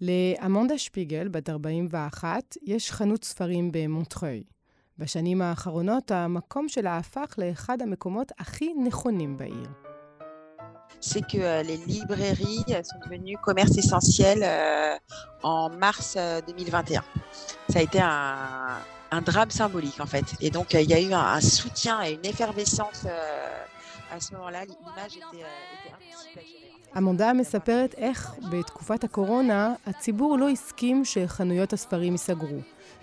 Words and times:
לאמונדה 0.00 0.78
שפיגל, 0.78 1.28
בת 1.28 1.50
41, 1.50 2.56
יש 2.62 2.92
חנות 2.92 3.24
ספרים 3.24 3.72
במונטרוי. 3.72 4.42
בשנים 4.98 5.42
האחרונות 5.42 6.10
המקום 6.10 6.68
שלה 6.68 6.96
הפך 6.96 7.34
לאחד 7.38 7.82
המקומות 7.82 8.32
הכי 8.38 8.74
נכונים 8.84 9.36
בעיר. 9.36 9.68
c'est 11.00 11.22
que 11.22 11.38
euh, 11.38 11.62
les 11.62 11.76
librairies 11.76 12.64
sont 12.82 12.98
devenues 13.04 13.36
commerce 13.36 13.76
essentiel 13.78 14.40
euh, 14.42 14.96
en 15.42 15.70
mars 15.70 16.16
2021. 16.16 17.00
Euh, 17.00 17.72
Ça 17.72 17.78
a 17.78 17.82
été 17.82 18.00
un, 18.00 18.78
un 19.10 19.20
drame 19.22 19.50
symbolique 19.50 20.00
en 20.00 20.06
fait. 20.06 20.24
Et 20.40 20.50
donc 20.50 20.72
il 20.74 20.90
y 20.90 20.94
a 20.94 21.00
eu 21.00 21.12
un, 21.12 21.20
un 21.20 21.40
soutien 21.40 22.02
et 22.02 22.12
une 22.14 22.26
effervescence 22.26 23.06
à 24.10 24.18
ce 24.20 24.32
moment-là. 24.34 24.64
L'image 24.64 25.16
était, 25.16 25.44
était 25.76 25.94
impossible 25.94 26.38
à 26.38 26.42
gérer. 26.42 26.66
עמונדה 26.96 27.32
מספרת 27.32 27.94
איך 27.94 28.34
בתקופת 28.50 29.04
הקורונה 29.04 29.74
הציבור 29.86 30.38
לא 30.38 30.48
הסכים 30.48 31.04
שחנויות 31.04 31.72
הספרים 31.72 32.12
ייסגרו. 32.12 32.58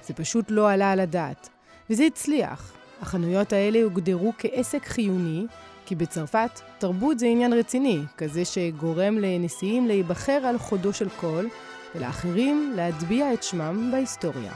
זה 0.08 0.14
פשוט 0.14 0.46
לא 0.50 0.72
עלה 0.72 0.92
על 0.92 1.00
הדעת. 1.00 1.50
וזה 1.90 2.04
הצליח. 2.04 2.74
החנויות 3.02 3.54
האלה 3.54 3.84
הוגדרו 3.84 4.34
כעסק 4.38 4.86
חיוני, 4.86 5.46
כי 5.86 5.96
בצרפת 5.96 6.62
תרבות 6.78 7.20
זה 7.20 7.26
עניין 7.26 7.54
רציני, 7.54 8.02
כזה 8.18 8.46
שגורם 8.46 9.18
לנשיאים 9.18 9.88
להיבחר 9.88 10.42
על 10.46 10.58
חודו 10.58 10.94
של 10.94 11.10
קול, 11.10 11.50
ולאחרים 11.96 12.74
להטביע 12.76 13.34
את 13.34 13.44
שמם 13.44 13.90
בהיסטוריה. 13.92 14.52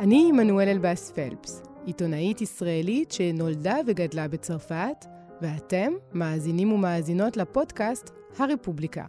אני 0.00 0.26
עמנואל 0.28 0.68
אלבאס 0.68 1.10
פלפס, 1.10 1.62
עיתונאית 1.84 2.40
ישראלית 2.40 3.12
שנולדה 3.12 3.76
וגדלה 3.86 4.28
בצרפת, 4.28 5.06
ואתם 5.42 5.92
מאזינים 6.12 6.72
ומאזינות 6.72 7.36
לפודקאסט 7.36 8.10
הרפובליקה. 8.38 9.04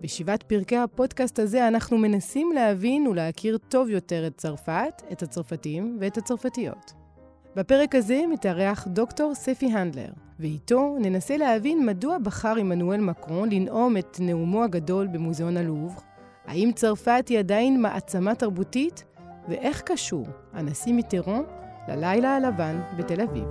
בשבעת 0.00 0.42
פרקי 0.42 0.76
הפודקאסט 0.76 1.38
הזה 1.38 1.68
אנחנו 1.68 1.98
מנסים 1.98 2.52
להבין 2.52 3.06
ולהכיר 3.06 3.58
טוב 3.68 3.90
יותר 3.90 4.26
את 4.26 4.36
צרפת, 4.36 5.02
את 5.12 5.22
הצרפתים 5.22 5.96
ואת 6.00 6.18
הצרפתיות. 6.18 6.92
בפרק 7.56 7.94
הזה 7.94 8.22
מתארח 8.30 8.88
דוקטור 8.88 9.34
ספי 9.34 9.66
הנדלר, 9.66 10.10
ואיתו 10.40 10.96
ננסה 11.00 11.36
להבין 11.36 11.86
מדוע 11.86 12.18
בחר 12.18 12.56
עמנואל 12.56 13.00
מקרון 13.00 13.48
לנאום 13.52 13.96
את 13.96 14.16
נאומו 14.20 14.64
הגדול 14.64 15.06
במוזיאון 15.06 15.56
הלובר, 15.56 16.00
האם 16.46 16.70
צרפת 16.74 17.24
היא 17.28 17.38
עדיין 17.38 17.82
מעצמה 17.82 18.34
תרבותית, 18.34 19.04
ואיך 19.48 19.82
קשור 19.82 20.26
הנשיא 20.52 20.92
מיטרון 20.92 21.44
ללילה 21.88 22.36
הלבן 22.36 22.80
בתל 22.98 23.20
אביב. 23.20 23.44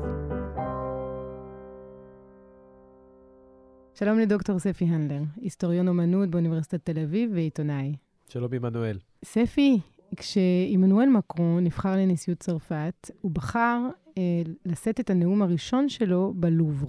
שלום 3.96 4.20
לדוקטור 4.20 4.60
ספי 4.60 4.86
הנדלר, 4.86 5.22
היסטוריון 5.36 5.88
אומנות 5.88 6.30
באוניברסיטת 6.30 6.86
תל 6.86 7.00
אביב 7.00 7.32
ועיתונאי. 7.34 7.96
שלום 8.30 8.54
עמנואל. 8.54 8.98
ספי, 9.26 9.80
כשעמנואל 10.16 11.10
מקרון 11.10 11.64
נבחר 11.64 11.96
לנשיאות 11.96 12.40
צרפת, 12.40 13.12
הוא 13.22 13.32
בחר 13.32 13.80
אה, 14.18 14.42
לשאת 14.66 15.00
את 15.00 15.10
הנאום 15.10 15.42
הראשון 15.42 15.90
שלו 15.90 16.34
בלובר. 16.36 16.88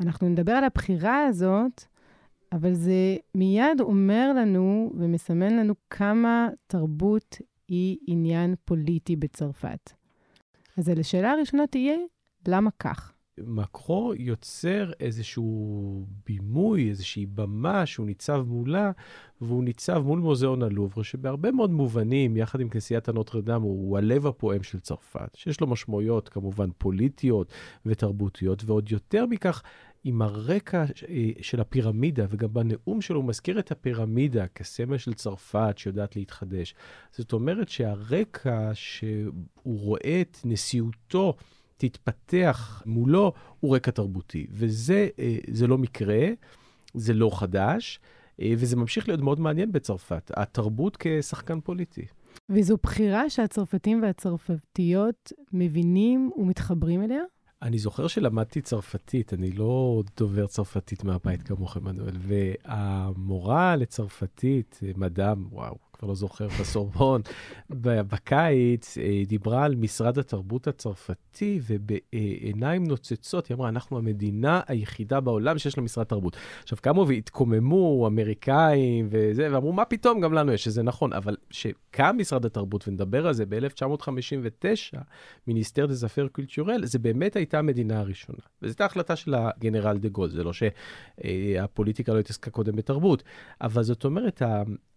אנחנו 0.00 0.28
נדבר 0.28 0.52
על 0.52 0.64
הבחירה 0.64 1.24
הזאת, 1.24 1.84
אבל 2.52 2.74
זה 2.74 3.16
מיד 3.34 3.80
אומר 3.80 4.32
לנו 4.36 4.92
ומסמן 4.98 5.56
לנו 5.56 5.74
כמה 5.90 6.48
תרבות 6.66 7.36
היא 7.68 7.98
עניין 8.06 8.54
פוליטי 8.64 9.16
בצרפת. 9.16 9.92
אז 10.78 10.88
השאלה 10.88 11.32
הראשונה 11.32 11.66
תהיה, 11.66 11.96
למה 12.48 12.70
כך? 12.78 13.12
מקרו 13.38 14.12
יוצר 14.16 14.90
איזשהו 15.00 16.06
בימוי, 16.26 16.88
איזושהי 16.90 17.26
במה 17.26 17.86
שהוא 17.86 18.06
ניצב 18.06 18.44
מולה, 18.46 18.90
והוא 19.40 19.64
ניצב 19.64 19.98
מול 19.98 20.18
מוזיאון 20.18 20.62
הלובר, 20.62 21.02
שבהרבה 21.02 21.50
מאוד 21.50 21.70
מובנים, 21.70 22.36
יחד 22.36 22.60
עם 22.60 22.68
כנסיית 22.68 23.08
הנוטרדם, 23.08 23.62
הוא 23.62 23.98
הלב 23.98 24.26
הפועם 24.26 24.62
של 24.62 24.80
צרפת, 24.80 25.34
שיש 25.34 25.60
לו 25.60 25.66
משמעויות 25.66 26.28
כמובן 26.28 26.68
פוליטיות 26.78 27.52
ותרבותיות, 27.86 28.64
ועוד 28.66 28.90
יותר 28.90 29.26
מכך, 29.26 29.62
עם 30.08 30.22
הרקע 30.22 30.84
אה, 31.08 31.30
של 31.40 31.60
הפירמידה, 31.60 32.26
וגם 32.30 32.48
בנאום 32.52 33.00
שלו 33.00 33.16
הוא 33.16 33.24
מזכיר 33.24 33.58
את 33.58 33.70
הפירמידה 33.70 34.46
כסמל 34.46 34.98
של 34.98 35.14
צרפת 35.14 35.74
שיודעת 35.76 36.16
להתחדש. 36.16 36.74
זאת 37.12 37.32
אומרת 37.32 37.68
שהרקע 37.68 38.70
שהוא 38.74 39.32
רואה 39.64 40.20
את 40.20 40.38
נשיאותו, 40.44 41.36
תתפתח 41.76 42.82
מולו, 42.86 43.32
הוא 43.60 43.76
רקע 43.76 43.90
תרבותי. 43.90 44.46
וזה 44.50 45.08
אה, 45.18 45.66
לא 45.68 45.78
מקרה, 45.78 46.26
זה 46.94 47.14
לא 47.14 47.30
חדש, 47.38 48.00
אה, 48.40 48.52
וזה 48.58 48.76
ממשיך 48.76 49.08
להיות 49.08 49.20
מאוד 49.20 49.40
מעניין 49.40 49.72
בצרפת, 49.72 50.30
התרבות 50.36 50.96
כשחקן 51.00 51.60
פוליטי. 51.60 52.06
וזו 52.48 52.76
בחירה 52.82 53.30
שהצרפתים 53.30 54.02
והצרפתיות 54.02 55.32
מבינים 55.52 56.30
ומתחברים 56.36 57.02
אליה? 57.02 57.22
אני 57.62 57.78
זוכר 57.78 58.06
שלמדתי 58.06 58.60
צרפתית, 58.60 59.34
אני 59.34 59.52
לא 59.52 60.02
דובר 60.16 60.46
צרפתית 60.46 61.04
מהבית 61.04 61.42
כמוך, 61.42 61.76
עמנואל, 61.76 62.16
והמורה 62.18 63.76
לצרפתית, 63.76 64.80
מדאם, 64.96 65.46
וואו, 65.50 65.78
כבר 65.98 66.08
לא 66.08 66.14
זוכר, 66.14 66.48
בסורבון, 66.60 67.20
בקיץ, 67.70 68.98
אה, 68.98 69.22
דיברה 69.26 69.64
על 69.64 69.74
משרד 69.74 70.18
התרבות 70.18 70.66
הצרפתי, 70.66 71.60
ובעיניים 71.66 72.84
נוצצות, 72.84 73.46
היא 73.46 73.54
אמרה, 73.54 73.68
אנחנו 73.68 73.98
המדינה 73.98 74.60
היחידה 74.66 75.20
בעולם 75.20 75.58
שיש 75.58 75.78
לה 75.78 75.84
משרד 75.84 76.04
תרבות. 76.04 76.36
עכשיו, 76.62 76.78
קמו 76.82 77.08
והתקוממו 77.08 78.06
אמריקאים 78.06 79.08
וזה, 79.10 79.48
ואמרו, 79.52 79.72
מה 79.72 79.84
פתאום, 79.84 80.20
גם 80.20 80.32
לנו 80.32 80.52
יש, 80.52 80.64
שזה 80.64 80.82
נכון, 80.82 81.12
אבל 81.12 81.36
שקם 81.50 82.16
משרד 82.18 82.44
התרבות, 82.44 82.88
ונדבר 82.88 83.26
על 83.26 83.34
זה 83.34 83.44
ב-1959, 83.48 84.98
Ministère 85.46 85.86
des 85.86 85.94
Affaires 85.94 86.28
culturelles, 86.32 86.84
זה 86.84 86.98
באמת 86.98 87.36
הייתה 87.36 87.58
המדינה 87.58 88.00
הראשונה. 88.00 88.38
וזו 88.62 88.70
הייתה 88.70 88.84
החלטה 88.84 89.16
של 89.16 89.34
הגנרל 89.34 89.98
דה 89.98 90.08
גול, 90.08 90.30
זה 90.30 90.44
לא 90.44 90.52
שהפוליטיקה 90.52 92.14
לא 92.14 92.18
התעסקה 92.18 92.50
קודם 92.50 92.76
בתרבות, 92.76 93.22
אבל 93.60 93.82
זאת 93.82 94.04
אומרת, 94.04 94.42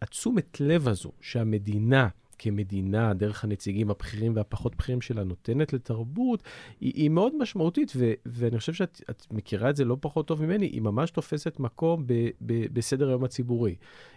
התשומת 0.01 0.61
לב 0.61 0.88
הזו 0.89 1.11
שהמדינה, 1.21 2.07
כמדינה, 2.39 3.13
דרך 3.13 3.43
הנציגים 3.43 3.89
הבכירים 3.89 4.35
והפחות 4.35 4.75
בכירים 4.75 5.01
שלה, 5.01 5.23
נותנת 5.23 5.73
לתרבות, 5.73 6.43
היא, 6.79 6.93
היא 6.95 7.09
מאוד 7.09 7.35
משמעותית, 7.35 7.93
ו, 7.95 8.13
ואני 8.25 8.59
חושב 8.59 8.73
שאת 8.73 9.27
מכירה 9.31 9.69
את 9.69 9.75
זה 9.75 9.85
לא 9.85 9.97
פחות 9.99 10.27
טוב 10.27 10.45
ממני, 10.45 10.65
היא 10.65 10.81
ממש 10.81 11.11
תופסת 11.11 11.59
מקום 11.59 12.07
ב, 12.07 12.13
ב, 12.45 12.73
בסדר 12.73 13.09
היום 13.09 13.23
הציבורי. 13.23 13.75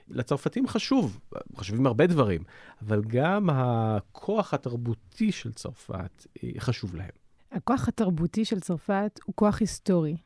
לצרפתים 0.08 0.68
חשוב, 0.68 1.20
חשובים 1.56 1.86
הרבה 1.86 2.06
דברים, 2.06 2.42
אבל 2.82 3.02
גם 3.06 3.50
הכוח 3.50 4.54
התרבותי 4.54 5.32
של 5.32 5.52
צרפת 5.52 6.26
אה, 6.44 6.50
חשוב 6.58 6.96
להם. 6.96 7.10
הכוח 7.52 7.88
התרבותי 7.88 8.44
של 8.44 8.60
צרפת 8.60 9.20
הוא 9.24 9.34
כוח 9.34 9.60
היסטורי. 9.60 10.16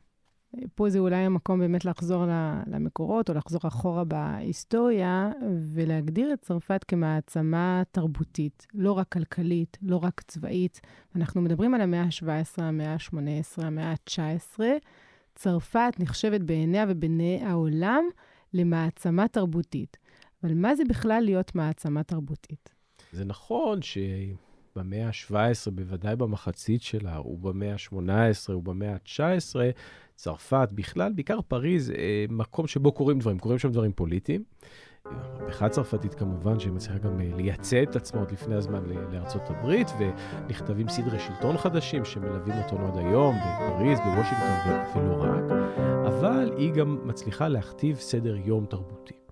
פה 0.75 0.89
זה 0.89 0.99
אולי 0.99 1.15
המקום 1.15 1.59
באמת 1.59 1.85
לחזור 1.85 2.25
למקורות, 2.67 3.29
או 3.29 3.33
לחזור 3.33 3.61
אחורה 3.67 4.03
בהיסטוריה, 4.03 5.31
ולהגדיר 5.73 6.33
את 6.33 6.41
צרפת 6.41 6.85
כמעצמה 6.87 7.83
תרבותית, 7.91 8.67
לא 8.73 8.91
רק 8.91 9.09
כלכלית, 9.09 9.77
לא 9.81 9.97
רק 9.97 10.21
צבאית. 10.21 10.81
אנחנו 11.15 11.41
מדברים 11.41 11.73
על 11.73 11.81
המאה 11.81 12.01
ה-17, 12.01 12.61
המאה 12.61 12.93
ה-18, 12.93 13.65
המאה 13.65 13.91
ה-19. 13.91 14.59
צרפת 15.35 15.93
נחשבת 15.99 16.41
בעיניה 16.41 16.85
ובעיני 16.87 17.41
העולם 17.43 18.03
למעצמה 18.53 19.27
תרבותית. 19.27 19.97
אבל 20.43 20.53
מה 20.53 20.75
זה 20.75 20.83
בכלל 20.89 21.21
להיות 21.23 21.55
מעצמה 21.55 22.03
תרבותית? 22.03 22.69
זה 23.11 23.25
נכון 23.25 23.81
ש... 23.81 23.97
במאה 24.77 25.07
ה-17, 25.07 25.71
בוודאי 25.71 26.15
במחצית 26.15 26.81
שלה, 26.81 27.21
ובמאה 27.21 27.73
ה-18 27.73 28.55
ובמאה 28.55 28.93
ה-19, 28.93 29.55
צרפת, 30.15 30.69
בכלל, 30.71 31.11
בעיקר 31.13 31.39
פריז, 31.47 31.91
אה, 31.91 32.25
מקום 32.29 32.67
שבו 32.67 32.91
קורים 32.91 33.19
דברים, 33.19 33.39
קורים 33.39 33.59
שם 33.59 33.71
דברים 33.71 33.91
פוליטיים. 33.91 34.43
המהפכה 35.05 35.65
הצרפתית 35.65 36.13
כמובן, 36.13 36.59
שהיא 36.59 36.73
מצליחה 36.73 36.99
גם 36.99 37.21
אה, 37.21 37.29
לייצא 37.35 37.83
את 37.83 37.95
עצמה 37.95 38.19
עוד 38.19 38.31
לפני 38.31 38.55
הזמן 38.55 38.83
לארצות 39.11 39.41
הברית, 39.49 39.87
ונכתבים 39.99 40.89
סדרי 40.89 41.19
שלטון 41.19 41.57
חדשים 41.57 42.05
שמלווים 42.05 42.55
אותנו 42.63 42.87
עד 42.87 42.97
היום, 42.97 43.35
בפריז, 43.35 43.99
בוושינגטון 43.99 45.03
ולא 45.03 45.23
רק, 45.23 45.43
אבל 46.07 46.51
היא 46.57 46.71
גם 46.71 46.97
מצליחה 47.03 47.47
להכתיב 47.47 47.95
סדר 47.95 48.35
יום 48.35 48.65
תרבותי. 48.65 49.26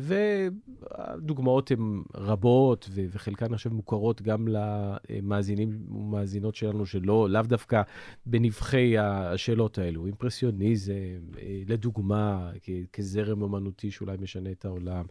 והדוגמאות 0.00 1.70
הן 1.70 2.02
רבות, 2.14 2.90
וחלקן 2.92 3.54
עכשיו 3.54 3.72
מוכרות 3.72 4.22
גם 4.22 4.48
למאזינים 4.48 5.78
ומאזינות 5.90 6.54
שלנו, 6.54 6.86
שלא, 6.86 7.30
לאו 7.30 7.42
דווקא 7.42 7.82
בנבחי 8.26 8.98
השאלות 8.98 9.78
האלו. 9.78 10.06
אימפרסיוניזם, 10.06 10.92
לדוגמה, 11.68 12.50
כזרם 12.92 13.42
אומנותי 13.42 13.90
שאולי 13.90 14.16
משנה 14.20 14.50
את 14.50 14.64
העולם, 14.64 15.04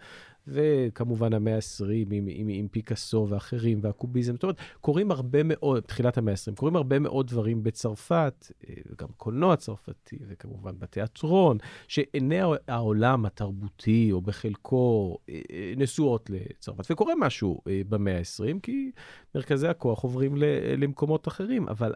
וכמובן 0.47 1.33
המאה 1.33 1.55
ה-20 1.55 1.85
עם, 2.11 2.27
עם, 2.29 2.47
עם 2.49 2.67
פיקאסו 2.67 3.27
ואחרים 3.29 3.79
והקוביזם. 3.81 4.33
זאת 4.33 4.43
אומרת, 4.43 4.57
קורים 4.81 5.11
הרבה 5.11 5.39
מאוד, 5.43 5.83
תחילת 5.83 6.17
המאה 6.17 6.33
ה-20, 6.33 6.55
קורים 6.55 6.75
הרבה 6.75 6.99
מאוד 6.99 7.27
דברים 7.27 7.63
בצרפת, 7.63 8.51
אה, 8.69 8.75
גם 8.99 9.07
קולנוע 9.17 9.55
צרפתי, 9.55 10.17
וכמובן 10.27 10.79
בתיאטרון, 10.79 11.57
שעיני 11.87 12.39
העולם 12.67 13.25
התרבותי, 13.25 14.09
או 14.11 14.21
בחלקו, 14.21 15.17
אה, 15.29 15.41
אה, 15.51 15.73
נשואות 15.77 16.29
לצרפת. 16.29 16.91
וקורה 16.91 17.13
משהו 17.19 17.61
במאה 17.89 18.17
ה-20, 18.17 18.59
כי 18.63 18.91
מרכזי 19.35 19.67
הכוח 19.67 20.03
עוברים 20.03 20.35
למקומות 20.77 21.27
אחרים, 21.27 21.67
אבל 21.69 21.93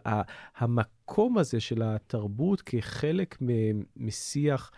המקום 0.56 1.38
הזה 1.38 1.60
של 1.60 1.82
התרבות 1.82 2.62
כחלק 2.62 3.38
משיח 3.96 4.70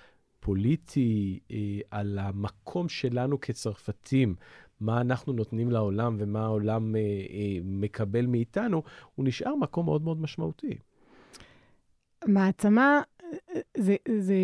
פוליטי 0.42 1.40
אה, 1.50 1.56
על 1.90 2.18
המקום 2.18 2.88
שלנו 2.88 3.40
כצרפתים, 3.40 4.34
מה 4.80 5.00
אנחנו 5.00 5.32
נותנים 5.32 5.70
לעולם 5.70 6.16
ומה 6.18 6.44
העולם 6.44 6.96
אה, 6.96 7.00
אה, 7.00 7.58
מקבל 7.64 8.26
מאיתנו, 8.26 8.82
הוא 9.14 9.26
נשאר 9.26 9.54
מקום 9.54 9.86
מאוד 9.86 10.02
מאוד 10.02 10.20
משמעותי. 10.20 10.78
מעצמה, 12.26 13.00
זה, 13.76 13.96
זה 14.18 14.34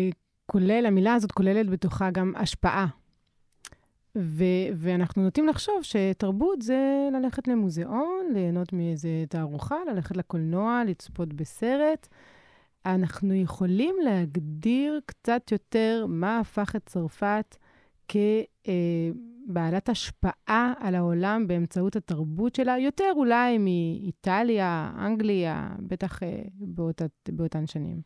כולל, 0.45 0.85
המילה 0.85 1.13
הזאת 1.13 1.31
כוללת 1.31 1.69
בתוכה 1.69 2.11
גם 2.11 2.33
השפעה. 2.35 2.87
ו- 4.17 4.69
ואנחנו 4.75 5.23
נוטים 5.23 5.47
לחשוב 5.47 5.75
שתרבות 5.81 6.61
זה 6.61 7.09
ללכת 7.13 7.47
למוזיאון, 7.47 8.25
ליהנות 8.33 8.73
מאיזה 8.73 9.23
תערוכה, 9.29 9.75
ללכת 9.91 10.17
לקולנוע, 10.17 10.81
לצפות 10.87 11.33
בסרט. 11.33 12.07
אנחנו 12.85 13.33
יכולים 13.33 13.95
להגדיר 14.03 14.99
קצת 15.05 15.51
יותר 15.51 16.05
מה 16.09 16.39
הפך 16.39 16.75
את 16.75 16.85
צרפת 16.85 17.57
כבעלת 18.07 19.89
השפעה 19.89 20.73
על 20.79 20.95
העולם 20.95 21.47
באמצעות 21.47 21.95
התרבות 21.95 22.55
שלה, 22.55 22.79
יותר 22.79 23.11
אולי 23.15 23.57
מאיטליה, 23.57 24.91
אנגליה, 24.97 25.69
בטח 25.79 26.23
אה, 26.23 26.41
באות, 26.53 27.01
באותן 27.29 27.67
שנים. 27.67 28.01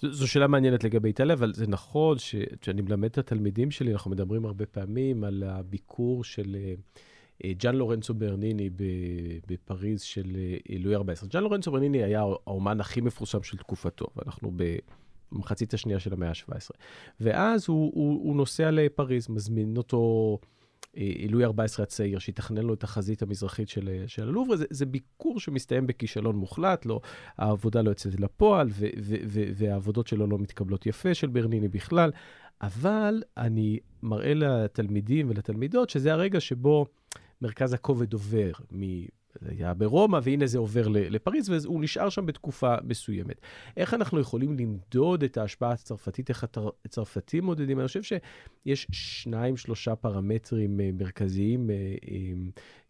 זו, 0.00 0.12
זו 0.12 0.28
שאלה 0.28 0.46
מעניינת 0.46 0.84
לגבי 0.84 1.08
איטליה, 1.08 1.34
אבל 1.34 1.52
זה 1.54 1.66
נכון 1.66 2.18
שכשאני 2.18 2.82
מלמד 2.82 3.08
את 3.08 3.18
התלמידים 3.18 3.70
שלי, 3.70 3.92
אנחנו 3.92 4.10
מדברים 4.10 4.44
הרבה 4.44 4.66
פעמים 4.66 5.24
על 5.24 5.42
הביקור 5.42 6.24
של... 6.24 6.56
Uh, 6.56 6.56
אה, 6.56 6.74
ג'אן 7.46 7.74
לורנצו 7.74 8.14
ברניני 8.14 8.70
בפריז 9.48 10.00
של 10.00 10.36
אה, 10.36 10.76
לואי 10.78 10.94
14. 10.94 11.28
ג'אן 11.28 11.42
לורנצו 11.42 11.70
ברניני 11.70 12.02
היה 12.02 12.20
האומן 12.20 12.80
הכי 12.80 13.00
מפורסם 13.00 13.42
של 13.42 13.56
תקופתו, 13.56 14.06
ואנחנו 14.16 14.52
במחצית 15.32 15.74
השנייה 15.74 16.00
של 16.00 16.12
המאה 16.12 16.28
ה-17. 16.28 16.70
ואז 17.20 17.68
הוא, 17.68 17.92
הוא, 17.94 18.24
הוא 18.24 18.36
נוסע 18.36 18.70
לפריז, 18.70 19.28
מזמין 19.28 19.76
אותו... 19.76 20.38
אה, 20.96 21.12
לואי 21.28 21.44
14 21.44 21.82
הצעיר, 21.82 22.18
שיתכנן 22.18 22.62
לו 22.62 22.74
את 22.74 22.84
החזית 22.84 23.22
המזרחית 23.22 23.68
של, 23.68 24.04
של 24.06 24.28
הלובר. 24.28 24.56
זה, 24.56 24.64
זה 24.70 24.86
ביקור 24.86 25.40
שמסתיים 25.40 25.86
בכישלון 25.86 26.36
מוחלט, 26.36 26.86
לא, 26.86 27.00
העבודה 27.38 27.82
לא 27.82 27.90
יוצאת 27.90 28.20
לפועל, 28.20 28.68
ו, 28.70 28.86
ו, 29.02 29.14
ו, 29.26 29.42
והעבודות 29.54 30.06
שלו 30.06 30.26
לא 30.26 30.38
מתקבלות 30.38 30.86
יפה, 30.86 31.14
של 31.14 31.26
ברניני 31.26 31.68
בכלל. 31.68 32.10
אבל 32.62 33.22
אני 33.36 33.78
מראה 34.02 34.34
לתלמידים 34.34 35.30
ולתלמידות 35.30 35.90
שזה 35.90 36.12
הרגע 36.12 36.40
שבו 36.40 36.86
מרכז 37.42 37.72
הכובד 37.72 38.12
עובר 38.12 38.52
מ... 38.72 39.04
זה 39.40 39.50
היה 39.50 39.74
ברומא, 39.74 40.20
והנה 40.22 40.46
זה 40.46 40.58
עובר 40.58 40.88
לפריז, 40.88 41.48
והוא 41.50 41.82
נשאר 41.82 42.08
שם 42.08 42.26
בתקופה 42.26 42.74
מסוימת. 42.84 43.40
איך 43.76 43.94
אנחנו 43.94 44.20
יכולים 44.20 44.58
למדוד 44.58 45.22
את 45.22 45.36
ההשפעה 45.36 45.72
הצרפתית, 45.72 46.28
איך 46.28 46.44
הצרפתים 46.84 47.44
מודדים? 47.44 47.78
אני 47.80 47.86
חושב 47.86 48.02
שיש 48.02 48.86
שניים, 48.92 49.56
שלושה 49.56 49.96
פרמטרים 49.96 50.80
אה, 50.80 50.90
מרכזיים 50.94 51.70
אה, 51.70 51.74
אה, 51.74 52.32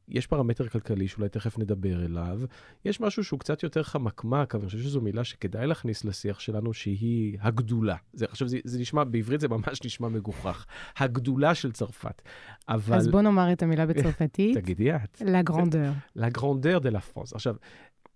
יש 0.08 0.26
פרמטר 0.26 0.68
כלכלי 0.68 1.08
שאולי 1.08 1.28
תכף 1.28 1.58
נדבר 1.58 2.04
אליו. 2.04 2.40
יש 2.84 3.00
משהו 3.00 3.24
שהוא 3.24 3.40
קצת 3.40 3.62
יותר 3.62 3.82
חמקמק, 3.82 4.54
אבל 4.54 4.62
אני 4.62 4.66
חושב 4.66 4.82
שזו 4.82 5.00
מילה 5.00 5.24
שכדאי 5.24 5.66
להכניס 5.66 6.04
לשיח 6.04 6.40
שלנו, 6.40 6.74
שהיא 6.74 7.38
הגדולה. 7.40 7.96
זה, 8.12 8.24
עכשיו, 8.28 8.48
זה, 8.48 8.58
זה 8.64 8.80
נשמע, 8.80 9.04
בעברית 9.04 9.40
זה 9.40 9.48
ממש 9.48 9.82
נשמע 9.84 10.08
מגוחך. 10.08 10.66
הגדולה 10.96 11.54
של 11.54 11.72
צרפת. 11.72 12.22
אבל... 12.68 12.96
אז 12.96 13.08
בוא 13.08 13.22
נאמר 13.22 13.52
את 13.52 13.62
המילה 13.62 13.86
בצרפתית. 13.86 14.56
תגידי 14.60 14.94
את. 14.94 15.22
לה 15.24 15.42
גרנדר. 15.42 15.92
לה 16.16 16.28
גרנדר 16.28 16.78
דה 16.78 16.90
לה 16.90 17.00
פרנס. 17.00 17.32
עכשיו, 17.32 17.54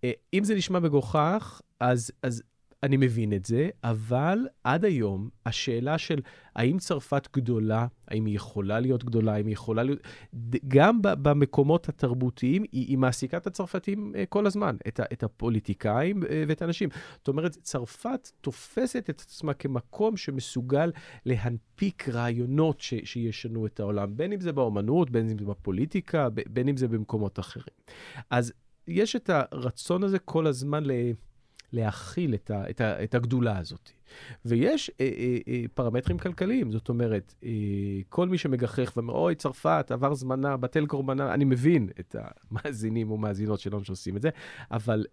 אה, 0.05 0.12
אם 0.35 0.44
זה 0.44 0.55
נשמע 0.55 0.79
מגוחך, 0.79 1.61
אז, 1.81 2.11
אז 2.23 2.43
אני 2.87 2.97
מבין 2.97 3.33
את 3.33 3.44
זה, 3.44 3.69
אבל 3.85 4.38
עד 4.65 4.85
היום, 4.85 5.29
השאלה 5.47 5.99
של 5.99 6.21
האם 6.56 6.79
צרפת 6.79 7.29
גדולה, 7.37 7.87
האם 8.09 8.27
היא 8.27 8.37
יכולה 8.37 8.81
להיות 8.81 9.05
גדולה, 9.05 9.35
האם 9.35 9.47
היא 9.47 9.53
יכולה 9.53 9.83
להיות... 9.83 9.99
גם 10.69 10.99
במקומות 11.03 11.88
התרבותיים, 11.88 12.62
היא, 12.62 12.87
היא 12.87 12.99
מעסיקה 12.99 13.37
את 13.37 13.47
הצרפתים 13.47 14.12
uh, 14.15 14.19
כל 14.29 14.47
הזמן, 14.47 14.77
את, 14.88 15.00
את 15.12 15.23
הפוליטיקאים 15.23 16.23
uh, 16.23 16.27
ואת 16.49 16.62
האנשים. 16.62 16.88
זאת 17.17 17.29
אומרת, 17.29 17.53
צרפת 17.53 18.31
תופסת 18.41 19.11
את 19.11 19.21
עצמה 19.21 19.55
כמקום 19.55 20.17
שמסוגל 20.17 20.93
להנפיק 21.25 22.09
רעיונות 22.09 22.81
ש, 22.81 22.94
שישנו 23.05 23.67
את 23.67 23.81
העולם, 23.81 24.17
בין 24.17 24.33
אם 24.33 24.41
זה 24.41 24.53
באומנות, 24.53 25.11
בין 25.11 25.31
אם 25.31 25.38
זה 25.38 25.44
בפוליטיקה, 25.44 26.29
בין 26.49 26.69
אם 26.69 26.77
זה 26.77 26.88
במקומות 26.88 27.38
אחרים. 27.38 27.77
אז 28.31 28.53
יש 28.88 29.17
את 29.17 29.31
הרצון 29.33 30.05
הזה 30.05 30.19
כל 30.19 30.47
הזמן 30.47 30.85
ל... 30.85 30.91
להכיל 31.72 32.34
את, 32.34 32.50
ה, 32.50 32.70
את, 32.70 32.80
ה, 32.80 33.04
את 33.04 33.14
הגדולה 33.14 33.58
הזאת. 33.58 33.90
ויש 34.44 34.91
אה, 35.00 35.11
אה, 35.19 35.38
אה, 35.49 35.62
פרמטרים 35.75 36.19
כלכליים, 36.19 36.73
זאת 36.73 36.88
אומרת, 36.88 37.35
אה, 37.44 37.50
כל 38.08 38.29
מי 38.29 38.38
שמגחך 38.38 38.93
ואומר, 38.97 39.14
אוי, 39.14 39.35
צרפת, 39.35 39.87
עבר 39.91 40.14
זמנה, 40.14 40.56
בטל 40.56 40.87
קורבנה, 40.87 41.35
אני 41.35 41.44
מבין 41.44 41.88
את 42.00 42.17
המאזינים 42.50 43.11
ומאזינות 43.11 43.61
שלנו 43.61 43.85
שעושים 43.85 44.17
את 44.17 44.23
זה, 44.23 44.31
אבל 44.70 45.05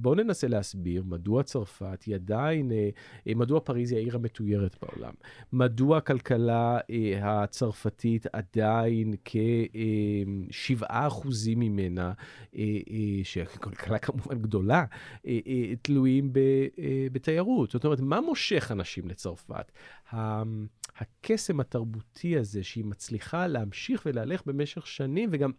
בואו 0.00 0.14
ננסה 0.14 0.48
להסביר 0.48 1.02
מדוע 1.06 1.42
צרפת 1.42 2.02
היא 2.02 2.14
עדיין, 2.14 2.72
אה, 2.72 2.88
אה, 3.28 3.34
מדוע 3.34 3.60
פריז 3.60 3.92
היא 3.92 3.98
העיר 3.98 4.16
המתוירת 4.16 4.76
בעולם, 4.82 5.12
מדוע 5.52 5.96
הכלכלה 5.96 6.78
אה, 6.90 7.42
הצרפתית 7.42 8.26
עדיין 8.32 9.14
כ-7% 9.24 10.84
אה, 10.90 11.08
ממנה, 11.56 12.12
אה, 12.56 12.62
אה, 12.90 13.20
שכלכלה 13.24 13.98
כמובן 13.98 14.38
גדולה, 14.38 14.84
אה, 15.26 15.38
אה, 15.46 15.72
תלויים 15.82 16.32
ב, 16.32 16.38
אה, 16.38 17.06
בתיירות. 17.12 17.70
זאת 17.70 17.84
אומרת, 17.84 18.00
מה 18.00 18.20
מושך 18.30 18.68
אנשים 18.72 19.08
לצרפת? 19.08 19.72
הקסם 20.98 21.60
התרבותי 21.60 22.38
הזה, 22.38 22.62
שהיא 22.62 22.84
מצליחה 22.84 23.46
להמשיך 23.46 24.02
ולהלך 24.06 24.42
במשך 24.46 24.86
שנים, 24.86 25.28
וגם 25.32 25.50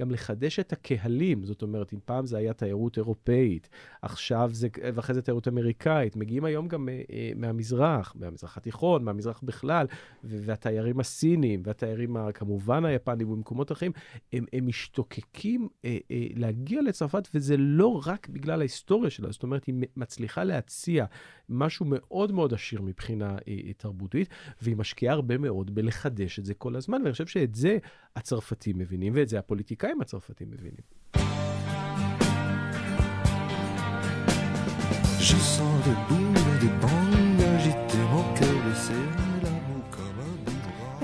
גם 0.00 0.10
לחדש 0.10 0.58
את 0.58 0.72
הקהלים. 0.72 1.44
זאת 1.44 1.62
אומרת, 1.62 1.92
אם 1.92 1.98
פעם 2.04 2.26
זה 2.26 2.38
היה 2.38 2.52
תיירות 2.52 2.96
אירופאית, 2.96 3.68
עכשיו 4.02 4.50
זה, 4.52 4.68
ואחרי 4.94 5.14
זה 5.14 5.22
תיירות 5.22 5.48
אמריקאית, 5.48 6.16
מגיעים 6.16 6.44
היום 6.44 6.68
גם 6.68 6.88
uh, 6.88 7.12
מהמזרח, 7.36 8.12
מהמזרח 8.16 8.56
התיכון, 8.56 9.04
מהמזרח 9.04 9.40
בכלל, 9.42 9.86
והתיירים 10.24 11.00
הסינים, 11.00 11.62
והתיירים 11.64 12.16
כמובן 12.34 12.84
היפנים 12.84 13.30
ומקומות 13.30 13.72
אחרים, 13.72 13.92
הם, 14.32 14.44
הם 14.52 14.66
משתוקקים 14.66 15.68
uh, 15.68 15.84
uh, 15.84 16.12
להגיע 16.36 16.82
לצרפת, 16.82 17.28
וזה 17.34 17.56
לא 17.56 18.02
רק 18.06 18.28
בגלל 18.28 18.60
ההיסטוריה 18.60 19.10
שלה, 19.10 19.30
זאת 19.30 19.42
אומרת, 19.42 19.64
היא 19.64 19.74
מצליחה 19.96 20.44
להציע 20.44 21.04
משהו 21.48 21.86
מאוד 21.88 22.32
מאוד 22.32 22.54
עשיר 22.54 22.82
מבחינה 22.82 23.36
uh, 23.36 23.42
תרבותית, 23.76 24.28
והיא 24.62 24.73
משקיעה 24.74 25.14
הרבה 25.14 25.38
מאוד 25.38 25.74
בלחדש 25.74 26.38
את 26.38 26.44
זה 26.44 26.54
כל 26.54 26.76
הזמן, 26.76 27.00
ואני 27.02 27.12
חושב 27.12 27.26
שאת 27.26 27.54
זה 27.54 27.78
הצרפתים 28.16 28.78
מבינים, 28.78 29.12
ואת 29.16 29.28
זה 29.28 29.38
הפוליטיקאים 29.38 30.00
הצרפתים 30.00 30.50
מבינים. 30.50 30.84
Je 35.30 35.38
sens 35.54 35.76
debout 35.86 36.34
des 36.62 36.74
bangs 36.82 37.40
agiter 37.56 38.04
mon 38.12 38.24
cœur 38.38 38.56
laisser 38.66 39.24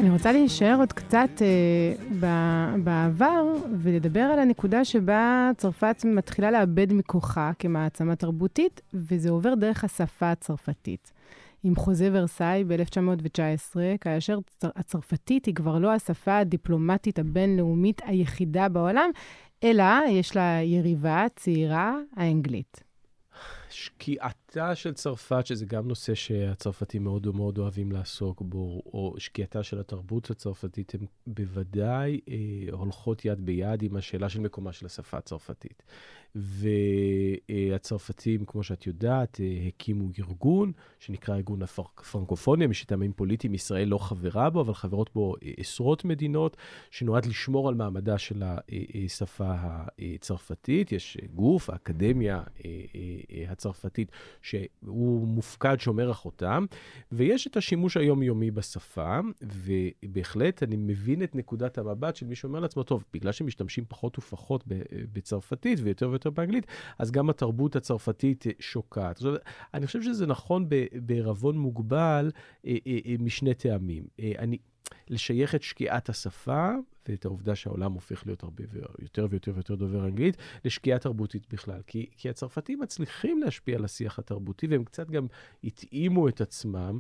אני 0.01 0.11
רוצה 0.11 0.33
להישאר 0.33 0.77
עוד 0.79 0.93
קצת 0.93 1.29
אה, 1.43 2.05
ב- 2.21 2.75
בעבר 2.85 3.45
ולדבר 3.83 4.21
על 4.21 4.39
הנקודה 4.39 4.85
שבה 4.85 5.51
צרפת 5.57 5.97
מתחילה 6.05 6.51
לאבד 6.51 6.93
מכוחה 6.93 7.51
כמעצמה 7.59 8.17
תרבותית, 8.17 8.81
וזה 8.95 9.31
עובר 9.31 9.55
דרך 9.55 9.85
השפה 9.85 10.31
הצרפתית. 10.31 11.13
עם 11.63 11.77
חוזה 11.77 12.09
ורסאי 12.13 12.65
ב-1919, 12.65 13.77
כאשר 14.01 14.39
הצרפתית 14.63 15.45
היא 15.45 15.55
כבר 15.55 15.79
לא 15.79 15.93
השפה 15.93 16.39
הדיפלומטית 16.39 17.19
הבינלאומית 17.19 18.03
היחידה 18.05 18.69
בעולם, 18.69 19.11
אלא 19.65 19.85
יש 20.09 20.37
לה 20.37 20.59
יריבה 20.63 21.27
צעירה, 21.37 21.95
האנגלית. 22.17 22.83
שקיעת 23.71 24.50
שקיעתה 24.51 24.75
של 24.75 24.93
צרפת, 24.93 25.47
שזה 25.47 25.67
גם 25.67 25.89
נושא 25.89 26.15
שהצרפתים 26.15 27.05
מאוד 27.05 27.27
מאוד 27.35 27.59
אוהבים 27.59 27.93
לעסוק 27.93 28.41
בו, 28.41 28.83
או 28.87 29.15
שקיעתה 29.19 29.63
של 29.63 29.81
התרבות 29.81 30.31
הצרפתית, 30.31 30.95
הן 30.95 31.07
בוודאי 31.27 32.21
אה, 32.29 32.35
הולכות 32.73 33.25
יד 33.25 33.47
ביד 33.47 33.83
עם 33.83 33.97
השאלה 33.97 34.29
של 34.29 34.41
מקומה 34.41 34.73
של 34.73 34.87
השפה 34.87 35.19
הצרפתית. 35.19 35.83
והצרפתים, 36.35 38.45
כמו 38.45 38.63
שאת 38.63 38.87
יודעת, 38.87 39.41
אה, 39.41 39.69
הקימו 39.69 40.09
ארגון 40.19 40.73
שנקרא 40.99 41.37
ארגון 41.37 41.63
הפרנקופוניה, 41.63 42.69
משטעמים 42.69 43.13
פוליטיים, 43.13 43.55
ישראל 43.55 43.89
לא 43.89 43.99
חברה 43.99 44.51
בו, 44.51 44.61
אבל 44.61 44.75
חברות 44.75 45.11
בו 45.15 45.35
אה, 45.43 45.51
עשרות 45.57 46.05
מדינות, 46.05 46.57
שנועד 46.91 47.27
לשמור 47.27 47.69
על 47.69 47.75
מעמדה 47.75 48.19
של 48.19 48.43
השפה 49.07 49.55
הצרפתית. 49.99 50.93
יש 50.93 51.17
גוף, 51.35 51.71
האקדמיה 51.71 52.43
הצרפתית, 53.49 54.11
שהוא 54.43 55.29
מופקד, 55.29 55.77
שומר 55.81 56.11
החותם, 56.11 56.65
ויש 57.13 57.47
את 57.47 57.57
השימוש 57.57 57.97
היומיומי 57.97 58.51
בשפה, 58.51 59.19
ובהחלט 59.43 60.63
אני 60.63 60.77
מבין 60.77 61.23
את 61.23 61.35
נקודת 61.35 61.79
המבט 61.79 62.17
של 62.17 62.27
מי 62.27 62.35
שאומר 62.35 62.61
לעצמו, 62.61 62.83
טוב, 62.83 63.05
בגלל 63.13 63.33
שמשתמשים 63.33 63.85
פחות 63.89 64.19
ופחות 64.19 64.65
בצרפתית 65.13 65.79
ויותר 65.83 66.11
ויותר 66.11 66.31
באנגלית, 66.31 66.67
אז 66.99 67.11
גם 67.11 67.31
התרבות 67.31 67.77
הצרפתית 67.77 68.45
שוקעת. 68.59 69.23
אומרת, 69.23 69.45
אני 69.75 69.87
חושב 69.87 70.03
שזה 70.03 70.27
נכון 70.27 70.67
בערבון 70.95 71.59
מוגבל 71.59 72.31
אה, 72.67 72.77
אה, 72.87 72.99
אה, 73.07 73.15
משני 73.19 73.55
טעמים. 73.55 74.05
אני, 74.39 74.59
לשייך 75.09 75.55
את 75.55 75.63
שקיעת 75.63 76.09
השפה 76.09 76.71
ואת 77.09 77.25
העובדה 77.25 77.57
שהעולם 77.57 77.93
הופך 77.93 78.27
להיות 78.27 78.43
הרבה 78.43 78.65
יותר 78.99 79.27
ויותר 79.31 79.53
ויותר 79.55 79.75
דובר 79.75 80.05
אנגלית, 80.05 80.37
לשקיעה 80.65 80.99
תרבותית 80.99 81.47
בכלל. 81.53 81.81
כי, 81.87 82.07
כי 82.17 82.31
הצרפתים 82.31 82.81
מצליחים 82.81 83.43
להשפיע 83.43 83.77
על 83.77 83.85
השיח 83.85 84.19
התרבותי, 84.19 84.67
והם 84.67 84.85
קצת 84.85 85.11
גם 85.11 85.27
התאימו 85.65 86.29
את 86.29 86.41
עצמם 86.41 86.99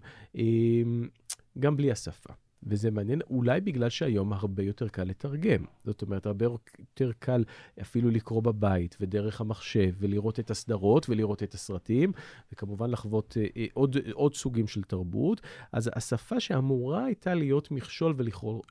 גם 1.59 1.77
בלי 1.77 1.91
השפה. 1.91 2.33
וזה 2.63 2.91
מעניין, 2.91 3.21
אולי 3.31 3.61
בגלל 3.61 3.89
שהיום 3.89 4.33
הרבה 4.33 4.63
יותר 4.63 4.89
קל 4.89 5.05
לתרגם. 5.05 5.65
זאת 5.85 6.03
אומרת, 6.03 6.27
הרבה 6.27 6.47
יותר 6.47 7.11
קל 7.19 7.45
אפילו 7.81 8.11
לקרוא 8.11 8.43
בבית 8.43 8.97
ודרך 9.01 9.41
המחשב, 9.41 9.95
ולראות 9.99 10.41
את 10.41 10.51
הסדרות 10.51 11.09
ולראות 11.09 11.43
את 11.43 11.55
הסרטים, 11.55 12.13
וכמובן 12.53 12.91
לחוות 12.91 13.37
אה, 13.41 13.47
אה, 13.57 13.67
עוד, 13.73 13.97
עוד 14.13 14.35
סוגים 14.35 14.67
של 14.67 14.83
תרבות. 14.83 15.41
אז 15.73 15.91
השפה 15.95 16.41
שאמורה 16.41 17.05
הייתה 17.05 17.35
להיות 17.35 17.71
מכשול 17.71 18.15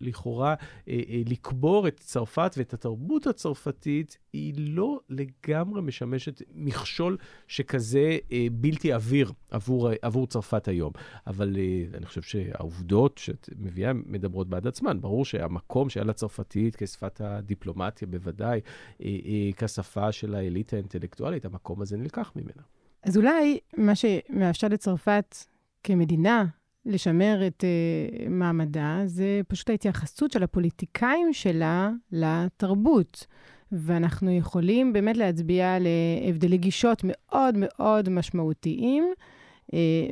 ולכאורה 0.02 0.56
אה, 0.88 1.02
אה, 1.10 1.22
לקבור 1.30 1.88
את 1.88 2.00
צרפת 2.00 2.56
ואת 2.58 2.74
התרבות 2.74 3.28
הצרפתית, 3.28 4.18
היא 4.34 4.54
לא 4.58 5.00
לגמרי 5.10 5.82
משמשת 5.82 6.42
מכשול 6.56 7.18
שכזה 7.48 8.18
אה, 8.32 8.48
בלתי 8.52 8.94
עביר 8.94 9.32
עבור, 9.52 9.90
עבור 10.02 10.28
צרפת 10.28 10.68
היום. 10.68 10.94
אבל 11.28 11.58
אה, 11.58 11.98
אני 11.98 12.06
חושב 12.06 12.22
שהעובדות 12.22 13.18
שאת 13.18 13.50
מביאה 13.58 13.79
מדברות 14.06 14.50
בעד 14.50 14.68
עצמן. 14.68 15.02
ברור 15.02 15.26
שהמקום 15.26 15.90
שהיה 15.90 16.06
לצרפתית 16.06 16.76
כשפת 16.76 17.22
הדיפלומטיה, 17.22 18.08
בוודאי, 18.08 18.60
אה, 19.02 19.06
אה, 19.06 19.50
כשפה 19.58 20.12
של 20.12 20.36
האליטה 20.36 20.76
האינטלקטואלית, 20.76 21.46
המקום 21.46 21.82
הזה 21.82 21.98
נלקח 21.98 22.32
ממנה. 22.36 22.64
אז 23.04 23.18
אולי 23.18 23.60
מה 23.78 23.94
שמאפשר 23.96 24.68
לצרפת 24.68 25.36
כמדינה 25.84 26.46
לשמר 26.86 27.48
את 27.48 27.64
uh, 27.64 28.30
מעמדה, 28.30 29.02
זה 29.06 29.42
פשוט 29.48 29.70
ההתייחסות 29.70 30.32
של 30.32 30.44
הפוליטיקאים 30.44 31.34
שלה 31.34 31.92
לתרבות. 32.12 33.26
ואנחנו 33.72 34.32
יכולים 34.32 34.94
באמת 34.94 35.18
להצביע 35.18 35.76
על 35.76 35.88
הבדלי 36.30 36.58
גישות 36.58 37.02
מאוד 37.04 37.56
מאוד 37.58 38.10
משמעותיים, 38.10 39.04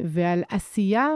ועל 0.06 0.44
עשייה 0.50 1.08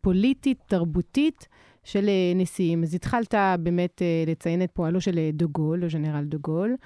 פוליטית, 0.00 0.58
תרבותית, 0.66 1.48
של 1.90 2.10
נשיאים. 2.34 2.82
אז 2.82 2.94
התחלת 2.94 3.34
באמת 3.60 4.02
לציין 4.26 4.62
את 4.62 4.70
פועלו 4.72 5.00
של 5.00 5.30
דה 5.32 5.46
גול, 5.46 5.88
général 5.88 6.24
דה 6.24 6.38
גול, 6.38 6.76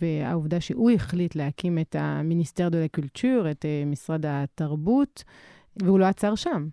והעובדה 0.00 0.60
שהוא 0.60 0.90
החליט 0.90 1.34
להקים 1.36 1.78
את 1.78 1.96
ה 1.98 2.05
ministère 2.05 2.68
de 2.68 2.84
la 2.84 2.97
Culture, 2.97 3.50
את 3.50 3.64
משרד 3.86 4.24
התרבות, 4.26 5.24
והוא 5.82 5.98
לא 5.98 6.04
עצר 6.04 6.34
שם. 6.34 6.68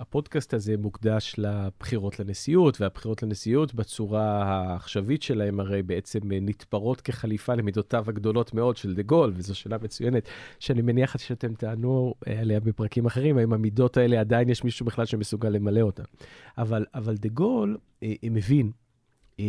הפודקאסט 0.00 0.54
הזה 0.54 0.76
מוקדש 0.76 1.34
לבחירות 1.38 2.20
לנשיאות, 2.20 2.80
והבחירות 2.80 3.22
לנשיאות 3.22 3.74
בצורה 3.74 4.42
העכשווית 4.42 5.22
שלהם 5.22 5.60
הרי 5.60 5.82
בעצם 5.82 6.20
נתפרות 6.24 7.00
כחליפה 7.00 7.54
למידותיו 7.54 8.04
הגדולות 8.08 8.54
מאוד 8.54 8.76
של 8.76 8.94
דה 8.94 9.02
גול, 9.02 9.32
וזו 9.36 9.54
שאלה 9.54 9.78
מצוינת 9.78 10.28
שאני 10.58 10.82
מניח 10.82 11.18
שאתם 11.18 11.54
תענו 11.54 12.14
עליה 12.26 12.60
בפרקים 12.60 13.06
אחרים, 13.06 13.38
האם 13.38 13.52
המידות 13.52 13.96
האלה 13.96 14.20
עדיין 14.20 14.48
יש 14.48 14.64
מישהו 14.64 14.86
בכלל 14.86 15.06
שמסוגל 15.06 15.48
למלא 15.48 15.80
אותן. 15.80 16.04
אבל, 16.58 16.86
אבל 16.94 17.16
דה 17.16 17.28
גול 17.28 17.78
אה, 18.02 18.14
מבין 18.22 18.70
אה, 19.40 19.44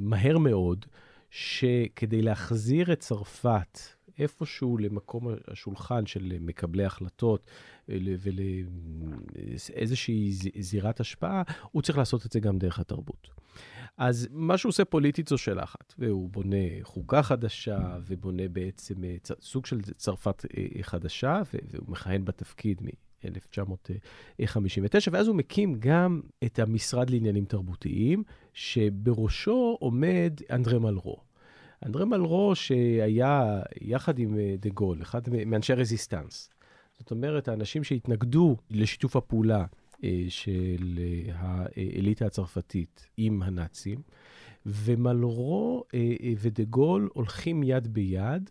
מהר 0.00 0.38
מאוד 0.38 0.86
שכדי 1.30 2.22
להחזיר 2.22 2.92
את 2.92 3.00
צרפת 3.00 3.78
איפשהו 4.20 4.78
למקום 4.78 5.28
השולחן 5.48 6.06
של 6.06 6.32
מקבלי 6.40 6.84
החלטות 6.84 7.50
ולאיזושהי 9.48 10.32
זירת 10.60 11.00
השפעה, 11.00 11.42
הוא 11.70 11.82
צריך 11.82 11.98
לעשות 11.98 12.26
את 12.26 12.32
זה 12.32 12.40
גם 12.40 12.58
דרך 12.58 12.78
התרבות. 12.78 13.28
אז 13.98 14.28
מה 14.30 14.58
שהוא 14.58 14.70
עושה 14.70 14.84
פוליטית 14.84 15.28
זו 15.28 15.38
שאלה 15.38 15.62
אחת, 15.62 15.94
והוא 15.98 16.30
בונה 16.30 16.56
חוקה 16.82 17.22
חדשה, 17.22 17.96
ובונה 18.06 18.48
בעצם 18.48 19.04
אה, 19.04 19.16
סוג 19.40 19.66
של 19.66 19.80
צרפת 19.80 20.44
אה, 20.56 20.82
חדשה, 20.82 21.42
והוא 21.72 21.88
מכהן 21.88 22.24
בתפקיד 22.24 22.82
מ-1959, 22.82 25.08
ואז 25.12 25.26
הוא 25.26 25.36
מקים 25.36 25.74
גם 25.78 26.20
את 26.44 26.58
המשרד 26.58 27.10
לעניינים 27.10 27.44
תרבותיים, 27.44 28.22
שבראשו 28.52 29.76
עומד 29.80 30.32
אנדרי 30.50 30.78
מלרו. 30.78 31.29
אנדרי 31.86 32.04
מלרו 32.04 32.54
שהיה 32.54 33.60
יחד 33.80 34.18
עם 34.18 34.38
אה, 34.38 34.54
דה 34.58 34.68
גול, 34.70 35.02
אחד 35.02 35.20
מאנשי 35.46 35.72
רזיסטנס. 35.72 36.50
זאת 36.98 37.10
אומרת, 37.10 37.48
האנשים 37.48 37.84
שהתנגדו 37.84 38.56
לשיתוף 38.70 39.16
הפעולה 39.16 39.64
אה, 40.04 40.24
של 40.28 40.98
אה, 40.98 41.32
האליטה 41.36 42.26
הצרפתית 42.26 43.06
עם 43.16 43.42
הנאצים, 43.42 44.02
ומלרו 44.66 45.84
ודה 46.40 46.64
גול 46.64 47.08
הולכים 47.12 47.62
יד 47.62 47.88
ביד 47.88 48.50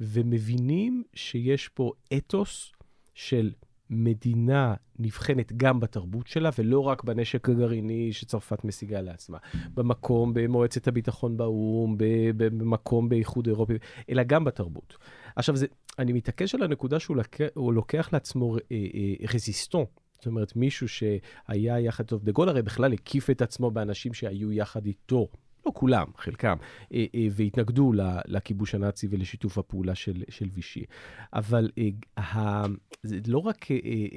ומבינים 0.00 1.02
שיש 1.14 1.68
פה 1.68 1.92
אתוס 2.16 2.72
של 3.14 3.52
מדינה 3.90 4.74
נבחנת 4.98 5.52
גם 5.56 5.80
בתרבות 5.80 6.26
שלה, 6.26 6.50
ולא 6.58 6.80
רק 6.80 7.04
בנשק 7.04 7.48
הגרעיני 7.48 8.12
שצרפת 8.12 8.64
משיגה 8.64 9.00
לעצמה. 9.00 9.38
במקום, 9.74 10.34
במועצת 10.34 10.88
הביטחון 10.88 11.36
באו"ם, 11.36 11.96
במקום 12.36 13.08
באיחוד 13.08 13.46
אירופי, 13.46 13.74
אלא 14.10 14.22
גם 14.22 14.44
בתרבות. 14.44 14.96
עכשיו, 15.36 15.56
זה, 15.56 15.66
אני 15.98 16.12
מתעקש 16.12 16.54
על 16.54 16.62
הנקודה 16.62 17.00
שהוא 17.00 17.16
לוקח, 17.16 17.46
לוקח 17.56 18.08
לעצמו 18.12 18.56
אה, 18.56 18.60
אה, 18.72 19.26
רזיסטון. 19.34 19.84
זאת 20.14 20.26
אומרת, 20.26 20.56
מישהו 20.56 20.88
שהיה 20.88 21.80
יחד 21.80 22.04
טוב 22.04 22.24
דה 22.24 22.32
גול, 22.32 22.48
הרי 22.48 22.62
בכלל 22.62 22.92
הקיף 22.92 23.30
את 23.30 23.42
עצמו 23.42 23.70
באנשים 23.70 24.14
שהיו 24.14 24.52
יחד 24.52 24.86
איתו 24.86 25.28
לא 25.66 25.72
כולם, 25.74 26.06
חלקם, 26.16 26.56
אה, 26.94 27.04
אה, 27.14 27.26
והתנגדו 27.30 27.92
לכיבוש 28.26 28.74
הנאצי 28.74 29.08
ולשיתוף 29.10 29.58
הפעולה 29.58 29.94
של, 29.94 30.22
של 30.28 30.48
וישי. 30.52 30.84
אבל 31.32 31.70
אה, 32.18 32.64
זה 33.02 33.18
לא 33.26 33.38
רק 33.38 33.66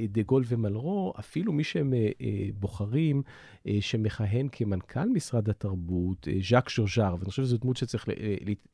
דה 0.09 0.21
גול 0.21 0.43
ומלרו, 0.47 1.13
אפילו 1.19 1.53
מי 1.53 1.63
שהם 1.63 1.93
בוחרים 2.59 3.21
שמכהן 3.79 4.47
כמנכ"ל 4.51 5.09
משרד 5.09 5.49
התרבות, 5.49 6.27
ז'אק 6.49 6.69
ז'וז'אר, 6.69 7.13
ואני 7.13 7.29
חושב 7.29 7.43
שזו 7.43 7.57
דמות 7.57 7.77
שצריך 7.77 8.05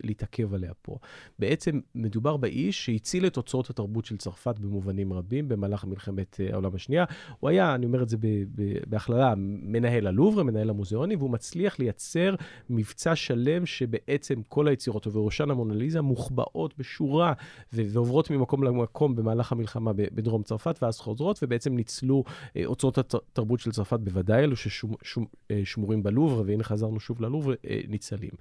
להתעכב 0.03 0.53
עליה 0.53 0.73
פה. 0.81 0.97
בעצם 1.39 1.79
מדובר 1.95 2.37
באיש 2.37 2.85
שהציל 2.85 3.27
את 3.27 3.37
אוצרות 3.37 3.69
התרבות 3.69 4.05
של 4.05 4.17
צרפת 4.17 4.59
במובנים 4.59 5.13
רבים 5.13 5.47
במהלך 5.47 5.85
מלחמת 5.85 6.39
העולם 6.53 6.75
השנייה. 6.75 7.05
הוא 7.39 7.49
היה, 7.49 7.75
אני 7.75 7.85
אומר 7.85 8.03
את 8.03 8.09
זה 8.09 8.17
בהכללה, 8.87 9.33
מנהל 9.37 10.07
הלובר, 10.07 10.43
מנהל 10.43 10.69
המוזיאונים, 10.69 11.19
והוא 11.19 11.29
מצליח 11.29 11.79
לייצר 11.79 12.35
מבצע 12.69 13.15
שלם 13.15 13.65
שבעצם 13.65 14.41
כל 14.47 14.67
היצירות, 14.67 15.07
ובראשן 15.07 15.51
המונליזה, 15.51 16.01
מוחבאות 16.01 16.73
בשורה 16.77 17.33
ועוברות 17.73 18.29
ממקום 18.29 18.63
למקום 18.63 19.15
במהלך 19.15 19.51
המלחמה 19.51 19.91
בדרום 19.95 20.43
צרפת, 20.43 20.79
ואז 20.81 20.99
חוזרות, 20.99 21.39
ובעצם 21.43 21.75
ניצלו 21.75 22.23
אה, 22.57 22.65
אוצרות 22.65 22.97
התרבות 22.97 23.59
של 23.59 23.71
צרפת, 23.71 23.99
בוודאי 23.99 24.43
אלו 24.43 24.55
ששמורים 24.55 25.99
אה, 25.99 26.03
בלובר, 26.03 26.43
והנה 26.45 26.63
חזרנו 26.63 26.99
שוב 26.99 27.21
ללובר, 27.21 27.53
אה, 27.69 27.79
ניצלים. 27.87 28.31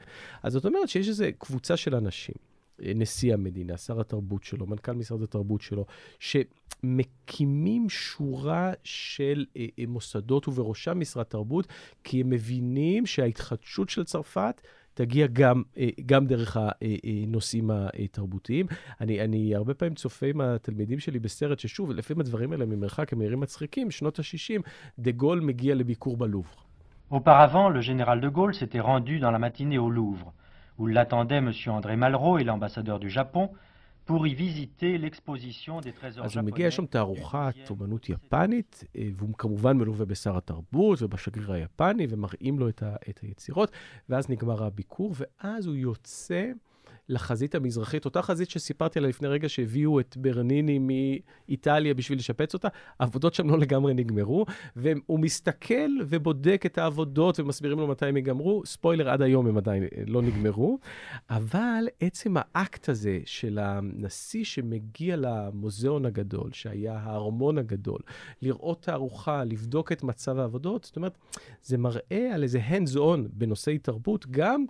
אז 0.43 0.53
זאת 0.53 0.67
אומרת 0.67 0.89
שיש 0.89 1.09
איזו 1.09 1.25
קבוצה 1.39 1.77
של 1.77 1.95
אנשים. 1.95 2.56
נשיא 2.81 3.35
המדינה, 3.35 3.77
שר 3.77 4.01
התרבות 4.01 4.45
שלו, 4.45 4.67
מנכ"ל 4.67 4.93
משרד 4.93 5.23
התרבות 5.23 5.61
שלו, 5.61 5.87
שמקימים 6.19 7.89
שורה 7.89 8.73
של 8.85 9.45
אה, 9.57 9.67
אה, 9.79 9.85
מוסדות 9.89 10.49
ובראשם 10.49 11.01
משרד 11.01 11.25
תרבות, 11.25 11.67
כי 12.05 12.21
הם 12.21 12.31
מבינים 12.31 13.07
שההתחדשות 13.07 13.89
של 13.89 14.05
צרפת 14.05 14.61
תגיע 14.95 15.27
גם, 15.33 15.63
גם 16.07 16.27
דרך 16.27 16.57
הנושאים 16.57 17.71
התרבותיים. 17.71 18.67
אני, 19.01 19.21
אני 19.21 19.55
הרבה 19.55 19.75
פעמים 19.75 19.95
צופה 19.95 20.27
עם 20.27 20.41
התלמידים 20.41 20.99
שלי 20.99 21.19
בסרט, 21.19 21.59
ששוב, 21.59 21.91
לפעמים 21.91 22.21
הדברים 22.21 22.53
האלה 22.53 22.67
ממרחק 22.67 23.13
הם 23.13 23.23
נראים 23.23 23.41
מצחיקים, 23.41 23.91
שנות 23.91 24.19
ה-60, 24.19 24.63
דה 24.99 25.11
גול 25.11 25.41
מגיע 25.41 25.75
לביקור 25.75 26.17
בלובר. 26.17 26.67
Auparavant, 27.11 27.69
le 27.69 27.81
général 27.83 28.21
de 28.21 28.29
Gaulle 28.29 28.53
s'était 28.53 28.81
rendu 28.81 29.21
dans 29.21 29.31
la 29.31 29.39
matinée 29.39 29.79
au 29.79 29.91
Louvre, 29.91 30.33
où 30.79 30.87
l'attendaient 30.87 31.37
M. 31.37 31.53
André 31.69 31.97
Malraux 31.97 32.39
et 32.39 32.45
l'ambassadeur 32.45 32.99
du 32.99 33.11
Japon, 33.11 33.51
pour 34.07 34.27
y 34.27 34.35
visiter 34.35 34.99
l'exposition 34.99 35.81
des 35.81 35.93
trésors 35.93 36.25
אז 36.25 36.37
הוא 36.37 36.45
מגיע, 36.45 36.67
יש 36.67 36.77
שם 36.77 36.87
תערוכת 36.87 37.55
אומנות 37.71 38.09
יפנית, 38.09 38.85
והוא 39.17 39.35
כמובן 39.39 39.77
מלווה 39.77 40.07
בשר 40.07 40.37
התרבות 40.37 41.03
ובשגריר 41.03 41.53
היפני, 41.53 42.07
ומראים 42.11 42.59
לו 42.59 42.69
את, 42.69 42.83
ה, 42.83 42.97
את 43.11 43.19
היצירות, 43.19 43.71
ואז 44.09 44.31
נגמר 44.31 44.65
הביקור, 44.65 45.15
ואז 45.17 45.67
הוא 45.67 45.75
יוצא 45.75 46.53
לחזית 47.09 47.55
המזרחית, 47.55 48.05
אותה 48.05 48.23
חזית 48.23 48.51
שסיפרתי 48.51 48.99
עליה 48.99 49.09
לפני 49.09 49.29
רגע, 49.29 49.49
שהביאו 49.49 50.01
את 50.01 50.17
ברניני 50.17 50.79
מאיטליה 50.79 51.95
בשביל 51.95 52.19
לשפץ 52.19 52.55
אותה, 52.55 52.69
העבודות 53.01 53.35
שם 53.35 53.51
לא 53.51 53.59
לגמרי 53.59 53.95
נגמרו, 53.95 54.47
והוא 54.77 55.21
מסתכל 55.21 55.91
ובודק 56.09 56.63
את 56.67 56.79
העבודות 56.79 57.41
ומסבירים 57.41 57.79
לו 57.79 57.87
מתי 57.87 58.07
הם 58.07 58.17
ייגמרו. 58.17 58.63
ספוילר, 58.67 59.11
עד 59.11 59.23
היום 59.23 59.47
הם 59.47 59.57
עדיין 59.57 59.85
לא 60.07 60.23
נגמרו, 60.23 60.79
אבל 61.31 61.85
עצם 62.01 62.35
האקט 62.39 62.89
הזה 62.89 63.19
של 63.25 63.59
הנשיא 63.59 64.45
שמגיע 64.45 65.17
למוזיאון 65.17 66.07
הגדול, 66.07 66.51
שהיה 66.53 66.99
הארמון 66.99 67.59
הגדול, 67.59 68.01
לראות 68.43 68.83
תערוכה, 68.83 69.45
לבדוק 69.45 69.93
את 69.93 70.03
מצב 70.03 70.39
העבודות, 70.39 70.85
זאת 70.85 70.97
אומרת, 70.97 71.19
זה 71.63 71.79
מראה 71.79 72.31
על 72.35 72.43
איזה 72.43 72.61
hands 72.69 72.97
on 72.97 73.21
בנושאי 73.33 73.79
תרבות, 73.79 74.27
גם 74.31 74.65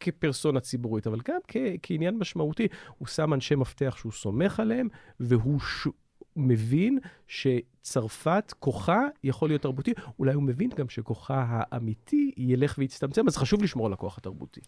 כפרסונה 0.00 0.60
ציבורית, 0.60 1.06
אבל 1.06 1.18
גם 1.28 1.38
כ- 1.48 1.56
כעניין 1.82 2.18
משמעותי. 2.18 2.68
הוא 2.98 3.08
שם 3.08 3.34
אנשי 3.34 3.54
מפתח 3.54 3.96
שהוא 3.98 4.12
סומך 4.12 4.60
עליהם, 4.60 4.88
והוא 5.20 5.60
ש... 5.60 5.88
מבין 6.36 6.98
שצרפת, 7.28 8.54
כוחה 8.58 9.00
יכול 9.24 9.48
להיות 9.48 9.62
תרבותי. 9.62 9.92
אולי 10.18 10.34
הוא 10.34 10.42
מבין 10.42 10.70
גם 10.76 10.88
שכוחה 10.88 11.44
האמיתי 11.48 12.30
ילך 12.36 12.74
ויצטמצם, 12.78 13.26
אז 13.28 13.36
חשוב 13.36 13.62
לשמור 13.62 13.86
על 13.86 13.92
הכוח 13.92 14.18
התרבותי. 14.18 14.60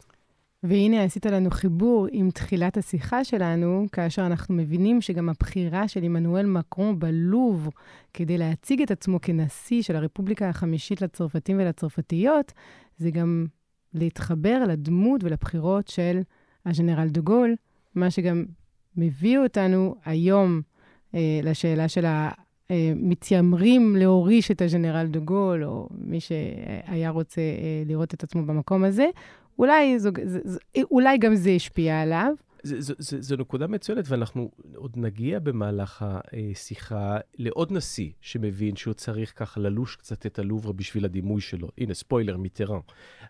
והנה 0.63 1.03
עשית 1.03 1.27
לנו 1.27 1.51
חיבור 1.51 2.07
עם 2.13 2.31
תחילת 2.31 2.77
השיחה 2.77 3.25
שלנו, 3.25 3.87
כאשר 3.93 4.27
אנחנו 4.27 4.55
מבינים 4.55 5.01
שגם 5.01 5.29
הבחירה 5.29 5.89
של 5.89 6.03
עמנואל 6.03 6.47
מקרון 6.47 6.99
בלוב 6.99 7.69
כדי 8.15 8.39
להציג 8.39 8.83
את 8.83 8.91
עצמו 8.91 9.21
כנשיא 9.21 9.83
של 9.83 9.97
הרפובליקה 9.97 10.49
החמישית 10.49 11.03
לצרפתים 11.03 11.57
ולצרפתיות, 11.59 12.53
זה 12.97 13.11
גם 13.11 13.47
להתחבר 13.95 14.65
לדמות 14.69 15.25
ולבחירות 15.25 15.89
של 15.89 16.21
הז'נרל 16.67 17.09
דה 17.09 17.21
גול, 17.21 17.57
מה 17.95 18.11
שגם 18.11 18.45
מביא 18.97 19.39
אותנו 19.39 19.95
היום 20.05 20.61
אה, 21.15 21.41
לשאלה 21.43 21.89
של 21.89 22.05
המתיימרים 22.71 23.95
אה, 23.95 24.01
להוריש 24.01 24.51
את 24.51 24.63
הז'נרל 24.63 25.07
דה 25.07 25.21
גול, 25.21 25.65
או 25.65 25.89
מי 25.91 26.21
שהיה 26.21 27.11
רוצה 27.11 27.41
אה, 27.41 27.83
לראות 27.87 28.15
את 28.15 28.23
עצמו 28.23 28.43
במקום 28.47 28.85
הזה. 28.85 29.07
אולי, 29.59 29.99
זו, 29.99 30.11
זו, 30.25 30.39
זו, 30.45 30.59
אולי 30.91 31.19
גם 31.19 31.35
זה 31.35 31.51
השפיע 31.51 32.01
עליו. 32.01 32.33
זו 32.99 33.37
נקודה 33.37 33.67
מצוינת, 33.67 34.05
ואנחנו 34.09 34.51
עוד 34.75 34.93
נגיע 34.97 35.39
במהלך 35.39 36.05
השיחה 36.09 37.19
לעוד 37.35 37.73
נשיא 37.73 38.11
שמבין 38.21 38.77
שהוא 38.77 38.95
צריך 38.95 39.33
ככה 39.37 39.61
ללוש 39.61 39.97
קצת 39.97 40.27
את 40.27 40.39
הלובר 40.39 40.73
בשביל 40.73 41.05
הדימוי 41.05 41.41
שלו. 41.41 41.69
הנה, 41.79 41.95
ספוילר, 41.95 42.37
מיטרן. 42.37 42.81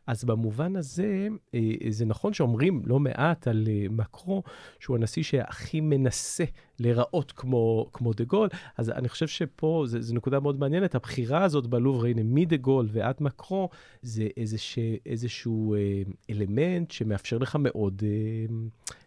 אז 0.07 0.25
במובן 0.25 0.77
הזה, 0.77 1.29
אה, 1.55 1.61
זה 1.91 2.05
נכון 2.05 2.33
שאומרים 2.33 2.83
לא 2.87 3.01
מעט 3.01 3.49
על 3.49 3.69
אה, 3.69 3.87
מקרו, 3.91 4.43
שהוא 4.81 4.97
הנשיא 4.97 5.23
שהכי 5.23 5.81
מנסה 5.81 6.45
להיראות 6.81 7.33
כמו, 7.33 7.87
כמו 7.93 8.13
דה 8.13 8.25
גול, 8.25 8.49
אז 8.77 8.91
אני 8.91 9.09
חושב 9.09 9.27
שפה 9.27 9.85
זו 9.87 10.15
נקודה 10.15 10.41
מאוד 10.41 10.61
מעניינת. 10.61 10.95
הבחירה 10.95 11.45
הזאת 11.45 11.67
בלובר, 11.67 12.07
הנה, 12.07 12.23
מדה 12.25 12.57
גול 12.57 12.89
ועד 12.93 13.17
מקרו, 13.21 13.69
זה 14.03 14.29
איזשה, 14.37 14.81
איזשהו 15.07 15.75
אה, 15.75 16.03
אלמנט 16.31 16.91
שמאפשר 16.91 17.39
לך 17.39 17.57
מאוד 17.61 18.03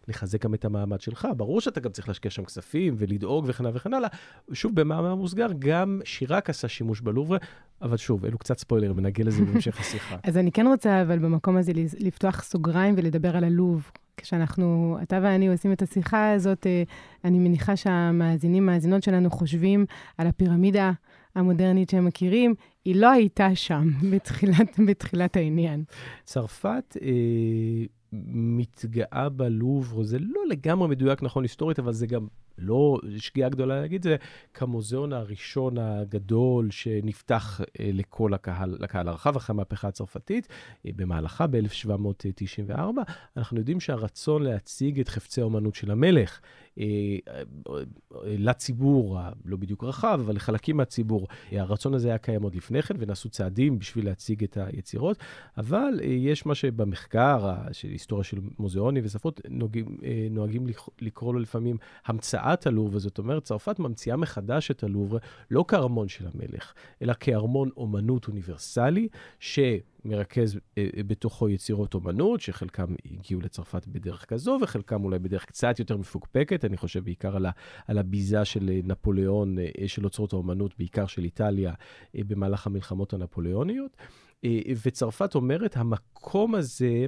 לחזק 0.08 0.44
גם 0.44 0.54
את 0.54 0.64
המעמד 0.64 1.00
שלך. 1.00 1.28
ברור 1.36 1.60
שאתה 1.60 1.80
גם 1.80 1.90
צריך 1.90 2.08
להשקיע 2.08 2.30
שם 2.30 2.44
כספים 2.44 2.94
ולדאוג 2.98 3.44
וכן 3.48 3.64
הלאה 3.64 3.76
וכן 3.76 3.94
הלאה. 3.94 4.08
שוב, 4.52 4.74
במאמר 4.80 5.14
מוסגר, 5.14 5.46
גם 5.58 6.00
שיראק 6.04 6.50
עשה 6.50 6.68
שימוש 6.68 7.00
בלובר, 7.00 7.36
אבל 7.82 7.96
שוב, 7.96 8.24
אלו 8.24 8.38
קצת 8.38 8.58
ספוילרים, 8.58 8.98
ונגיע 8.98 9.24
לזה 9.24 9.44
בהמשך 9.44 9.80
השיחה. 9.80 10.16
אז 10.28 10.36
אני 10.36 10.52
כן 10.52 10.66
רוצה, 10.66 11.02
אבל 11.02 11.18
במקום 11.18 11.56
הזה, 11.56 11.72
לפתוח 11.98 12.42
סוגריים 12.42 12.94
ולדבר 12.98 13.36
על 13.36 13.44
הלוב. 13.44 13.90
כשאנחנו, 14.16 14.98
אתה 15.02 15.18
ואני 15.22 15.48
עושים 15.48 15.72
את 15.72 15.82
השיחה 15.82 16.32
הזאת, 16.32 16.66
אה, 16.66 16.82
אני 17.24 17.38
מניחה 17.38 17.76
שהמאזינים, 17.76 18.66
מאזינות 18.66 19.02
שלנו 19.02 19.30
חושבים 19.30 19.86
על 20.18 20.26
הפירמידה 20.26 20.92
המודרנית 21.34 21.90
שהם 21.90 22.04
מכירים, 22.04 22.54
היא 22.84 22.96
לא 22.96 23.10
הייתה 23.10 23.54
שם 23.54 23.88
בתחילת, 24.12 24.80
בתחילת 24.86 25.36
העניין. 25.36 25.84
צרפת... 26.24 26.96
אה... 27.02 27.86
מתגאה 28.32 29.28
בלובר, 29.28 30.02
זה 30.02 30.18
לא 30.18 30.40
לגמרי 30.48 30.88
מדויק 30.88 31.22
נכון 31.22 31.42
היסטורית, 31.44 31.78
אבל 31.78 31.92
זה 31.92 32.06
גם 32.06 32.26
לא 32.58 32.98
שגיאה 33.18 33.48
גדולה 33.48 33.80
להגיד 33.80 34.02
זה, 34.02 34.16
כמוזיאון 34.54 35.12
הראשון 35.12 35.78
הגדול 35.78 36.70
שנפתח 36.70 37.60
אה, 37.80 37.90
לכל 37.92 38.34
הקהל, 38.34 38.76
לקהל 38.80 39.08
הרחב 39.08 39.36
אחרי 39.36 39.54
המהפכה 39.54 39.88
הצרפתית, 39.88 40.48
אה, 40.86 40.90
במהלכה 40.96 41.46
ב-1794. 41.46 43.00
אנחנו 43.36 43.58
יודעים 43.58 43.80
שהרצון 43.80 44.42
להציג 44.42 45.00
את 45.00 45.08
חפצי 45.08 45.40
האומנות 45.40 45.74
של 45.74 45.90
המלך 45.90 46.40
לציבור, 48.24 49.18
לא 49.44 49.56
בדיוק 49.56 49.84
רחב, 49.84 50.20
אבל 50.24 50.34
לחלקים 50.34 50.76
מהציבור, 50.76 51.28
הרצון 51.52 51.94
הזה 51.94 52.08
היה 52.08 52.18
קיים 52.18 52.42
עוד 52.42 52.54
לפני 52.54 52.82
כן, 52.82 52.94
ונעשו 52.98 53.28
צעדים 53.28 53.78
בשביל 53.78 54.04
להציג 54.06 54.44
את 54.44 54.56
היצירות, 54.56 55.16
אבל 55.58 56.00
יש 56.02 56.46
מה 56.46 56.54
שבמחקר 56.54 57.54
של 57.72 57.88
היסטוריה 57.88 58.24
של 58.24 58.38
מוזיאונים 58.58 59.04
וספרות, 59.06 59.40
נוהגים, 59.50 59.98
נוהגים 60.30 60.66
לקרוא 61.00 61.34
לו 61.34 61.40
לפעמים. 61.40 61.76
המצאת 62.06 62.66
הלובר, 62.66 62.98
זאת 62.98 63.18
אומרת, 63.18 63.44
צרפת 63.44 63.78
ממציאה 63.78 64.16
מחדש 64.16 64.70
את 64.70 64.82
הלובר 64.84 65.18
לא 65.50 65.64
כארמון 65.68 66.08
של 66.08 66.26
המלך, 66.26 66.74
אלא 67.02 67.12
כארמון 67.20 67.68
אומנות 67.76 68.28
אוניברסלי, 68.28 69.08
שמרכז 69.40 69.91
אה, 70.10 70.22
אה, 70.78 71.02
בתוכו 71.06 71.48
יצירות 71.48 71.94
אומנות, 71.94 72.40
שחלקם 72.40 72.94
הגיעו 73.04 73.40
לצרפת 73.40 73.86
בדרך 73.86 74.24
כזו, 74.24 74.58
וחלקם 74.62 75.04
אולי 75.04 75.18
בדרך 75.18 75.44
קצת 75.44 75.78
יותר 75.78 75.96
מפוקפקת. 75.96 76.64
אני 76.64 76.76
חושב 76.76 77.04
בעיקר 77.04 77.36
על, 77.36 77.46
ה, 77.46 77.50
על 77.86 77.98
הביזה 77.98 78.44
של 78.44 78.70
אה, 78.70 78.80
נפוליאון, 78.84 79.56
של 79.86 80.04
אוצרות 80.04 80.32
האומנות, 80.32 80.74
בעיקר 80.78 81.06
של 81.06 81.24
איטליה, 81.24 81.74
במהלך 82.14 82.66
המלחמות 82.66 83.12
הנפוליאוניות. 83.12 83.96
וצרפת 84.86 85.34
אומרת, 85.34 85.76
המקום 85.76 86.54
הזה 86.54 87.06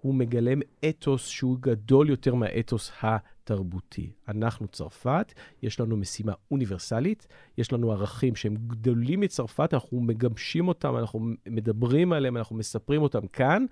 הוא 0.00 0.14
מגלם 0.14 0.60
אתוס 0.88 1.26
שהוא 1.26 1.56
גדול 1.60 2.10
יותר 2.10 2.34
מהאתוס 2.34 2.92
ה... 3.02 3.16
תרבותי. 3.46 4.10
אנחנו 4.28 4.68
צרפת, 4.68 5.32
יש 5.62 5.80
לנו 5.80 5.96
משימה 5.96 6.32
אוניברסלית, 6.50 7.26
יש 7.58 7.72
לנו 7.72 7.92
ערכים 7.92 8.36
שהם 8.36 8.56
גדולים 8.66 9.20
מצרפת, 9.20 9.74
אנחנו 9.74 10.00
מגבשים 10.00 10.68
אותם, 10.68 10.96
אנחנו 10.96 11.20
מדברים 11.46 12.12
עליהם, 12.12 12.36
אנחנו 12.36 12.56
מספרים 12.56 13.02
אותם 13.02 13.26
כאן, 13.26 13.66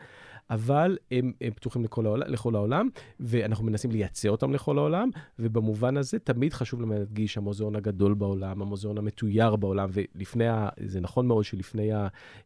אבל 0.50 0.98
הם, 1.10 1.32
הם 1.40 1.52
פתוחים 1.52 1.84
לכל 1.84 2.06
העולם, 2.06 2.26
לכל 2.28 2.54
העולם, 2.54 2.88
ואנחנו 3.20 3.64
מנסים 3.64 3.90
לייצא 3.90 4.28
אותם 4.28 4.52
לכל 4.52 4.78
העולם, 4.78 5.08
ובמובן 5.38 5.96
הזה 5.96 6.18
תמיד 6.18 6.52
חשוב 6.52 6.82
לנו 6.82 6.92
להדגיש 6.92 7.38
המוזיאון 7.38 7.76
הגדול 7.76 8.14
בעולם, 8.14 8.62
המוזיאון 8.62 8.98
המתויר 8.98 9.56
בעולם, 9.56 9.88
ולפני, 9.92 10.48
ה, 10.48 10.68
זה 10.80 11.00
נכון 11.00 11.26
מאוד 11.26 11.44
שלפני 11.44 11.90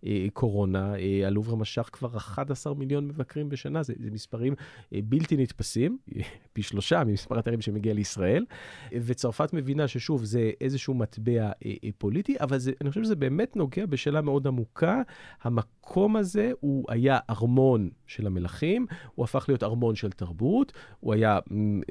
הקורונה, 0.02 0.94
אה, 0.94 1.26
הלובר 1.26 1.54
משך 1.54 1.88
כבר 1.92 2.16
11 2.16 2.74
מיליון 2.74 3.08
מבקרים 3.08 3.48
בשנה, 3.48 3.82
זה, 3.82 3.94
זה 3.98 4.10
מספרים 4.10 4.54
אה, 4.92 4.98
בלתי 5.04 5.36
נתפסים, 5.36 5.98
פי 6.52 6.62
שלושה 6.62 7.04
ממספר 7.04 7.38
התיירים 7.38 7.60
שמגיע 7.60 7.94
לישראל, 7.94 8.44
וצרפת 8.92 9.52
מבינה 9.52 9.88
ששוב, 9.88 10.24
זה 10.24 10.50
איזשהו 10.60 10.94
מטבע 10.94 11.50
אה, 11.66 11.72
פוליטי, 11.98 12.36
אבל 12.40 12.58
זה, 12.58 12.72
אני 12.80 12.88
חושב 12.88 13.04
שזה 13.04 13.16
באמת 13.16 13.56
נוגע 13.56 13.86
בשאלה 13.86 14.20
מאוד 14.20 14.46
עמוקה. 14.46 15.02
המקום 15.42 16.16
הזה 16.16 16.50
הוא 16.60 16.84
היה 16.88 17.18
ארמון 17.30 17.87
של 18.06 18.26
המלכים, 18.26 18.86
הוא 19.14 19.24
הפך 19.24 19.44
להיות 19.48 19.62
ארמון 19.62 19.94
של 19.94 20.10
תרבות, 20.10 20.72
הוא 21.00 21.14
היה 21.14 21.38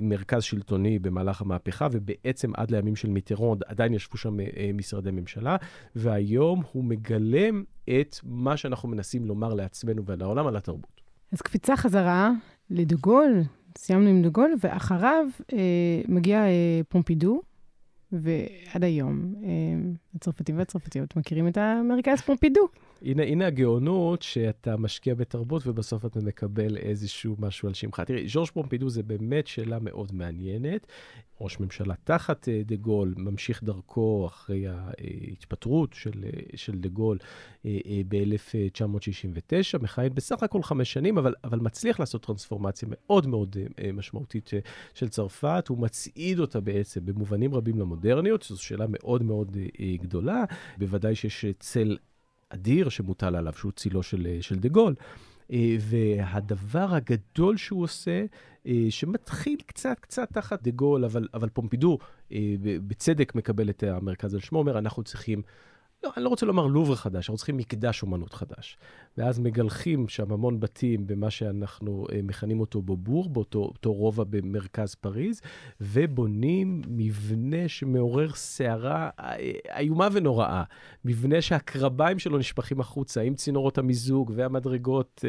מרכז 0.02 0.44
שלטוני 0.44 1.00
במהלך 1.00 1.42
המהפכה, 1.42 1.88
ובעצם 1.92 2.52
עד 2.56 2.72
לימים 2.72 2.96
של 2.96 3.10
מיטרון 3.10 3.60
עדיין 3.66 3.94
ישבו 3.94 4.18
שם 4.18 4.40
אה, 4.40 4.72
משרדי 4.74 5.12
ממשלה, 5.12 5.56
והיום 5.96 6.64
הוא 6.72 6.84
מגלם 6.84 7.64
את 7.90 8.16
מה 8.24 8.58
שאנחנו 8.58 8.90
מנסים 8.90 9.26
לומר 9.26 9.54
לעצמנו 9.54 10.06
ולעולם 10.06 10.48
על 10.48 10.56
התרבות. 10.56 11.02
אז 11.32 11.42
קפיצה 11.42 11.76
חזרה 11.76 12.32
לדוגול, 12.70 13.42
סיימנו 13.78 14.10
עם 14.10 14.22
דוגול, 14.22 14.54
ואחריו 14.62 15.26
אה, 15.54 16.02
מגיע 16.08 16.46
אה, 16.46 16.82
פומפידו, 16.90 17.42
ועד 18.12 18.84
היום 18.84 19.34
אה, 19.44 19.50
הצרפתים 20.16 20.58
והצרפתיות 20.58 21.16
מכירים 21.16 21.48
את 21.48 21.58
המרכז 21.58 22.22
פומפידו. 22.22 22.68
הנה, 23.02 23.24
הנה 23.24 23.48
הגאונות 23.48 24.22
שאתה 24.22 24.78
משקיע 24.78 25.16
בתרבות 25.16 25.68
ובסוף 25.68 26.06
אתה 26.06 26.20
מקבל 26.20 26.78
איזשהו 26.78 27.36
משהו 27.40 27.68
על 27.68 27.74
שמך. 27.74 28.00
תראי, 28.00 28.28
ז'ורג' 28.28 28.50
פומפידו 28.50 28.90
זה 28.90 29.04
באמת 29.04 29.48
שאלה 29.48 29.80
מאוד 29.80 30.12
מעניינת. 30.16 30.88
ראש 31.42 31.60
ממשלה 31.60 31.94
תחת 32.04 32.50
אה, 32.50 32.62
דה 32.66 32.76
גול, 32.76 33.14
ממשיך 33.18 33.64
דרכו 33.64 34.26
אחרי 34.28 34.66
ההתפטרות 34.68 35.94
של, 35.94 36.24
אה, 36.24 36.30
של 36.56 36.80
דה 36.80 36.90
גול 36.90 37.18
אה, 37.66 38.02
ב-1969, 38.08 39.78
מכהן 39.82 40.14
בסך 40.14 40.44
הכל 40.44 40.64
חמש 40.64 40.94
שנים, 40.94 41.18
אבל, 41.18 41.34
אבל 41.44 41.60
מצליח 41.60 42.00
לעשות 42.00 42.26
טרנספורמציה 42.26 42.88
מאוד 42.92 43.28
מאוד 43.28 43.56
משמעותית 43.94 44.50
של 44.94 45.10
צרפת. 45.10 45.66
הוא 45.68 45.78
מצעיד 45.78 46.40
אותה 46.40 46.60
בעצם 46.60 47.06
במובנים 47.06 47.56
רבים 47.56 47.80
למודרניות, 47.80 48.44
זו 48.44 48.64
שאלה 48.64 48.86
מאוד 48.90 49.24
מאוד 49.24 49.58
גדולה. 50.02 50.44
בוודאי 50.78 51.16
שיש 51.16 51.46
צל 51.60 51.98
אדיר 52.50 52.90
שמוטל 52.90 53.36
עליו, 53.36 53.54
שהוא 53.54 53.72
צילו 53.72 54.04
של, 54.04 54.38
של 54.42 54.60
דה 54.60 54.70
גול. 54.70 54.96
והדבר 55.80 56.88
הגדול 56.96 57.58
שהוא 57.58 57.84
עושה, 57.84 58.26
שמתחיל 58.90 59.58
קצת 59.66 60.00
קצת 60.00 60.30
תחת 60.34 60.64
דה 60.64 60.72
גול, 60.72 61.06
אבל, 61.06 61.28
אבל 61.34 61.50
פומפידו 61.50 61.98
בצדק 62.88 63.36
מקבל 63.36 63.70
את 63.70 63.84
המרכז 63.84 64.34
על 64.34 64.40
שמו, 64.40 64.60
אומר, 64.60 64.78
אנחנו 64.78 65.04
צריכים 65.04 65.42
לא, 66.04 66.12
אני 66.18 66.24
לא 66.24 66.30
רוצה 66.30 66.46
לומר 66.46 66.66
לובר 66.66 66.96
חדש, 66.96 67.30
אנחנו 67.30 67.38
צריכים 67.38 67.58
מקדש 67.58 68.02
אומנות 68.02 68.34
חדש. 68.34 68.78
ואז 69.18 69.40
מגלחים 69.40 70.08
שם 70.08 70.32
המון 70.32 70.60
בתים 70.60 71.08
במה 71.08 71.30
שאנחנו 71.30 72.06
אה, 72.12 72.20
מכנים 72.24 72.60
אותו 72.60 72.82
בובור, 72.82 73.30
באותו 73.30 73.94
רובע 73.94 74.24
במרכז 74.30 74.96
פריז, 74.96 75.42
ובונים 75.82 76.82
מבנה 76.88 77.68
שמעורר 77.68 78.34
סערה 78.34 79.10
אה, 79.20 79.36
איומה 79.78 80.08
ונוראה. 80.12 80.64
מבנה 81.06 81.42
שהקרביים 81.42 82.20
שלו 82.20 82.38
נשפכים 82.38 82.80
החוצה, 82.80 83.22
עם 83.22 83.36
צינורות 83.36 83.78
המיזוג 83.78 84.32
והמדרגות, 84.36 85.26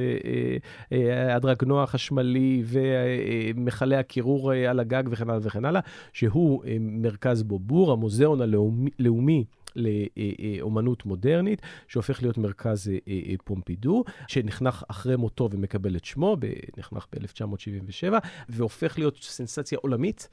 אה, 0.92 1.36
הדרגנוע 1.36 1.82
החשמלי 1.82 2.62
ומכלי 2.64 3.96
הקירור 3.96 4.52
על 4.52 4.80
הגג 4.80 5.02
וכן 5.10 5.30
הלאה 5.30 5.40
וכן 5.42 5.64
הלאה, 5.64 5.80
שהוא 6.12 6.64
מרכז 6.80 7.42
בובור, 7.42 7.92
המוזיאון 7.92 8.40
הלאומי. 8.40 9.44
לאומנות 9.76 11.06
מודרנית, 11.06 11.62
שהופך 11.88 12.22
להיות 12.22 12.38
מרכז 12.38 12.88
אה, 12.88 12.98
אה, 13.08 13.34
פומפידו, 13.44 14.04
שנחנך 14.28 14.84
אחרי 14.88 15.16
מותו 15.16 15.48
ומקבל 15.52 15.96
את 15.96 16.04
שמו, 16.04 16.36
נחנך 16.78 17.06
ב-1977, 17.12 18.12
והופך 18.48 18.98
להיות 18.98 19.16
סנסציה 19.22 19.78
עולמית. 19.82 20.28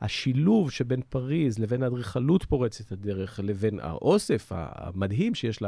השילוב 0.00 0.70
שבין 0.70 1.02
פריז 1.08 1.58
לבין 1.58 1.82
האדריכלות 1.82 2.44
פורצת 2.44 2.92
הדרך, 2.92 3.40
לבין 3.42 3.80
האוסף 3.82 4.52
המדהים 4.54 5.34
שיש 5.34 5.58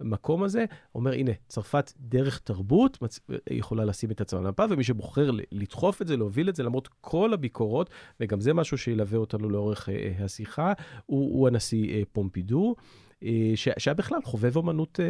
למקום 0.00 0.42
הזה, 0.42 0.64
אומר, 0.94 1.12
הנה, 1.12 1.32
צרפת 1.48 1.92
דרך 2.00 2.38
תרבות 2.38 3.02
מצ... 3.02 3.20
יכולה 3.50 3.84
לשים 3.84 4.10
את 4.10 4.20
עצמה 4.20 4.40
למפה, 4.40 4.64
ומי 4.70 4.84
שבוחר 4.84 5.30
לדחוף 5.52 6.02
את 6.02 6.06
זה, 6.06 6.16
להוביל 6.16 6.48
את 6.48 6.56
זה, 6.56 6.62
למרות 6.62 6.88
כל 7.00 7.32
הביקורות, 7.32 7.90
וגם 8.20 8.40
זה 8.40 8.54
משהו 8.54 8.78
שילווה 8.78 9.18
אותנו 9.18 9.50
לאורך 9.50 9.88
אה, 9.88 10.24
השיחה, 10.24 10.72
הוא, 11.06 11.38
הוא 11.38 11.48
הנשיא 11.48 12.04
פומפידו. 12.12 12.71
שהיה 13.54 13.94
בכלל 13.94 14.18
חובב 14.24 14.56
אומנות 14.56 15.00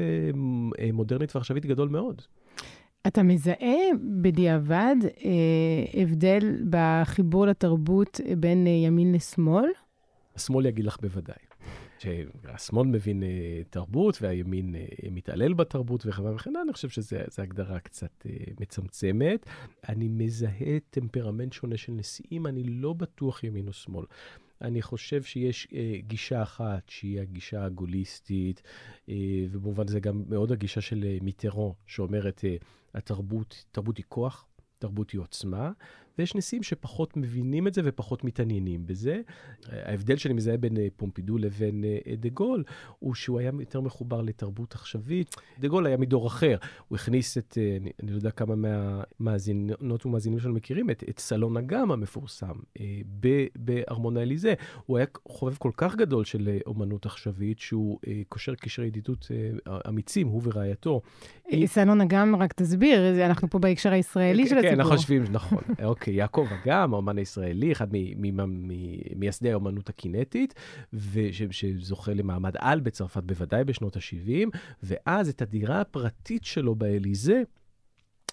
מודרנית 0.92 1.37
ועכשווית 1.37 1.66
גדול 1.66 1.88
מאוד. 1.88 2.22
אתה 3.07 3.22
מזהה 3.22 3.79
בדיעבד 4.22 4.96
אה, 5.25 6.03
הבדל 6.03 6.57
בחיבור 6.70 7.46
לתרבות 7.46 8.20
בין 8.38 8.66
אה, 8.66 8.72
ימין 8.72 9.12
לשמאל? 9.12 9.64
השמאל 10.37 10.66
יגיד 10.66 10.85
לך 10.85 10.96
בוודאי. 11.01 11.37
שהשמאל 12.03 12.87
מבין 12.87 13.22
אה, 13.22 13.62
תרבות 13.70 14.22
והימין 14.22 14.75
אה, 14.75 15.11
מתעלל 15.11 15.55
בתרבות 15.55 16.07
וכן 16.07 16.22
וכן 16.22 16.57
אני 16.64 16.72
חושב 16.72 16.88
שזו 16.88 17.16
הגדרה 17.38 17.81
קצת 17.81 18.27
אה, 18.27 18.33
מצמצמת. 18.61 19.46
אני 19.88 20.09
מזהה 20.09 20.79
טמפרמנט 20.90 21.53
שונה 21.53 21.77
של 21.77 21.92
נשיאים, 21.92 22.46
אני 22.46 22.64
לא 22.64 22.92
בטוח 22.92 23.44
ימין 23.44 23.68
או 23.68 23.72
שמאל. 23.72 24.05
אני 24.62 24.83
חושב 24.83 25.22
שיש 25.22 25.68
אה, 25.75 25.94
גישה 26.01 26.42
אחת 26.42 26.88
שהיא 26.88 27.20
הגישה 27.20 27.64
הגוליסטית, 27.64 28.62
אה, 29.09 29.14
ובמובן 29.51 29.88
זה 29.88 30.01
גם 30.01 30.22
מאוד 30.29 30.53
הגישה 30.53 30.81
של 30.81 31.05
אה, 31.05 31.18
מיטרו, 31.22 31.75
שאומרת, 31.87 32.44
אה, 32.44 32.57
התרבות, 32.94 33.64
תרבות 33.72 33.96
היא 33.96 34.05
כוח, 34.09 34.46
תרבות 34.83 35.11
היא 35.11 35.21
עוצמה, 35.21 35.71
ויש 36.18 36.35
נשיאים 36.35 36.62
שפחות 36.62 37.16
מבינים 37.16 37.66
את 37.66 37.75
זה 37.75 37.81
ופחות 37.85 38.25
מתעניינים 38.25 38.87
בזה. 38.87 39.21
ההבדל 39.73 40.16
שאני 40.16 40.35
מזהה 40.35 40.57
בין 40.57 40.77
אה, 40.77 40.87
פומפידו 40.97 41.38
לבין 41.38 41.85
אה, 41.85 42.16
דה 42.16 42.29
גול, 42.29 42.64
הוא 42.99 43.14
שהוא 43.14 43.38
היה 43.38 43.51
יותר 43.61 43.81
מחובר 43.81 44.23
לתרבות 44.23 44.75
עכשווית. 44.75 45.37
דה 45.59 45.68
גול 45.68 45.87
היה 45.87 45.97
מדור 45.97 46.27
אחר. 46.27 46.57
הוא 46.88 46.97
הכניס 46.97 47.38
את, 47.38 47.59
אה, 47.61 47.77
אני, 48.03 48.11
לא 48.11 48.16
יודע 48.16 48.31
כמה 48.31 48.55
מהמאזינות 48.57 50.07
ומאזינים 50.07 50.38
שלנו 50.38 50.55
מכירים, 50.55 50.90
את, 50.90 51.05
את 51.09 51.18
סלון 51.18 51.57
אגם 51.57 51.90
המפורסם 51.90 52.55
בארמון 53.57 54.16
האליזה. 54.16 54.55
הוא 54.87 54.97
היה 54.97 55.07
חובב 55.29 55.57
כל 55.57 55.71
כך 55.77 55.97
גדול 55.97 56.25
של 56.25 56.59
אומנות 56.66 57.07
עכשווית, 57.07 57.59
שהוא 57.59 57.99
קושר 58.29 58.55
קשרי 58.55 58.87
ידידות 58.87 59.29
אמיצים, 59.88 60.29
הוא 60.29 60.40
ורעייתו. 60.45 61.01
סלון 61.66 62.01
אגם, 62.01 62.37
רק 62.37 62.53
תסביר, 62.53 63.27
אנחנו 63.27 63.51
פה 63.51 63.59
בהקשר 63.59 63.92
הישראלי 63.92 64.47
של 64.47 64.59
הציבור. 64.59 64.72
כן, 64.75 64.81
אנחנו 64.81 64.97
חושבים, 64.97 65.25
נכון. 65.31 65.59
אוקיי, 65.85 66.15
יעקב 66.15 66.47
אגם, 66.63 66.95
האומן 66.95 67.19
הישראלי, 67.19 67.73
אחד 67.73 67.87
ממייסדי 68.17 69.53
האומנות 69.53 69.89
הקינטית, 69.89 70.55
שזוכה 71.51 72.15
למעמד 72.15 72.53
על 72.59 72.81
בצרפת 72.81 73.23
בוודאי 73.23 73.65
בשנות 73.65 73.97
ה-70, 73.97 74.59
ואז 74.83 75.29
את 75.29 75.43
הדירה 75.43 75.81
הפרטית 75.81 76.45
שלו 76.45 76.75
באליזה, 76.75 77.43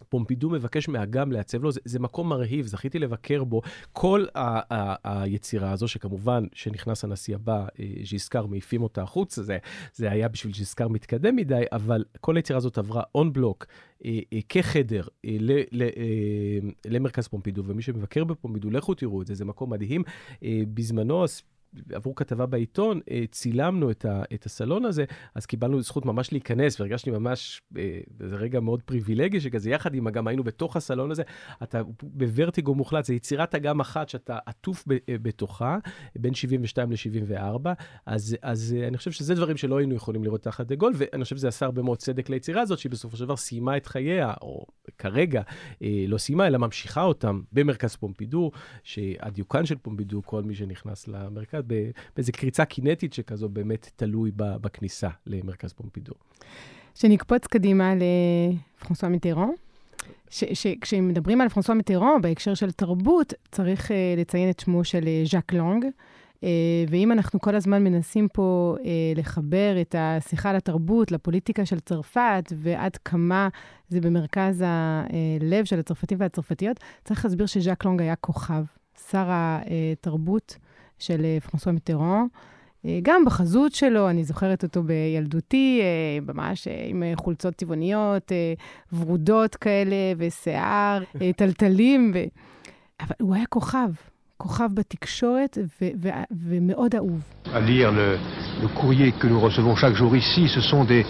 פומפידו 0.10 0.50
מבקש 0.50 0.88
מאגם 0.88 1.32
לעצב 1.32 1.64
לו, 1.64 1.72
זה, 1.72 1.80
זה 1.86 2.00
מקום 2.00 2.30
מרהיב, 2.30 2.66
זכיתי 2.66 3.00
לבקר 3.00 3.44
בו. 3.44 3.62
כל 3.94 4.26
ה- 4.36 4.40
ה- 4.40 4.96
ה- 5.04 5.22
היצירה 5.24 5.72
הזו, 5.72 5.88
שכמובן, 5.88 6.44
שנכנס 6.54 7.04
הנשיא 7.04 7.36
הבא, 7.36 7.66
אה, 7.80 7.86
ז'יסקר, 8.04 8.46
מעיפים 8.46 8.84
אותה 8.84 9.02
החוצה, 9.02 9.44
זה, 9.44 9.58
זה 9.94 10.12
היה 10.12 10.28
בשביל 10.28 10.54
ז'יסקר 10.54 10.88
מתקדם 10.88 11.36
מדי, 11.36 11.64
אבל 11.72 12.04
כל 12.22 12.36
היצירה 12.36 12.58
הזאת 12.58 12.78
עברה 12.78 13.04
און 13.16 13.34
בלוק, 13.34 13.66
אה, 14.06 14.20
אה, 14.34 14.40
כחדר 14.50 15.04
אה, 15.26 15.38
ל, 15.40 15.52
ל, 15.72 15.82
אה, 15.84 16.70
למרכז 16.86 17.28
פומפידו, 17.28 17.64
ומי 17.66 17.82
שמבקר 17.82 18.24
בפומפידו, 18.24 18.70
לכו 18.70 18.94
תראו 18.94 19.22
את 19.22 19.28
זה, 19.28 19.36
זה 19.36 19.46
מקום 19.46 19.70
מדהים. 19.70 20.04
אה, 20.44 20.62
בזמנו, 20.74 21.26
עבור 21.94 22.16
כתבה 22.16 22.46
בעיתון, 22.46 23.00
אה, 23.12 23.24
צילמנו 23.32 23.92
את, 23.92 24.06
ה, 24.06 24.24
את 24.34 24.46
הסלון 24.46 24.86
הזה, 24.86 25.06
אז 25.36 25.46
קיבלנו 25.46 25.82
זכות 25.82 26.06
ממש 26.06 26.32
להיכנס, 26.32 26.80
והרגשתי 26.80 27.12
ממש, 27.12 27.62
אה, 27.78 28.00
זה 28.20 28.36
רגע 28.36 28.60
מאוד 28.60 28.82
פריבילגי 28.82 29.42
שכזה, 29.42 29.70
יחד 29.70 29.96
עם 29.96 30.08
אגם 30.08 30.28
היינו 30.28 30.44
בתוך 30.44 30.76
הסלון 30.76 31.12
הזה, 31.12 31.24
אתה 31.64 31.82
בוורטיגו 32.04 32.76
מוחלט, 32.76 33.06
זה 33.06 33.14
יצירת 33.14 33.56
אגם 33.56 33.80
אחת 33.80 34.10
שאתה 34.10 34.38
עטוף 34.46 34.86
אה, 34.92 35.16
בתוכה, 35.22 35.78
בין 36.16 36.34
72 36.34 36.92
ל-74, 36.92 37.70
אז, 38.06 38.38
אז 38.42 38.76
אני 38.88 38.98
חושב 38.98 39.12
שזה 39.12 39.36
דברים 39.36 39.58
שלא 39.58 39.78
היינו 39.78 39.96
יכולים 39.96 40.24
לראות 40.24 40.44
תחת 40.44 40.66
דה 40.66 40.76
גול, 40.76 40.94
ואני 40.96 41.24
חושב 41.24 41.36
שזה 41.36 41.48
עשה 41.48 41.66
הרבה 41.66 41.82
מאוד 41.82 41.98
צדק 41.98 42.30
ליצירה 42.30 42.62
הזאת, 42.62 42.80
שהיא 42.80 42.92
בסופו 42.92 43.18
של 43.18 43.26
דבר 43.26 43.36
סיימה 43.36 43.78
את 43.78 43.88
חייה, 43.88 44.34
או 44.42 44.66
כרגע 45.00 45.42
לא 46.08 46.18
סיימה, 46.18 46.48
אלא 46.48 46.58
ממשיכה 46.58 47.04
אותם 47.04 47.42
במרכז 47.54 47.96
פומפידו, 47.96 48.52
שהדיוקן 48.84 49.66
של 49.66 49.76
פומפידו, 49.76 50.22
כל 50.26 50.44
מי 50.44 50.56
שנכנס 50.56 51.08
למרכז, 51.08 51.64
באיזה 52.16 52.32
קריצה 52.32 52.66
קינטית 52.66 53.14
שכזו 53.14 53.50
באמת 53.50 53.90
תלוי 53.96 54.32
בכניסה 54.36 55.10
למרכז 55.28 55.74
פומפידור. 55.74 56.16
שנקפוץ 56.96 57.48
קדימה 57.48 57.94
לפרנסואה 57.96 59.12
מיטרון. 59.12 59.56
כשמדברים 60.82 61.42
על 61.42 61.50
פרנסואה 61.50 61.78
מיטרון 61.78 62.22
בהקשר 62.22 62.54
של 62.54 62.72
תרבות, 62.72 63.34
צריך 63.52 63.92
uh, 63.92 63.94
לציין 64.18 64.50
את 64.50 64.60
שמו 64.60 64.84
של 64.84 65.04
uh, 65.04 65.30
ז'אק 65.30 65.54
לונג. 65.54 65.86
Uh, 66.40 66.44
ואם 66.90 67.12
אנחנו 67.12 67.40
כל 67.40 67.56
הזמן 67.56 67.84
מנסים 67.84 68.28
פה 68.34 68.76
uh, 68.78 68.84
לחבר 69.16 69.82
את 69.82 69.96
השיחה 69.98 70.54
לתרבות, 70.54 71.12
לפוליטיקה 71.12 71.66
של 71.66 71.80
צרפת, 71.80 72.54
ועד 72.56 72.98
כמה 72.98 73.50
זה 73.90 74.02
במרכז 74.02 74.64
הלב 74.66 75.66
של 75.66 75.80
הצרפתים 75.80 76.18
והצרפתיות, 76.22 76.80
צריך 77.04 77.26
להסביר 77.26 77.46
שז'אק 77.46 77.86
לונג 77.86 78.02
היה 78.02 78.16
כוכב, 78.16 78.64
שר 79.12 79.30
התרבות 79.30 80.58
של 81.00 81.26
אה, 81.26 81.38
פרנסואה 81.40 81.74
מיטרון. 81.74 82.28
אה, 82.86 83.00
גם 83.02 83.26
בחזות 83.26 83.74
שלו, 83.74 84.10
אני 84.10 84.24
זוכרת 84.24 84.64
אותו 84.64 84.84
בילדותי, 84.84 85.82
אה, 85.82 86.34
ממש 86.34 86.68
עם 86.88 87.04
חולצות 87.16 87.56
טבעוניות, 87.56 88.32
ורודות 88.94 89.56
כאלה, 89.56 89.96
ושיער, 90.18 91.04
טלטלים, 91.36 92.12
ו... 92.16 92.20
אבל 93.02 93.16
הוא 93.22 93.36
היה 93.36 93.46
כוכב, 93.46 93.90
כוכב 94.39 94.69
בתקשורת 94.75 95.59
ו- 95.81 95.89
ו- 96.03 96.09
ומאוד 96.49 96.95
אהוב. 96.95 97.23
À 97.55 97.61
lire 97.61 97.91
le, 97.93 98.19
le 98.63 98.69
courrier 98.69 99.13
que 99.13 99.27
nous 99.27 99.41
recevons 99.41 99.77
chaque 99.77 99.95
jour 99.95 100.17
ici, 100.17 100.49
ce 100.49 100.61
sont 100.61 100.85
des 100.85 101.05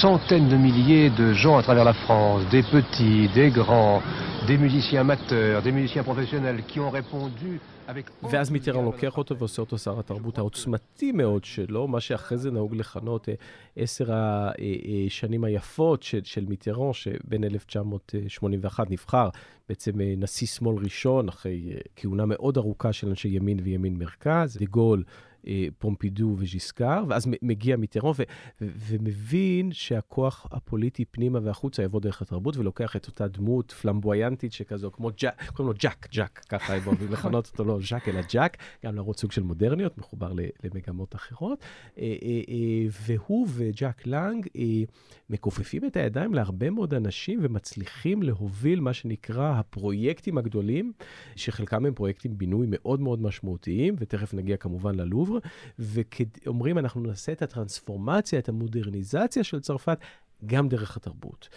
centaines 0.00 0.48
de 0.48 0.56
milliers 0.56 1.10
de 1.10 1.32
gens 1.32 1.56
à 1.58 1.62
travers 1.62 1.84
la 1.84 1.92
France, 2.04 2.42
des 2.50 2.62
petits, 2.62 3.28
des 3.34 3.50
grands, 3.50 4.00
des 4.46 4.58
musiciens 4.58 5.00
amateurs, 5.00 5.62
des 5.62 5.72
musiciens 5.72 6.04
professionnels 6.04 6.62
qui 6.68 6.78
ont 6.80 6.90
répondu 6.90 7.48
avec... 7.48 7.71
ואז 8.31 8.49
מיטרן 8.49 8.85
לוקח 8.85 9.17
אותו 9.17 9.37
ועושה 9.37 9.61
אותו 9.61 9.77
שר 9.77 9.99
התרבות 9.99 10.37
העוצמתי 10.37 11.11
מאוד 11.11 11.43
שלו, 11.43 11.87
מה 11.87 11.99
שאחרי 11.99 12.37
זה 12.37 12.51
נהוג 12.51 12.75
לכנות 12.75 13.29
עשר 13.75 14.09
השנים 14.13 15.43
היפות 15.43 16.03
של, 16.03 16.23
של 16.23 16.45
מיטרן, 16.45 16.93
שבין 16.93 17.43
1981 17.43 18.91
נבחר 18.91 19.29
בעצם 19.69 19.91
נשיא 19.97 20.47
שמאל 20.47 20.83
ראשון, 20.83 21.29
אחרי 21.29 21.73
כהונה 21.95 22.25
מאוד 22.25 22.57
ארוכה 22.57 22.93
של 22.93 23.09
אנשי 23.09 23.27
ימין 23.27 23.59
וימין 23.63 23.97
מרכז, 23.97 24.57
דה 24.57 24.65
גול. 24.65 25.03
פומפידו 25.77 26.35
וז'יסקר, 26.37 27.03
ואז 27.09 27.27
מגיע 27.41 27.75
מיטרן 27.75 28.13
ומבין 28.61 29.71
שהכוח 29.71 30.47
הפוליטי 30.51 31.05
פנימה 31.05 31.39
והחוצה 31.43 31.83
יבוא 31.83 31.99
דרך 31.99 32.21
התרבות, 32.21 32.57
ולוקח 32.57 32.95
את 32.95 33.07
אותה 33.07 33.27
דמות 33.27 33.71
פלמבויאנטית 33.71 34.53
שכזו, 34.53 34.91
כמו 34.91 35.09
ג'אק, 35.17 35.51
קוראים 35.53 35.73
לו 35.73 35.79
ג'אק, 35.79 36.07
ג'אק, 36.11 36.45
ככה 36.49 36.73
הם 36.73 36.81
אוהבים 36.85 37.11
לכנות 37.11 37.47
אותו, 37.51 37.63
לא 37.63 37.79
ז'אק 37.89 38.07
אלא 38.07 38.21
ג'אק, 38.33 38.57
גם 38.85 38.95
להראות 38.95 39.19
סוג 39.19 39.31
של 39.31 39.43
מודרניות, 39.43 39.97
מחובר 39.97 40.33
למגמות 40.63 41.15
אחרות. 41.15 41.63
והוא 43.05 43.47
וג'אק 43.53 44.07
לנג 44.07 44.47
מכופפים 45.29 45.85
את 45.85 45.97
הידיים 45.97 46.33
להרבה 46.33 46.69
מאוד 46.69 46.93
אנשים 46.93 47.39
ומצליחים 47.41 48.23
להוביל 48.23 48.79
מה 48.79 48.93
שנקרא 48.93 49.53
הפרויקטים 49.59 50.37
הגדולים, 50.37 50.93
שחלקם 51.35 51.85
הם 51.85 51.93
פרויקטים 51.93 52.37
בינוי 52.37 52.67
מאוד 52.69 52.99
מאוד 52.99 53.21
משמעותיים, 53.21 53.95
ותכף 53.97 54.33
נגיע 54.33 54.57
כמובן 54.57 54.95
ללובר. 54.95 55.32
ואומרים, 55.79 56.77
אנחנו 56.77 57.01
נעשה 57.01 57.31
את 57.31 57.41
הטרנספורמציה, 57.41 58.39
את 58.39 58.49
המודרניזציה 58.49 59.43
של 59.43 59.59
צרפת, 59.59 59.97
גם 60.45 60.69
דרך 60.69 60.97
התרבות. 60.97 61.49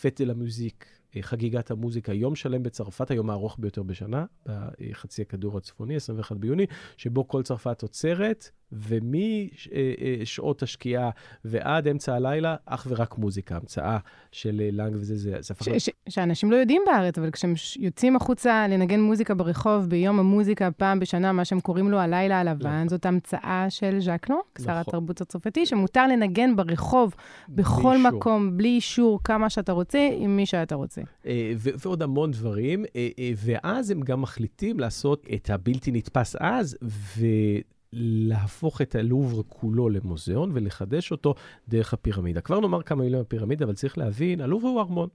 פטל 0.00 0.30
המוזיק, 0.30 0.86
חגיגת 1.20 1.70
המוזיקה, 1.70 2.12
יום 2.12 2.34
שלם 2.34 2.62
בצרפת, 2.62 3.10
היום 3.10 3.30
הארוך 3.30 3.56
ביותר 3.58 3.82
בשנה, 3.82 4.24
בחצי 4.46 5.22
הכדור 5.22 5.58
הצפוני, 5.58 5.96
21 5.96 6.36
ביוני, 6.36 6.66
שבו 6.96 7.28
כל 7.28 7.42
צרפת 7.42 7.82
עוצרת, 7.82 8.50
ומשעות 8.72 10.62
השקיעה 10.62 11.10
ועד 11.44 11.88
אמצע 11.88 12.14
הלילה, 12.14 12.56
אך 12.66 12.86
ורק 12.90 13.18
מוזיקה, 13.18 13.56
המצאה 13.56 13.98
של 14.32 14.62
לנג 14.72 14.96
וזה, 14.96 15.16
זה, 15.16 15.36
זה 15.40 15.54
הפך... 15.54 15.66
שאנשים 16.08 16.50
לא 16.50 16.56
יודעים 16.56 16.82
בארץ, 16.86 17.18
אבל 17.18 17.30
כשהם 17.30 17.54
יוצאים 17.78 18.16
החוצה 18.16 18.66
לנגן 18.68 19.00
מוזיקה 19.00 19.34
ברחוב 19.34 19.88
ביום 19.88 20.18
המוזיקה 20.18 20.70
פעם 20.70 21.00
בשנה, 21.00 21.32
מה 21.32 21.44
שהם 21.44 21.60
קוראים 21.60 21.90
לו 21.90 21.98
הלילה 21.98 22.40
הלבן, 22.40 22.88
זאת 22.88 23.06
המצאה 23.06 23.66
של 23.68 24.00
ז'קלו, 24.00 24.40
שר 24.64 24.72
התרבות 24.72 25.20
הצרפתי, 25.20 25.66
שמותר 25.66 26.06
לנגן 26.06 26.56
ברחוב, 26.56 27.14
בכל 27.48 27.98
מקום, 27.98 28.56
בלי 28.56 28.68
אישור, 28.68 29.20
כמה 29.24 29.50
שאתה 29.50 29.72
רוצה, 29.72 30.08
עם 30.18 30.36
מי 30.36 30.46
שאתה 30.46 30.74
רוצה. 30.74 31.01
ועוד 31.58 32.02
המון 32.02 32.30
דברים, 32.30 32.84
ואז 33.36 33.90
הם 33.90 34.00
גם 34.00 34.22
מחליטים 34.22 34.80
לעשות 34.80 35.26
את 35.34 35.50
הבלתי 35.50 35.90
נתפס 35.92 36.36
אז, 36.40 36.76
ו... 36.82 37.26
להפוך 37.94 38.82
את 38.82 38.94
הלובר 38.94 39.42
כולו 39.48 39.88
למוזיאון 39.88 40.50
ולחדש 40.54 41.10
אותו 41.10 41.34
דרך 41.68 41.94
הפירמידה. 41.94 42.40
כבר 42.40 42.60
נאמר 42.60 42.82
כמה 42.82 43.02
מילים 43.02 43.14
על 43.14 43.20
הפירמידה, 43.20 43.64
אבל 43.64 43.74
צריך 43.74 43.98
להבין, 43.98 44.40
הלובר 44.40 44.68
הוא 44.68 44.80
ארמון. 44.80 45.08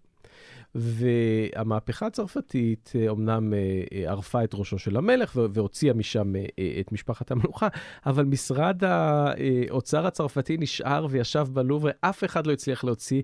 והמהפכה 0.76 2.06
הצרפתית 2.06 2.94
אומנם 3.08 3.54
ערפה 3.92 4.44
את 4.44 4.54
ראשו 4.54 4.80
של 4.80 4.98
המלך 4.98 5.40
והוציאה 5.54 5.94
משם 5.94 6.34
את 6.80 6.92
משפחת 6.92 7.32
המלוכה, 7.32 7.68
אבל 8.06 8.26
משרד 8.26 8.84
האוצר 8.84 10.08
הצרפתי 10.08 10.58
נשאר 10.58 11.08
וישב 11.10 11.48
בלובר, 11.54 11.90
אף 12.02 12.24
אחד 12.24 12.48
לא 12.48 12.54
הצליח 12.54 12.84
להוציא, 12.84 13.22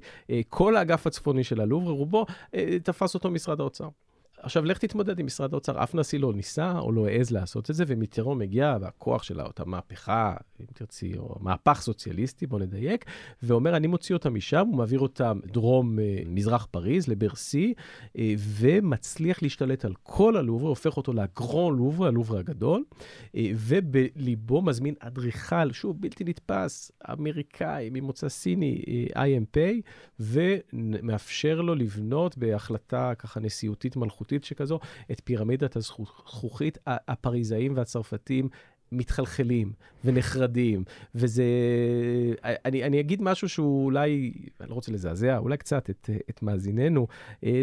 כל 0.50 0.76
האגף 0.76 1.08
הצפוני 1.08 1.44
של 1.44 1.62
הלובר, 1.62 1.92
רובו 1.92 2.26
תפס 2.84 3.14
אותו 3.16 3.32
משרד 3.32 3.60
האוצר. 3.60 3.88
עכשיו, 4.44 4.66
לך 4.66 4.78
תתמודד 4.78 5.20
עם 5.20 5.26
משרד 5.26 5.54
האוצר. 5.54 5.84
אף 5.84 5.96
נשיא 5.96 6.20
לא 6.20 6.34
ניסה 6.34 6.80
או 6.80 6.92
לא 6.92 7.08
העז 7.08 7.32
לעשות 7.32 7.70
את 7.70 7.76
זה, 7.76 7.84
ומיטרון 7.88 8.38
מגיע, 8.38 8.78
והכוח 8.82 9.24
של 9.24 9.42
אותה 9.42 9.66
מהפכה, 9.66 10.36
אם 10.62 10.66
תרצי, 10.74 11.18
או 11.18 11.36
מהפך 11.40 11.82
סוציאליסטי, 11.82 12.48
בוא 12.48 12.60
נדייק, 12.60 13.06
ואומר, 13.44 13.78
אני 13.78 13.88
מוציא 13.88 14.16
אותם 14.16 14.36
משם, 14.36 14.68
הוא 14.68 14.78
מעביר 14.78 15.00
אותם 15.00 15.40
דרום 15.46 16.00
מזרח 16.26 16.68
פריז, 16.72 17.08
לברסי, 17.08 17.74
ומצליח 18.60 19.42
להשתלט 19.42 19.86
על 19.86 19.94
כל 20.04 20.38
הלובר, 20.38 20.68
הופך 20.68 20.98
אותו 20.98 21.14
לגרון 21.14 21.78
לובר, 21.78 22.06
הלובר 22.06 22.38
הגדול, 22.38 22.84
ובליבו 23.36 24.62
מזמין 24.62 24.96
אדריכל, 25.00 25.72
שוב, 25.72 26.02
בלתי 26.02 26.24
נתפס, 26.24 26.92
אמריקאי, 27.12 27.90
ממוצא 27.92 28.30
סיני, 28.30 28.82
IMP, 29.16 29.58
ומאפשר 30.20 31.62
לו 31.62 31.76
לבנות 31.76 32.38
בהחלטה 32.38 33.14
ככה 33.18 33.40
נשיאותית 33.40 33.96
מלכותית. 33.96 34.33
תרבותית 34.34 34.44
שכזו, 34.44 34.80
את 35.12 35.22
פירמידת 35.24 35.76
הזכוכית, 35.76 36.78
הפריזאים 36.88 37.78
והצרפתים 37.78 38.50
מתחלחלים 38.94 39.72
ונחרדים, 40.06 40.84
וזה... 41.16 41.44
אני, 42.44 42.84
אני 42.84 43.00
אגיד 43.00 43.22
משהו 43.22 43.50
שהוא 43.50 43.86
אולי, 43.86 44.34
אני 44.62 44.70
לא 44.70 44.76
רוצה 44.76 44.92
לזעזע, 44.92 45.38
אולי 45.38 45.58
קצת 45.58 45.90
את, 45.90 46.10
את 46.30 46.44
מאזיננו, 46.44 47.08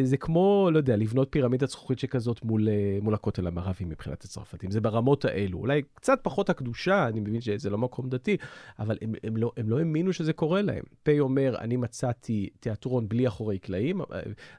זה 0.02 0.16
כמו, 0.16 0.68
לא 0.72 0.78
יודע, 0.78 0.96
לבנות 0.96 1.28
פירמידת 1.30 1.68
זכוכית 1.68 1.98
שכזאת 1.98 2.44
מול, 2.44 2.68
מול 3.02 3.14
הכותל 3.14 3.46
המערבי 3.46 3.84
מבחינת 3.84 4.24
הצרפתים. 4.24 4.70
זה 4.70 4.80
ברמות 4.80 5.24
האלו. 5.24 5.58
אולי 5.58 5.82
קצת 5.94 6.18
פחות 6.22 6.50
הקדושה, 6.50 7.08
אני 7.08 7.20
מבין 7.20 7.40
שזה 7.40 7.70
לא 7.70 7.78
מקום 7.78 8.08
דתי, 8.08 8.36
אבל 8.78 8.98
הם, 9.02 9.12
הם, 9.24 9.36
לא, 9.36 9.52
הם 9.56 9.70
לא 9.70 9.78
האמינו 9.78 10.12
שזה 10.12 10.32
קורה 10.32 10.62
להם. 10.62 10.82
פיי 11.02 11.20
אומר, 11.20 11.56
אני 11.58 11.76
מצאתי 11.76 12.48
תיאטרון 12.60 13.08
בלי 13.08 13.28
אחורי 13.28 13.58
קלעים, 13.58 14.00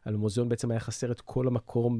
על 0.05 0.13
המוזיאון 0.13 0.49
בעצם 0.49 0.71
היה 0.71 0.79
חסר 0.79 1.11
את 1.11 1.21
כל 1.21 1.47
המקום 1.47 1.99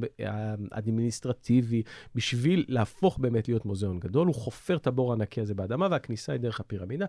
האדמיניסטרטיבי, 0.72 1.82
בשביל 2.14 2.64
להפוך 2.68 3.18
באמת 3.18 3.48
להיות 3.48 3.64
מוזיאון 3.64 4.00
גדול. 4.00 4.26
הוא 4.26 4.34
חופ... 4.34 4.61
חופר 4.62 4.76
את 4.76 4.86
הבור 4.86 5.12
הענקי 5.12 5.40
הזה 5.40 5.54
באדמה, 5.54 5.88
והכניסה 5.90 6.32
היא 6.32 6.40
דרך 6.40 6.60
הפירמידה. 6.60 7.06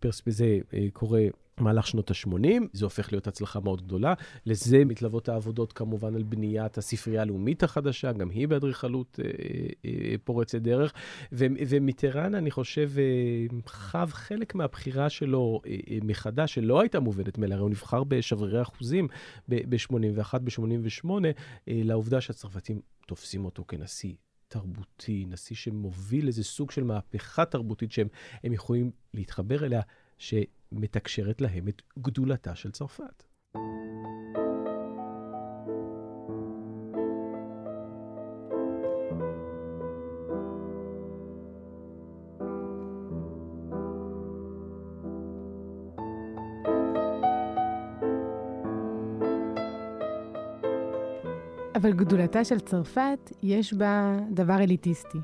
פרס 0.00 0.22
בזה 0.26 0.58
קורה 0.92 1.22
במהלך 1.58 1.86
שנות 1.86 2.10
ה-80, 2.10 2.62
זה 2.72 2.84
הופך 2.84 3.12
להיות 3.12 3.26
הצלחה 3.26 3.60
מאוד 3.60 3.82
גדולה. 3.82 4.14
לזה 4.46 4.84
מתלוות 4.84 5.28
העבודות 5.28 5.72
כמובן 5.72 6.14
על 6.14 6.22
בניית 6.22 6.78
הספרייה 6.78 7.22
הלאומית 7.22 7.62
החדשה, 7.62 8.12
גם 8.12 8.30
היא 8.30 8.48
באדריכלות 8.48 9.20
אה, 9.24 9.30
אה, 9.84 10.14
פורצת 10.24 10.58
דרך. 10.58 10.92
ומיטרן, 11.32 12.34
אני 12.34 12.50
חושב, 12.50 12.90
אה, 12.98 13.58
חב 13.66 14.08
חלק 14.12 14.54
מהבחירה 14.54 15.10
שלו 15.10 15.60
אה, 15.66 15.76
אה, 15.90 15.98
מחדש, 16.02 16.54
שלא 16.54 16.80
הייתה 16.80 17.00
מובנת 17.00 17.38
מאליה, 17.38 17.58
הוא 17.58 17.70
נבחר 17.70 18.04
בשברירי 18.04 18.62
אחוזים 18.62 19.08
ב-81, 19.48 20.38
ב-88, 20.38 21.10
אה, 21.68 21.80
לעובדה 21.84 22.20
שהצרפתים 22.20 22.80
תופסים 23.06 23.44
אותו 23.44 23.64
כנשיא 23.68 24.14
תרבותי, 24.48 25.24
נשיא 25.28 25.56
שמוביל 25.56 26.26
איזה 26.26 26.44
סוג 26.44 26.70
של 26.70 26.84
מהפכה 26.84 27.44
תרבותית 27.44 27.92
שהם 27.92 28.08
יכולים 28.44 28.90
להתחבר 29.14 29.64
אליה, 29.64 29.80
שמתקשרת 30.18 31.40
להם 31.40 31.68
את 31.68 31.82
גדולתה 31.98 32.54
של 32.54 32.70
צרפת. 32.70 33.22
אבל 51.76 51.92
גדולתה 51.92 52.44
של 52.44 52.60
צרפת, 52.60 53.32
יש 53.42 53.72
בה 53.72 54.18
דבר 54.30 54.54
אליטיסטי. 54.54 55.18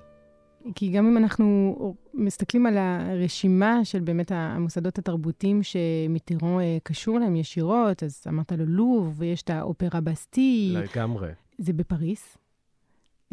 כי 0.75 0.91
גם 0.91 1.07
אם 1.07 1.17
אנחנו 1.17 1.77
מסתכלים 2.15 2.67
על 2.67 2.79
הרשימה 2.79 3.85
של 3.85 4.01
באמת 4.01 4.33
המוסדות 4.35 4.99
התרבותיים 4.99 5.61
שמיטרון 5.63 6.61
אה, 6.61 6.79
קשור 6.83 7.19
להם 7.19 7.37
ישירות, 7.37 8.03
אז 8.03 8.25
אמרת 8.29 8.53
לו 8.53 8.67
לוב, 8.67 9.15
ויש 9.17 9.43
את 9.43 9.51
האופרה 9.51 10.01
בסטי. 10.01 10.75
לגמרי. 10.77 11.29
זה 11.59 11.73
בפריס. 11.73 12.39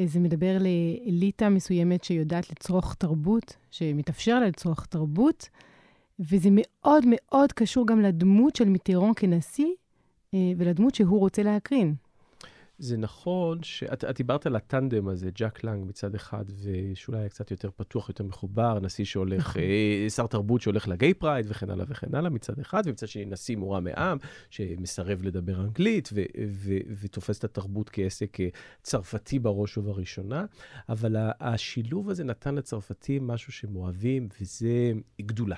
זה 0.05 0.19
מדבר 0.19 0.57
לאליטה 0.59 1.49
מסוימת 1.49 2.03
שיודעת 2.03 2.49
לצרוך 2.51 2.93
תרבות, 2.93 3.55
שמתאפשר 3.71 4.39
לה 4.39 4.47
לצרוך 4.47 4.85
תרבות, 4.85 5.49
וזה 6.19 6.49
מאוד 6.51 7.03
מאוד 7.07 7.53
קשור 7.53 7.87
גם 7.87 8.01
לדמות 8.01 8.55
של 8.55 8.69
מיטרון 8.69 9.11
כנשיא, 9.15 9.71
אה, 10.33 10.39
ולדמות 10.57 10.95
שהוא 10.95 11.19
רוצה 11.19 11.43
להקרין. 11.43 11.95
זה 12.79 12.97
נכון 12.97 13.63
שאת 13.63 14.03
את 14.03 14.17
דיברת 14.17 14.45
על 14.45 14.55
הטנדם 14.55 15.07
הזה, 15.07 15.29
ג'אק 15.35 15.63
לנג 15.63 15.87
מצד 15.87 16.15
אחד, 16.15 16.45
ושאולי 16.63 17.19
היה 17.19 17.29
קצת 17.29 17.51
יותר 17.51 17.69
פתוח, 17.75 18.09
יותר 18.09 18.23
מחובר, 18.23 18.79
נשיא 18.79 19.05
שהולך, 19.05 19.49
נכון. 19.49 19.61
אה, 19.61 20.09
שר 20.09 20.27
תרבות 20.27 20.61
שהולך 20.61 20.87
ל 20.87 20.94
gay 20.94 21.13
pride 21.13 21.45
וכן 21.49 21.69
הלאה 21.69 21.85
וכן 21.89 22.15
הלאה 22.15 22.29
מצד 22.29 22.59
אחד, 22.59 22.83
ומצד 22.85 23.07
שני 23.07 23.25
נשיא 23.25 23.55
מורם 23.55 23.83
מעם, 23.83 24.17
שמסרב 24.49 25.23
לדבר 25.23 25.61
אנגלית 25.61 26.09
ו, 26.13 26.21
ו, 26.47 26.73
ותופס 27.01 27.39
את 27.39 27.43
התרבות 27.43 27.89
כעסק 27.89 28.37
צרפתי 28.81 29.39
בראש 29.39 29.77
ובראשונה, 29.77 30.45
אבל 30.89 31.15
השילוב 31.39 32.09
הזה 32.09 32.23
נתן 32.23 32.55
לצרפתים 32.55 33.27
משהו 33.27 33.53
שהם 33.53 33.75
אוהבים, 33.75 34.27
וזה 34.41 34.91
גדולה. 35.21 35.55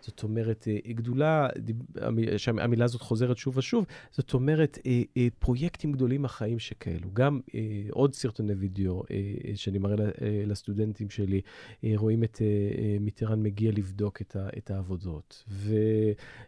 זאת 0.00 0.22
אומרת, 0.22 0.68
אה, 0.68 0.92
גדולה, 0.92 1.48
שהמילה 2.36 2.84
הזאת 2.84 3.00
חוזרת 3.00 3.38
שוב 3.38 3.56
ושוב, 3.56 3.86
זאת 4.10 4.34
אומרת, 4.34 4.78
אה, 4.86 5.02
אה, 5.16 5.28
פרויקטים 5.38 5.92
גדולים 5.92 6.24
החיים 6.24 6.58
שכאלו. 6.58 7.10
גם 7.12 7.40
עוד 7.90 8.14
סרטוני 8.14 8.52
וידאו 8.52 9.02
שאני 9.54 9.78
מראה 9.78 9.96
לסטודנטים 10.46 11.10
שלי, 11.10 11.40
רואים 11.94 12.24
את 12.24 12.42
מיטרן 13.00 13.42
מגיע 13.42 13.72
לבדוק 13.74 14.22
את 14.58 14.70
העבודות, 14.70 15.44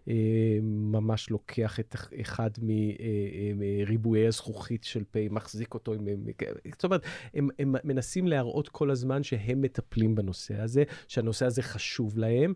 וממש 0.07 1.31
לוקח 1.31 1.81
את 1.81 1.97
אחד 2.21 2.51
מריבועי 3.55 4.27
הזכוכית 4.27 4.85
של 4.85 5.05
פה, 5.05 5.21
מחזיק 5.31 5.75
אותו 5.75 5.95
עם... 5.95 6.09
זאת 6.73 6.85
אומרת, 6.85 7.03
הם, 7.35 7.49
הם 7.59 7.75
מנסים 7.85 8.27
להראות 8.27 8.69
כל 8.69 8.91
הזמן 8.91 9.23
שהם 9.23 9.63
מטפלים 9.63 10.15
בנושא 10.15 10.61
הזה, 10.61 10.85
שהנושא 11.09 11.47
הזה 11.47 11.63
חשוב 11.63 12.19
להם. 12.19 12.55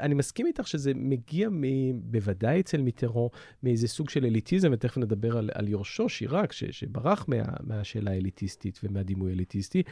אני 0.00 0.14
מסכים 0.14 0.46
איתך 0.46 0.68
שזה 0.68 0.92
מגיע 0.94 1.48
מ, 1.48 1.62
בוודאי 2.10 2.60
אצל 2.60 2.82
מיטרו 2.82 3.30
מאיזה 3.62 3.88
סוג 3.88 4.10
של 4.10 4.24
אליטיזם, 4.24 4.70
ותכף 4.72 4.98
נדבר 4.98 5.38
על, 5.38 5.50
על 5.54 5.68
יורשו, 5.68 6.08
שיראק, 6.08 6.52
ש, 6.52 6.64
שברח 6.64 7.24
מה, 7.28 7.36
מהשאלה 7.60 8.10
האליטיסטית 8.10 8.80
ומהדימוי 8.84 9.30
האליטיסטי, 9.30 9.82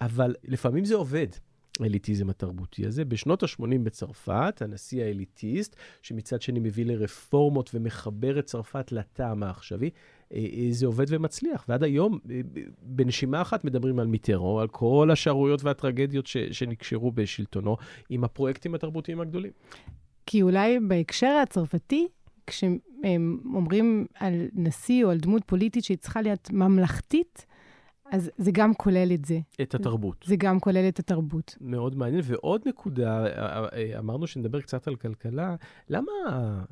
אבל 0.00 0.34
לפעמים 0.44 0.84
זה 0.84 0.94
עובד. 0.94 1.26
האליטיזם 1.80 2.30
התרבותי 2.30 2.86
הזה. 2.86 3.04
בשנות 3.04 3.42
ה-80 3.42 3.78
בצרפת, 3.82 4.62
הנשיא 4.62 5.04
האליטיסט, 5.04 5.76
שמצד 6.02 6.42
שני 6.42 6.60
מביא 6.60 6.86
לרפורמות 6.86 7.70
ומחבר 7.74 8.38
את 8.38 8.44
צרפת 8.44 8.92
לטעם 8.92 9.42
העכשווי, 9.42 9.90
זה 10.70 10.86
עובד 10.86 11.06
ומצליח. 11.08 11.64
ועד 11.68 11.82
היום, 11.82 12.18
אה, 12.30 12.40
בנשימה 12.82 13.42
אחת 13.42 13.64
מדברים 13.64 13.98
על 13.98 14.06
מיטרו, 14.06 14.60
על 14.60 14.68
כל 14.68 15.10
השערוריות 15.12 15.64
והטרגדיות 15.64 16.26
ש, 16.26 16.36
שנקשרו 16.36 17.12
בשלטונו, 17.12 17.76
עם 18.10 18.24
הפרויקטים 18.24 18.74
התרבותיים 18.74 19.20
הגדולים. 19.20 19.52
כי 20.26 20.42
אולי 20.42 20.78
בהקשר 20.80 21.40
הצרפתי, 21.42 22.08
כשהם 22.46 22.78
אומרים 23.54 24.06
על 24.14 24.48
נשיא 24.54 25.04
או 25.04 25.10
על 25.10 25.18
דמות 25.18 25.42
פוליטית 25.46 25.84
שהיא 25.84 25.98
צריכה 25.98 26.22
להיות 26.22 26.50
ממלכתית, 26.52 27.46
אז 28.10 28.30
זה 28.38 28.50
גם 28.50 28.74
כולל 28.74 29.12
את 29.14 29.24
זה. 29.24 29.40
את 29.62 29.74
התרבות. 29.74 30.24
זה 30.28 30.36
גם 30.36 30.60
כולל 30.60 30.88
את 30.88 30.98
התרבות. 30.98 31.56
מאוד 31.60 31.96
מעניין. 31.96 32.20
ועוד 32.24 32.62
נקודה, 32.66 33.24
אמרנו 33.98 34.26
שנדבר 34.26 34.60
קצת 34.60 34.88
על 34.88 34.96
כלכלה, 34.96 35.56
למה, 35.88 36.12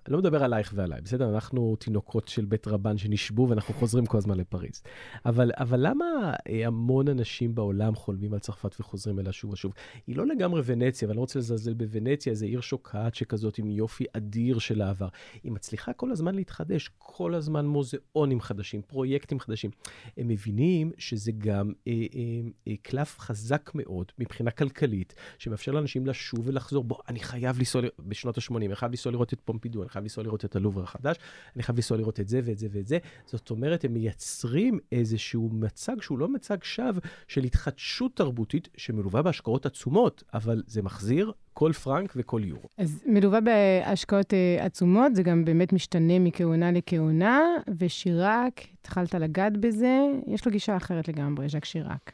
לא 0.09 0.19
מדבר 0.19 0.45
עלייך 0.45 0.73
ועליי, 0.77 1.01
בסדר? 1.01 1.35
אנחנו 1.35 1.77
תינוקות 1.77 2.29
של 2.29 2.45
בית 2.45 2.69
רבן 2.69 2.99
שנשבו 2.99 3.49
ואנחנו 3.49 3.75
חוזרים 3.75 4.07
כל 4.07 4.19
הזמן 4.19 4.37
לפריז. 4.37 4.83
אבל, 5.27 5.51
אבל 5.55 5.87
למה 5.89 6.33
המון 6.67 7.09
אנשים 7.09 7.55
בעולם 7.55 7.95
חולמים 7.95 8.33
על 8.33 8.39
צרפת 8.39 8.81
וחוזרים 8.81 9.19
אליה 9.21 9.33
שוב 9.33 9.53
ושוב? 9.53 9.73
היא 10.07 10.17
לא 10.17 10.27
לגמרי 10.27 10.63
ונציה, 10.65 11.09
ואני 11.09 11.17
לא 11.17 11.21
רוצה 11.21 11.39
לזלזל 11.39 11.75
בוונציה, 11.75 12.31
איזו 12.31 12.47
עיר 12.47 12.61
שוקעת 12.61 13.15
שכזאת 13.15 13.59
עם 13.59 13.71
יופי 13.71 14.05
אדיר 14.13 14.59
של 14.59 14.83
העבר. 14.83 15.09
היא 15.43 15.53
מצליחה 15.53 15.93
כל 15.93 16.11
הזמן 16.11 16.35
להתחדש, 16.35 16.91
כל 16.99 17.35
הזמן 17.35 17.67
מוזיאונים 17.67 18.41
חדשים, 18.41 18.83
פרויקטים 18.83 19.41
חדשים. 19.41 19.71
הם 20.17 20.29
מבינים 20.29 20.93
שזה... 20.99 21.26
זה 21.27 21.33
גם 21.33 21.73
אה, 21.89 21.93
אה, 21.93 22.49
אה, 22.69 22.75
קלף 22.83 23.19
חזק 23.19 23.71
מאוד 23.75 24.13
מבחינה 24.19 24.51
כלכלית, 24.51 25.15
שמאפשר 25.39 25.73
לאנשים 25.73 26.07
לשוב 26.07 26.41
ולחזור. 26.45 26.85
בוא, 26.85 26.99
אני 27.09 27.21
חייב 27.21 27.59
לנסוע, 27.59 27.83
בשנות 27.99 28.39
ה-80, 28.39 28.57
אני 28.57 28.77
חייב 28.77 28.93
לנסוע 28.93 29.13
לראות 29.13 29.33
את 29.33 29.41
פומפידו, 29.41 29.83
אני 29.83 29.89
חייב 29.89 30.03
לנסוע 30.03 30.25
לראות 30.25 30.45
את 30.45 30.57
הלובר 30.57 30.83
החדש, 30.83 31.17
אני 31.57 31.63
חייב 31.63 31.77
לנסוע 31.77 31.99
לראות 31.99 32.21
את 32.21 32.29
זה 32.29 32.41
ואת 32.45 32.59
זה 32.59 32.69
ואת 32.71 32.87
זה. 32.87 32.99
זאת 33.27 33.51
אומרת, 33.51 33.85
הם 33.85 33.95
מייצרים 33.95 34.79
איזשהו 34.93 35.51
מצג 35.53 35.97
שהוא 36.01 36.19
לא 36.19 36.29
מצג 36.29 36.63
שווא 36.63 37.01
של 37.29 37.45
התחדשות 37.45 38.17
תרבותית 38.17 38.69
שמלווה 38.77 39.23
בהשקעות 39.23 39.67
עצומות, 39.67 40.23
אבל 40.35 40.63
זה 40.67 40.83
מחזיר 40.83 41.33
כל 41.59 41.73
פרנק 41.73 42.13
וכל 42.17 42.41
יורו. 42.45 42.69
אז 42.79 43.05
מלווה 43.07 43.41
בהשקעות 43.41 44.33
uh, 44.33 44.63
עצומות, 44.63 45.15
זה 45.15 45.23
גם 45.23 45.45
באמת 45.45 45.73
משתנה 45.73 46.19
מכהונה 46.19 46.73
לכהונה, 46.73 47.41
ושיראק, 47.79 48.61
התחלת 48.81 49.15
לגעת 49.15 49.57
בזה, 49.57 50.07
יש 50.27 50.47
לו 50.47 50.53
גישה 50.53 50.77
אחרת 50.77 51.09
לגמרי, 51.09 51.49
ז'ק 51.49 51.65
שיראק. 51.65 52.13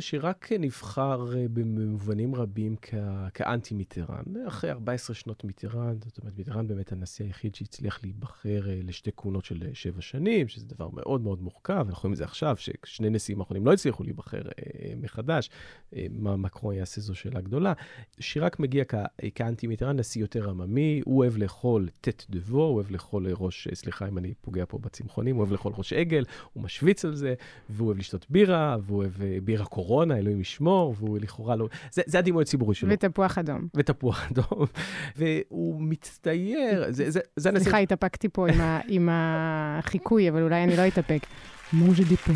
שיראק 0.00 0.52
נבחר 0.52 1.36
אה, 1.36 1.46
במובנים 1.52 2.34
רבים 2.34 2.76
כאנטי 3.34 3.74
מיטרן. 3.74 4.24
אחרי 4.48 4.70
14 4.70 5.14
שנות 5.14 5.44
מיטרן, 5.44 5.96
זאת 6.04 6.18
אומרת, 6.18 6.38
מיטרן 6.38 6.68
באמת 6.68 6.92
הנשיא 6.92 7.24
היחיד 7.24 7.54
שהצליח 7.54 8.00
להיבחר 8.02 8.70
אה, 8.70 8.80
לשתי 8.82 9.10
כהונות 9.16 9.44
של 9.44 9.62
אה, 9.66 9.70
שבע 9.74 10.00
שנים, 10.00 10.48
שזה 10.48 10.66
דבר 10.66 10.88
מאוד 10.92 11.20
מאוד 11.20 11.42
מורכב, 11.42 11.86
אנחנו 11.88 12.02
רואים 12.02 12.12
את 12.12 12.18
זה 12.18 12.24
עכשיו, 12.24 12.56
ששני 12.56 13.10
נשיאים 13.10 13.40
האחרונים 13.40 13.66
לא 13.66 13.72
הצליחו 13.72 14.02
להיבחר 14.04 14.42
מחדש, 14.96 15.50
מה 16.10 16.36
מקרון 16.36 16.74
יעשה 16.74 17.00
זו 17.00 17.14
שאלה 17.14 17.40
גדולה. 17.40 17.72
שיראק 18.20 18.60
מגיע 18.60 18.84
כאנטי 19.34 19.66
מיטרן, 19.66 19.96
נשיא 19.96 20.20
יותר 20.20 20.50
עממי, 20.50 21.02
הוא 21.04 21.18
אוהב 21.18 21.36
לאכול 21.36 21.88
טט 22.00 22.24
דבו, 22.30 22.64
הוא 22.64 22.74
אוהב 22.74 22.90
לאכול 22.90 23.26
ראש, 23.32 23.68
סליחה 23.74 24.08
אם 24.08 24.18
אני 24.18 24.34
פוגע 24.40 24.64
פה 24.68 24.78
בצמחונים, 24.78 25.36
הוא 25.36 25.40
אוהב 25.42 25.52
לאכול 25.52 25.72
ראש 25.76 25.92
עגל, 25.92 26.24
הוא 26.52 26.62
משוויץ 26.62 27.04
על 27.04 27.14
זה, 27.14 27.34
והוא 27.70 27.86
אוהב 27.86 27.98
לשתות 27.98 28.26
בירה, 28.30 28.76
והוא 28.82 28.98
אוהב 28.98 29.12
בירה 29.44 29.64
קור 29.64 29.83
קורונה, 29.83 30.17
אלוהים 30.17 30.41
ישמור, 30.41 30.95
והוא 30.99 31.19
לכאורה 31.21 31.55
לא... 31.55 31.67
זה, 31.91 32.01
זה 32.05 32.19
הדימוי 32.19 32.41
הציבורי 32.41 32.75
שלו. 32.75 32.89
ותפוח 32.91 33.37
אדום. 33.37 33.67
ותפוח 33.75 34.27
אדום. 34.31 34.65
והוא 35.15 35.81
מצטייר, 35.81 36.85
זה, 36.89 37.11
זה, 37.11 37.19
זה 37.35 37.49
הנשיא... 37.49 37.63
סליחה, 37.63 37.77
התאפקתי 37.77 38.29
פה 38.29 38.49
עם, 38.49 38.61
ה, 38.61 38.79
עם 38.87 39.09
החיקוי, 39.11 40.29
אבל 40.29 40.41
אולי 40.41 40.63
אני 40.63 40.77
לא 40.77 40.87
אתאפק. 40.87 41.25
מונג'ה 41.73 42.03
די 42.03 42.17
פום. 42.17 42.35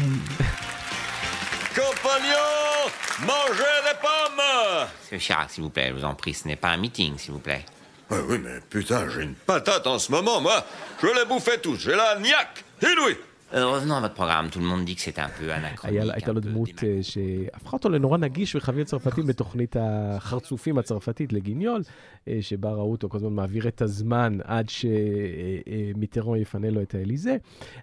Compagnons, 1.76 2.92
mangez 3.26 3.78
des 3.88 3.98
pommes 4.02 4.88
Monsieur 5.02 5.18
Chirac, 5.18 5.50
s'il 5.50 5.64
vous 5.64 5.72
plaît, 5.72 5.88
je 5.90 5.94
vous 5.94 6.06
en 6.06 6.14
prie, 6.14 6.34
ce 6.36 6.48
n'est 6.48 6.56
pas 6.56 6.70
un 6.70 6.78
meeting, 6.78 7.18
s'il 7.18 7.32
vous 7.32 7.40
plaît. 7.40 7.66
Oui, 8.12 8.20
oui, 8.30 8.38
mais 8.44 8.60
putain, 8.70 9.10
j'ai 9.10 9.24
une 9.24 9.34
patate 9.34 9.88
en 9.88 9.98
ce 9.98 10.12
moment, 10.12 10.40
moi. 10.40 10.64
Je 11.02 11.08
les 11.08 11.26
bouffais 11.26 11.58
tous, 11.58 11.78
j'ai 11.78 11.96
la 11.96 12.20
niaque 12.20 12.64
inouïe. 12.82 13.18
Revenons 13.53 13.97
à 13.97 14.01
votre 14.01 14.15
programme, 14.15 14.51
tout 14.51 14.59
le 14.61 14.67
monde 14.67 14.85
dit 14.85 14.95
que 14.95 15.01
c'était 15.01 15.21
un 15.21 15.31
peu 15.39 15.53
anachronique. 15.59 16.13
הייתה 16.13 16.33
לו 16.33 16.41
דמות 16.41 16.71
שהפכה 17.03 17.73
אותו 17.73 17.89
לנורא 17.89 18.19
נגיש 18.19 18.55
וחביב 18.55 18.87
צרפתי 18.87 19.23
בתוכנית 19.23 19.77
החרצופים 19.81 20.79
הצרפתית 20.79 21.33
לגיניול, 21.33 21.83
שבה 22.41 22.71
ראו 22.71 22.91
אותו 22.91 23.09
כל 23.09 23.17
הזמן 23.17 23.33
מעביר 23.33 23.69
את 23.69 23.83
הזמן 23.83 24.39
עד 24.45 24.67
שמיטרון 24.69 26.39
יפנה 26.39 26.71
לו 26.71 26.83
את 26.83 26.95
האליזה, 26.95 27.37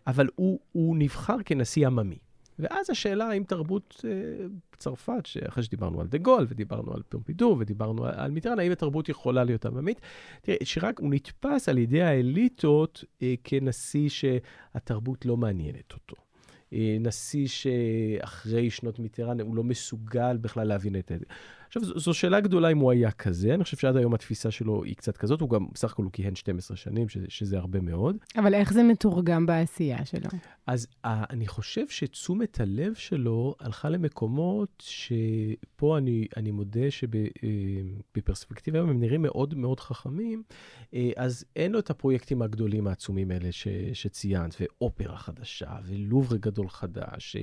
אבל 0.08 0.28
הוא 0.36 0.96
נבחר 0.98 1.38
כנשיא 1.46 1.88
עממי. 1.88 2.18
ואז 2.60 2.90
השאלה 2.90 3.26
האם 3.26 3.44
תרבות 3.44 4.06
אה, 4.08 4.46
צרפת, 4.78 5.24
אחרי 5.48 5.64
שדיברנו 5.64 6.02
על 6.02 6.08
דה 6.08 6.18
גול, 6.18 6.46
ודיברנו 6.50 6.94
על 6.94 7.02
פומפידו, 7.10 7.58
ודיברנו 7.60 8.06
על, 8.06 8.32
מיטרן, 8.32 8.60
האם 8.60 8.72
התרבות 8.72 9.10
יכולה 9.10 9.44
להיות 9.44 9.66
עממית? 9.66 10.02
תראה, 10.42 10.58
שיראק 10.64 11.00
הוא 11.00 11.10
נתפס 11.14 11.70
על 11.70 11.78
ידי 11.78 12.02
האליטות 12.02 13.04
אה, 13.22 13.34
כנשיא 13.44 14.10
שהתרבות 14.10 15.26
לא 15.26 15.38
מעניינת 15.38 15.94
אותו. 15.94 16.16
אה, 16.74 16.98
נשיא 17.00 17.48
שאחרי 17.48 18.70
שנות 18.70 19.00
מיטרן 19.00 19.42
הוא 19.42 19.56
לא 19.56 19.64
מסוגל 19.64 20.38
בכלל 20.38 20.68
להבין 20.68 20.96
את 20.96 21.12
זה. 21.20 21.26
עכשיו, 21.76 22.00
זו 22.00 22.14
שאלה 22.14 22.40
גדולה 22.40 22.72
אם 22.72 22.78
הוא 22.78 22.92
היה 22.92 23.12
כזה, 23.12 23.54
אני 23.54 23.64
חושב 23.64 23.78
שעד 23.78 23.98
היום 23.98 24.14
התפיסה 24.14 24.52
שלו 24.52 24.84
היא 24.84 24.96
קצת 24.96 25.18
כזאת, 25.18 25.42
הוא 25.42 25.50
גם, 25.50 25.66
בסך 25.74 25.92
הכל 25.92 26.04
הוא 26.04 26.12
כיהן 26.12 26.36
12 26.36 26.78
שנים, 26.78 27.10
שזה, 27.10 27.26
שזה 27.30 27.58
הרבה 27.58 27.80
מאוד. 27.80 28.18
אבל 28.38 28.54
איך 28.54 28.74
זה 28.74 28.84
מתורגם 28.84 29.46
בעשייה 29.46 30.06
שלו? 30.06 30.30
אז 30.68 30.88
uh, 31.06 31.08
אני 31.30 31.48
חושב 31.48 31.88
שתשומת 31.88 32.60
הלב 32.60 32.94
שלו 32.94 33.56
הלכה 33.60 33.90
למקומות 33.90 34.84
שפה 34.86 35.98
אני, 35.98 36.28
אני 36.38 36.52
מודה 36.52 36.92
שבפרספקטיבה 36.92 38.80
היום 38.80 38.90
הם 38.90 39.00
נראים 39.00 39.22
מאוד 39.22 39.54
מאוד 39.54 39.80
חכמים, 39.80 40.44
uh, 40.50 40.96
אז 41.16 41.46
אין 41.56 41.72
לו 41.72 41.80
את 41.80 41.90
הפרויקטים 41.90 42.42
הגדולים 42.42 42.88
העצומים 42.88 43.32
האלה 43.32 43.52
ש, 43.52 43.68
שציינת, 43.94 44.56
ואופרה 44.60 45.18
חדשה, 45.18 45.70
ולוברה 45.86 46.38
גדול 46.38 46.70
חדש, 46.70 47.36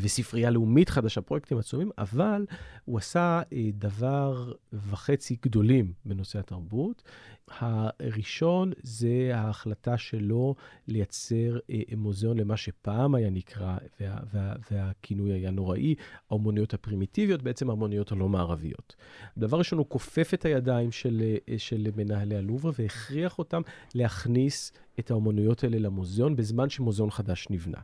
וספרייה 0.00 0.50
לאומית 0.50 0.88
חדשה, 0.88 1.20
פרויקטים 1.20 1.58
עצומים, 1.58 1.90
אבל 1.98 2.46
הוא 2.84 2.98
עשה 2.98 3.33
אה, 3.33 3.33
דבר 3.72 4.52
וחצי 4.72 5.36
גדולים 5.42 5.92
בנושא 6.04 6.38
התרבות. 6.38 7.02
הראשון 7.48 8.72
זה 8.82 9.30
ההחלטה 9.34 9.98
שלו 9.98 10.54
לייצר 10.88 11.58
אה, 11.70 11.80
מוזיאון 11.96 12.38
למה 12.38 12.56
שפעם 12.56 13.14
היה 13.14 13.30
נקרא, 13.30 13.76
וה, 14.00 14.16
וה, 14.32 14.54
והכינוי 14.70 15.32
היה 15.32 15.50
נוראי, 15.50 15.94
האומנויות 16.30 16.74
הפרימיטיביות, 16.74 17.42
בעצם 17.42 17.68
האומנויות 17.68 18.12
הלא 18.12 18.28
מערביות. 18.28 18.96
דבר 19.38 19.58
ראשון, 19.58 19.78
הוא 19.78 19.86
כופף 19.88 20.34
את 20.34 20.44
הידיים 20.44 20.92
של, 20.92 21.22
אה, 21.48 21.58
של 21.58 21.88
מנהלי 21.96 22.36
הלובר 22.36 22.70
והכריח 22.78 23.38
אותם 23.38 23.62
להכניס 23.94 24.72
את 24.98 25.10
האומנויות 25.10 25.64
האלה 25.64 25.78
למוזיאון 25.78 26.36
בזמן 26.36 26.68
שמוזיאון 26.68 27.10
חדש 27.10 27.46
נבנה. 27.50 27.78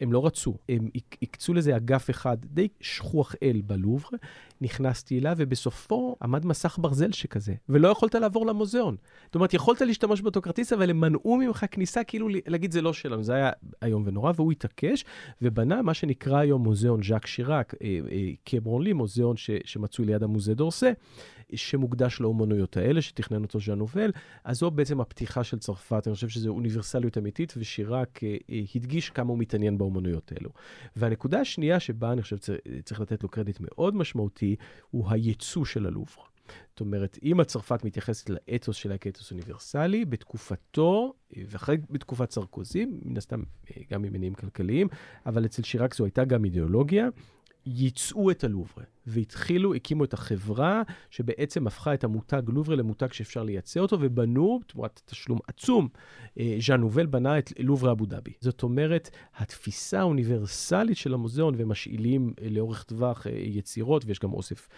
הם 0.00 0.12
לא 0.12 0.26
רצו. 0.26 0.56
הם 0.68 0.88
הקצו 1.22 1.54
לזה 1.54 1.76
אגף 1.76 2.10
אחד 2.10 2.36
די 2.44 2.68
שכוח 2.80 3.34
אל 3.42 3.60
בלובר, 3.64 4.08
נכנסתי 4.60 5.18
אליו, 5.18 5.34
ובסופו 5.38 6.16
עמד 6.22 6.46
מסך 6.46 6.78
ברזל 6.80 7.12
שכזה, 7.12 7.54
ולא 7.68 7.88
יכולת 7.88 8.14
לעבור 8.14 8.46
למוזיאון. 8.46 8.96
זאת 9.26 9.34
אומרת, 9.34 9.54
יכולת 9.54 9.80
להשתמש 9.80 10.20
באותו 10.20 10.42
כרטיס, 10.42 10.72
אבל 10.72 10.90
הם 10.90 11.00
מנעו 11.00 11.36
ממך 11.36 11.64
כניסה, 11.70 12.04
כאילו 12.04 12.28
להגיד, 12.46 12.72
זה 12.72 12.82
לא 12.82 12.92
שלנו. 12.92 13.22
זה 13.22 13.34
היה 13.34 13.50
איום 13.82 14.02
ונורא, 14.06 14.32
והוא 14.36 14.52
התעקש, 14.52 15.04
ובנה 15.42 15.82
מה 15.82 15.94
שנקרא 15.94 16.38
היום 16.38 16.62
מוזיאון 16.62 17.02
ז'אק 17.02 17.26
שיראק, 17.26 17.74
אה, 17.82 17.98
אה, 18.10 18.30
קברון 18.44 18.82
לי, 18.82 18.92
מוזיאון 18.92 19.36
ש, 19.36 19.50
שמצוי 19.64 20.06
ליד 20.06 20.22
המוזה 20.22 20.54
דורסה. 20.54 20.92
שמוקדש 21.54 22.20
לאומנויות 22.20 22.76
האלה, 22.76 23.02
שתכנן 23.02 23.42
אותו 23.42 23.60
ז'אן 23.60 23.78
נובל. 23.78 24.10
אז 24.44 24.58
זו 24.58 24.70
בעצם 24.70 25.00
הפתיחה 25.00 25.44
של 25.44 25.58
צרפת, 25.58 26.02
אני 26.06 26.14
חושב 26.14 26.28
שזו 26.28 26.50
אוניברסליות 26.50 27.18
אמיתית, 27.18 27.54
ושיראק 27.56 28.24
אה, 28.24 28.36
אה, 28.50 28.60
הדגיש 28.74 29.10
כמה 29.10 29.30
הוא 29.30 29.38
מתעניין 29.38 29.78
באומנויות 29.78 30.32
האלו. 30.32 30.50
והנקודה 30.96 31.40
השנייה 31.40 31.80
שבה 31.80 32.12
אני 32.12 32.22
חושב 32.22 32.36
שצריך 32.36 33.00
לתת 33.00 33.22
לו 33.22 33.28
קרדיט 33.28 33.58
מאוד 33.60 33.96
משמעותי, 33.96 34.56
הוא 34.90 35.10
הייצוא 35.10 35.64
של 35.64 35.86
הלובר. 35.86 36.22
זאת 36.70 36.80
אומרת, 36.80 37.18
אם 37.22 37.40
הצרפת 37.40 37.84
מתייחסת 37.84 38.30
לאתוס 38.30 38.76
שלה 38.76 38.98
כאתוס 38.98 39.30
אוניברסלי, 39.30 40.04
בתקופתו, 40.04 41.14
אה, 41.36 41.42
ואחרי 41.48 41.76
בתקופת 41.90 42.30
סרקוזי, 42.30 42.86
מן 43.02 43.16
הסתם 43.16 43.42
גם 43.90 44.02
ממניעים 44.02 44.34
כלכליים, 44.34 44.88
אבל 45.26 45.44
אצל 45.44 45.62
שיראק 45.62 45.94
זו 45.94 46.04
הייתה 46.04 46.24
גם 46.24 46.44
אידיאולוגיה, 46.44 47.08
ייצאו 47.66 48.30
את 48.30 48.44
הלובר. 48.44 48.82
והתחילו, 49.06 49.74
הקימו 49.74 50.04
את 50.04 50.14
החברה 50.14 50.82
שבעצם 51.10 51.66
הפכה 51.66 51.94
את 51.94 52.04
המותג 52.04 52.42
לוברה 52.48 52.76
למותג 52.76 53.12
שאפשר 53.12 53.42
לייצא 53.42 53.80
אותו, 53.80 53.98
ובנו, 54.00 54.60
תמורת 54.66 55.00
תשלום 55.04 55.38
עצום, 55.48 55.88
אה, 56.38 56.56
ז'אן 56.60 56.80
נובל 56.80 57.06
בנה 57.06 57.38
את 57.38 57.52
לוברה 57.58 57.92
אבו 57.92 58.06
דאבי. 58.06 58.32
זאת 58.40 58.62
אומרת, 58.62 59.10
התפיסה 59.36 60.00
האוניברסלית 60.00 60.96
של 60.96 61.14
המוזיאון, 61.14 61.54
ומשאילים 61.58 62.32
אה, 62.42 62.48
לאורך 62.50 62.82
טווח 62.82 63.26
אה, 63.26 63.32
יצירות, 63.32 64.04
ויש 64.06 64.18
גם 64.18 64.32
אוסף 64.32 64.68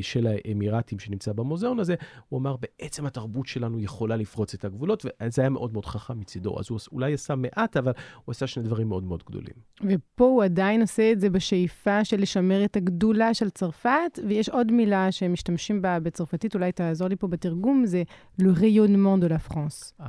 של 0.00 0.26
האמירתים 0.26 0.98
שנמצא 0.98 1.32
במוזיאון 1.32 1.80
הזה, 1.80 1.94
הוא 2.28 2.40
אמר, 2.40 2.56
בעצם 2.56 3.06
התרבות 3.06 3.46
שלנו 3.46 3.80
יכולה 3.80 4.16
לפרוץ 4.16 4.54
את 4.54 4.64
הגבולות, 4.64 5.06
וזה 5.22 5.42
היה 5.42 5.48
מאוד 5.48 5.72
מאוד 5.72 5.86
חכם 5.86 6.20
מצידו. 6.20 6.58
אז 6.58 6.70
הוא 6.70 6.78
אולי 6.92 7.14
עשה 7.14 7.34
מעט, 7.34 7.76
אבל 7.76 7.92
הוא 8.24 8.32
עשה 8.32 8.46
שני 8.46 8.62
דברים 8.62 8.88
מאוד 8.88 9.04
מאוד 9.04 9.22
גדולים. 9.26 9.54
ופה 9.80 10.24
הוא 10.24 10.44
עדיין 10.44 10.80
עושה 10.80 11.12
את 11.12 11.20
זה 11.20 11.30
בשאיפה 11.30 11.93
של 12.02 12.20
לשמר 12.20 12.64
את 12.64 12.76
הגדולה 12.76 13.34
של 13.34 13.50
צרפת, 13.50 14.18
ויש 14.28 14.48
עוד 14.48 14.72
מילה 14.72 15.12
שמשתמשים 15.12 15.82
בה 15.82 16.00
בצרפתית, 16.00 16.54
אולי 16.54 16.72
תעזור 16.72 17.08
לי 17.08 17.16
פה 17.16 17.26
בתרגום, 17.26 17.86
זה 17.86 18.02
le 18.40 18.44
rayonnement 18.44 19.24
de 19.24 19.28
la 19.28 19.52
France. 19.52 20.04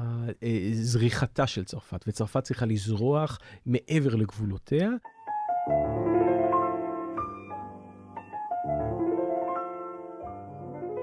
זריחתה 0.74 1.48
של 1.48 1.64
צרפת, 1.64 2.06
וצרפת 2.08 2.44
צריכה 2.44 2.66
לזרוח 2.66 3.40
מעבר 3.66 4.16
לגבולותיה. 4.16 4.90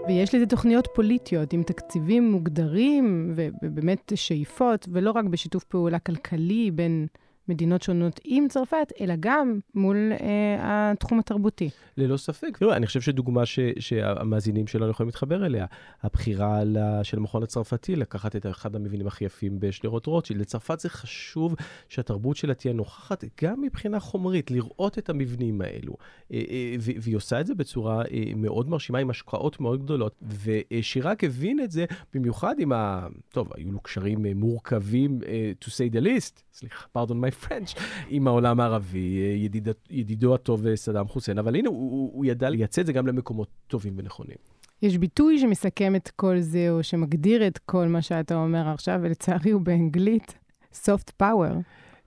ויש 0.09 0.35
לזה 0.35 0.47
תוכניות 0.47 0.89
פוליטיות 0.95 1.53
עם 1.53 1.63
תקציבים 1.63 2.31
מוגדרים 2.31 3.35
ובאמת 3.63 4.13
שאיפות, 4.15 4.89
ולא 4.93 5.11
רק 5.11 5.25
בשיתוף 5.25 5.65
פעולה 5.65 5.99
כלכלי 5.99 6.71
בין 6.71 7.07
מדינות 7.49 7.83
שונות 7.83 8.21
עם 8.25 8.49
צרפת, 8.49 8.93
אלא 9.01 9.15
גם 9.21 9.59
מול 9.75 10.13
אה, 10.21 10.91
התחום 10.91 11.19
התרבותי. 11.19 11.71
ללא 11.97 12.17
ספק. 12.17 12.57
תראו, 12.59 12.73
אני 12.73 12.87
חושב 12.87 13.01
שדוגמה 13.01 13.47
ש, 13.47 13.59
שהמאזינים 13.79 14.67
שלנו 14.67 14.91
יכולים 14.91 15.09
להתחבר 15.09 15.47
אליה, 15.47 15.67
הבחירה 16.03 16.65
לה, 16.65 17.05
של 17.05 17.19
המכון 17.19 17.43
הצרפתי 17.43 17.97
לקחת 17.97 18.37
את 18.37 18.47
אחד 18.47 18.77
המבנים 18.77 19.07
הכי 19.07 19.25
יפים 19.25 19.61
בשדרות 19.61 20.07
רוטשילד. 20.07 20.41
לצרפת 20.41 20.81
זה 20.81 20.89
חשוב 20.89 21.55
שהתרבות 21.89 22.37
שלה 22.37 22.55
תהיה 22.55 22.75
נוכחת 22.75 23.25
גם 23.43 23.61
מבחינה 23.61 24.01
חומרית, 24.01 24.51
לראות 24.51 24.99
את 24.99 25.11
המבנים 25.11 25.61
האלו. 25.61 25.97
אה, 26.33 26.43
אה, 26.51 26.75
והיא 26.79 27.17
עושה 27.17 27.41
את 27.41 27.47
זה 27.47 27.55
בצורה 27.55 28.03
אה, 28.03 28.33
מאוד 28.37 28.69
מרשימה, 28.69 28.99
עם 28.99 29.11
השקעות 29.11 29.61
מאוד 29.61 29.83
גדולות. 29.83 30.23
ושיראק 30.23 31.25
הבין 31.25 31.61
את 31.61 31.71
זה, 31.71 31.85
במיוחד 32.15 32.55
עם 32.59 32.73
ה... 32.73 33.07
טוב, 33.29 33.49
היו 33.55 33.73
לו 33.73 33.81
קשרים 33.81 34.27
מורכבים, 34.35 35.19
to 35.65 35.69
say 35.69 35.95
the 35.95 36.05
least, 36.05 36.43
סליחה, 36.53 36.85
pardon 36.99 37.11
my 37.11 37.32
פרנץ', 37.33 37.75
עם 38.09 38.27
העולם 38.27 38.61
הערבי, 38.61 39.37
ידיד, 39.37 39.69
ידידו 39.91 40.35
הטוב 40.35 40.75
סדאם 40.75 41.09
חוסיין, 41.09 41.39
אבל 41.39 41.57
הנה, 41.57 41.69
הוא, 41.69 42.11
הוא 42.15 42.25
ידע 42.25 42.51
לייצא 42.51 42.81
את 42.81 42.87
זה 42.87 42.93
גם 42.93 43.07
למקומות 43.07 43.49
טובים 43.67 43.95
ונכונים. 43.97 44.37
יש 44.83 44.99
ביטוי 44.99 45.39
שמסכם 45.39 45.97
את 45.97 46.09
כל 46.09 46.41
זה, 46.41 46.71
או 46.71 46.83
שמגדיר 46.83 47.47
את 47.47 47.59
כל 47.59 47.87
מה 47.87 48.03
שאתה 48.03 48.35
אומר 48.35 48.69
עכשיו, 48.69 49.01
ולצערי 49.03 49.51
הוא 49.51 49.61
באנגלית, 49.61 50.35
soft 50.73 51.23
power. 51.23 51.55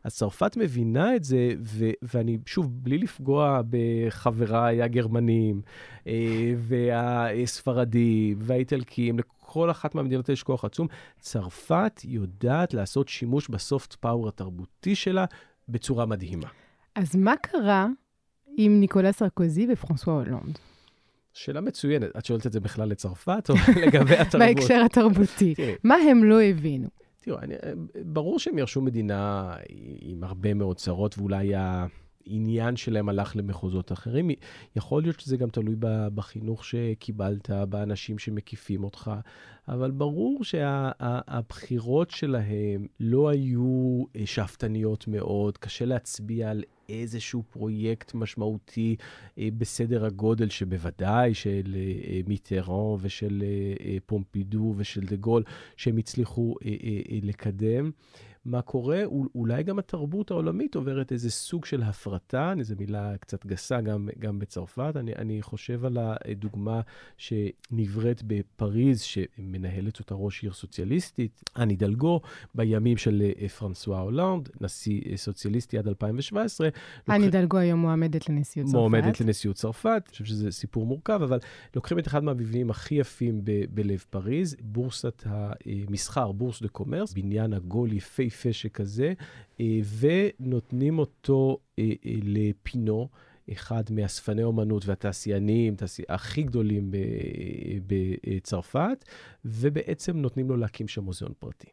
אז 0.04 0.16
צרפת 0.16 0.58
מבינה 0.58 1.16
את 1.16 1.24
זה, 1.24 1.52
ו- 1.60 1.92
ואני, 2.02 2.38
שוב, 2.46 2.70
בלי 2.84 2.98
לפגוע 2.98 3.62
בחבריי 3.70 4.82
הגרמנים, 4.82 5.62
אה, 6.08 6.54
והספרדים, 6.58 8.38
והאיטלקים, 8.42 9.18
לכל 9.46 9.72
אחת 9.72 9.96
מהמדינות 9.96 10.30
יש 10.30 10.44
כוח 10.44 10.66
עצום. 10.66 10.88
צרפת 11.20 12.02
יודעת 12.04 12.74
לעשות 12.74 13.10
שימוש 13.10 13.50
בסופט 13.50 13.94
פאוור 13.94 14.28
התרבותי 14.28 14.96
שלה 14.96 15.26
בצורה 15.70 16.06
מדהימה. 16.06 16.48
אז 16.96 17.16
מה 17.16 17.34
קרה 17.42 17.88
עם 18.58 18.80
ניקולה 18.80 19.12
סרקוזי 19.12 19.68
ופרנסואה 19.72 20.16
הולנד? 20.16 20.60
שאלה 21.34 21.62
מצוינת. 21.62 22.10
את 22.18 22.26
שואלת 22.26 22.48
את 22.48 22.52
זה 22.54 22.60
בכלל 22.60 22.90
לצרפת 22.90 23.50
או 23.50 23.56
לגבי 23.86 24.16
התרבות? 24.16 24.48
בהקשר 24.48 24.82
התרבותי. 24.86 25.56
מה 25.84 25.96
הם 25.96 26.24
לא 26.24 26.42
הבינו? 26.42 26.88
תראו, 27.22 27.40
אני, 27.40 27.56
ברור 28.06 28.40
שהם 28.40 28.58
ירשו 28.58 28.82
מדינה 28.82 29.54
עם 30.02 30.24
הרבה 30.24 30.54
מאוד 30.54 30.78
צרות, 30.78 31.18
ואולי 31.18 31.54
העניין 32.28 32.76
שלהם 32.76 33.10
הלך 33.10 33.36
למחוזות 33.36 33.92
אחרים. 33.92 34.30
יכול 34.76 35.02
להיות 35.02 35.20
שזה 35.20 35.38
גם 35.38 35.50
תלוי 35.50 35.76
בחינוך 36.16 36.66
שקיבלת, 36.66 37.50
באנשים 37.70 38.20
שמקיפים 38.20 38.84
אותך, 38.84 39.12
אבל 39.68 39.92
ברור 39.92 40.44
שהבחירות 40.44 42.12
שה, 42.12 42.18
שלהם 42.18 42.88
לא 43.00 43.30
היו 43.30 44.04
אה, 44.16 44.26
שאפתניות 44.26 45.08
מאוד, 45.08 45.58
קשה 45.58 45.86
להצביע 45.86 46.52
על 46.52 46.64
איזשהו 46.90 47.44
פרויקט 47.44 48.14
משמעותי 48.14 48.96
אה, 49.38 49.48
בסדר 49.58 50.06
הגודל 50.06 50.50
שבוודאי 50.50 51.34
של 51.34 51.76
אה, 51.76 52.20
מיטרן 52.28 52.96
ושל 53.00 53.44
פומפידו 54.06 54.74
ושל 54.78 55.02
דה 55.02 55.16
גול, 55.16 55.44
שהם 55.78 55.98
הצליחו 55.98 56.56
לקדם. 57.22 57.92
מה 58.46 58.62
קורה, 58.62 59.04
אולי 59.36 59.64
גם 59.64 59.80
התרבות 59.80 60.32
העולמית 60.32 60.76
עוברת 60.76 61.12
איזה 61.12 61.32
סוג 61.32 61.66
של 61.66 61.84
הפרטה, 61.84 62.54
זו 62.62 62.76
מילה 62.80 63.18
קצת 63.18 63.46
גסה 63.46 63.82
גם, 63.82 64.10
גם 64.20 64.40
בצרפת. 64.40 64.94
אני, 64.96 65.14
אני 65.16 65.42
חושב 65.42 65.86
על 65.86 65.98
הדוגמה 66.02 66.82
שנבראת 67.18 68.24
בפריז, 68.28 69.02
שמנהלת 69.02 70.00
אותה 70.00 70.16
ראש 70.16 70.44
עיר 70.44 70.54
סוציאליסטית, 70.54 71.44
אני 71.56 71.76
דלגו, 71.76 72.22
בימים 72.56 72.98
של 72.98 73.32
אה, 73.42 73.50
פרנסואה 73.50 74.00
הולנד, 74.00 74.50
נשיא 74.62 75.02
אה, 75.12 75.18
סוציאליסטי 75.18 75.78
עד 75.78 75.88
2017. 75.88 76.70
אני 77.10 77.26
לוקח... 77.26 77.38
הידלגו 77.38 77.58
היום 77.58 77.80
מועמדת 77.80 78.30
לנשיאות 78.30 78.68
צרפת. 78.68 78.80
מועמדת 78.80 79.22
לנשיאות 79.22 79.56
צרפת, 79.56 80.04
אני 80.06 80.12
חושב 80.12 80.26
שזה 80.26 80.52
סיפור 80.52 80.86
מורכב, 80.86 81.22
אבל 81.24 81.40
לוקחים 81.76 82.00
את 82.00 82.08
אחד 82.08 82.24
מהמבנים 82.24 82.70
הכי 82.70 82.96
יפים 82.96 83.42
ב- 83.44 83.66
בלב 83.70 84.04
פריז, 84.10 84.56
בורסת 84.62 85.24
המסחר, 85.26 86.32
Bourse 86.32 86.62
de 86.62 86.68
Commerce, 86.68 87.14
בניין 87.14 87.54
עגול 87.54 87.94
יפהפה. 87.94 88.35
יפהפה 88.36 88.54
שכזה, 88.54 89.14
אה, 89.60 89.80
ונותנים 90.00 91.00
אותו 91.00 91.58
אה, 91.80 91.84
אה, 92.06 92.12
לפינו. 92.24 93.10
אחד 93.52 93.84
מאספני 93.92 94.44
אומנות 94.44 94.86
והתעשיינים 94.86 95.76
תעשי, 95.76 96.04
הכי 96.10 96.44
גדולים 96.44 96.92
בצרפת, 97.88 99.06
ובעצם 99.46 100.18
נותנים 100.18 100.50
לו 100.50 100.58
להקים 100.58 100.88
שם 100.88 101.04
מוזיאון 101.04 101.34
פרטי. 101.40 101.68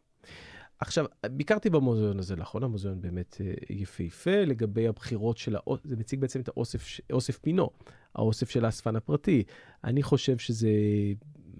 עכשיו, 0.78 1.06
ביקרתי 1.30 1.70
במוזיאון 1.70 2.18
הזה 2.18 2.36
לאחרונה, 2.36 2.68
מוזיאון 2.68 3.00
באמת 3.00 3.40
יפהפה, 3.70 4.44
לגבי 4.44 4.88
הבחירות 4.88 5.36
של 5.36 5.56
האוסף, 5.56 5.86
זה 5.86 5.96
מציג 5.96 6.20
בעצם 6.20 6.40
את 6.40 6.48
האוסף, 6.48 7.00
אוסף 7.12 7.38
פינו, 7.38 7.70
האוסף 8.14 8.50
של 8.50 8.64
האספן 8.64 8.96
הפרטי. 8.96 9.44
אני 9.84 10.02
חושב 10.02 10.38
שזה 10.38 10.70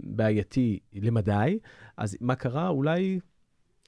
בעייתי 0.01 0.79
למדי, 0.93 1.59
אז 1.97 2.17
מה 2.21 2.35
קרה? 2.35 2.69
אולי 2.69 3.21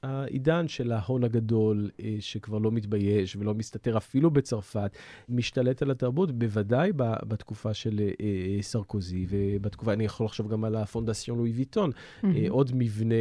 העידן 0.05 0.69
של 0.69 0.93
ההון 0.93 1.25
הגדול, 1.25 1.91
אה, 2.01 2.17
שכבר 2.21 2.59
לא 2.59 2.73
מתבייש 2.73 3.37
ולא 3.37 3.55
מסתתר 3.55 3.97
אפילו 3.97 4.31
בצרפת, 4.31 4.97
משתלט 5.29 5.83
על 5.83 5.91
התרבות, 5.91 6.39
בוודאי 6.39 6.93
בתקופה 7.29 7.75
של 7.75 8.01
אה, 8.01 8.11
אה, 8.21 8.63
סרקוזי, 8.63 9.27
ובתקופה, 9.29 9.93
אני 9.93 10.05
יכול 10.05 10.27
לחשוב 10.27 10.53
גם 10.53 10.65
על 10.65 10.77
הפונדסיון 10.77 11.39
לואי 11.39 11.51
ויטון, 11.51 11.91
mm-hmm. 11.91 12.27
עוד 12.49 12.71
מבנה 12.75 13.15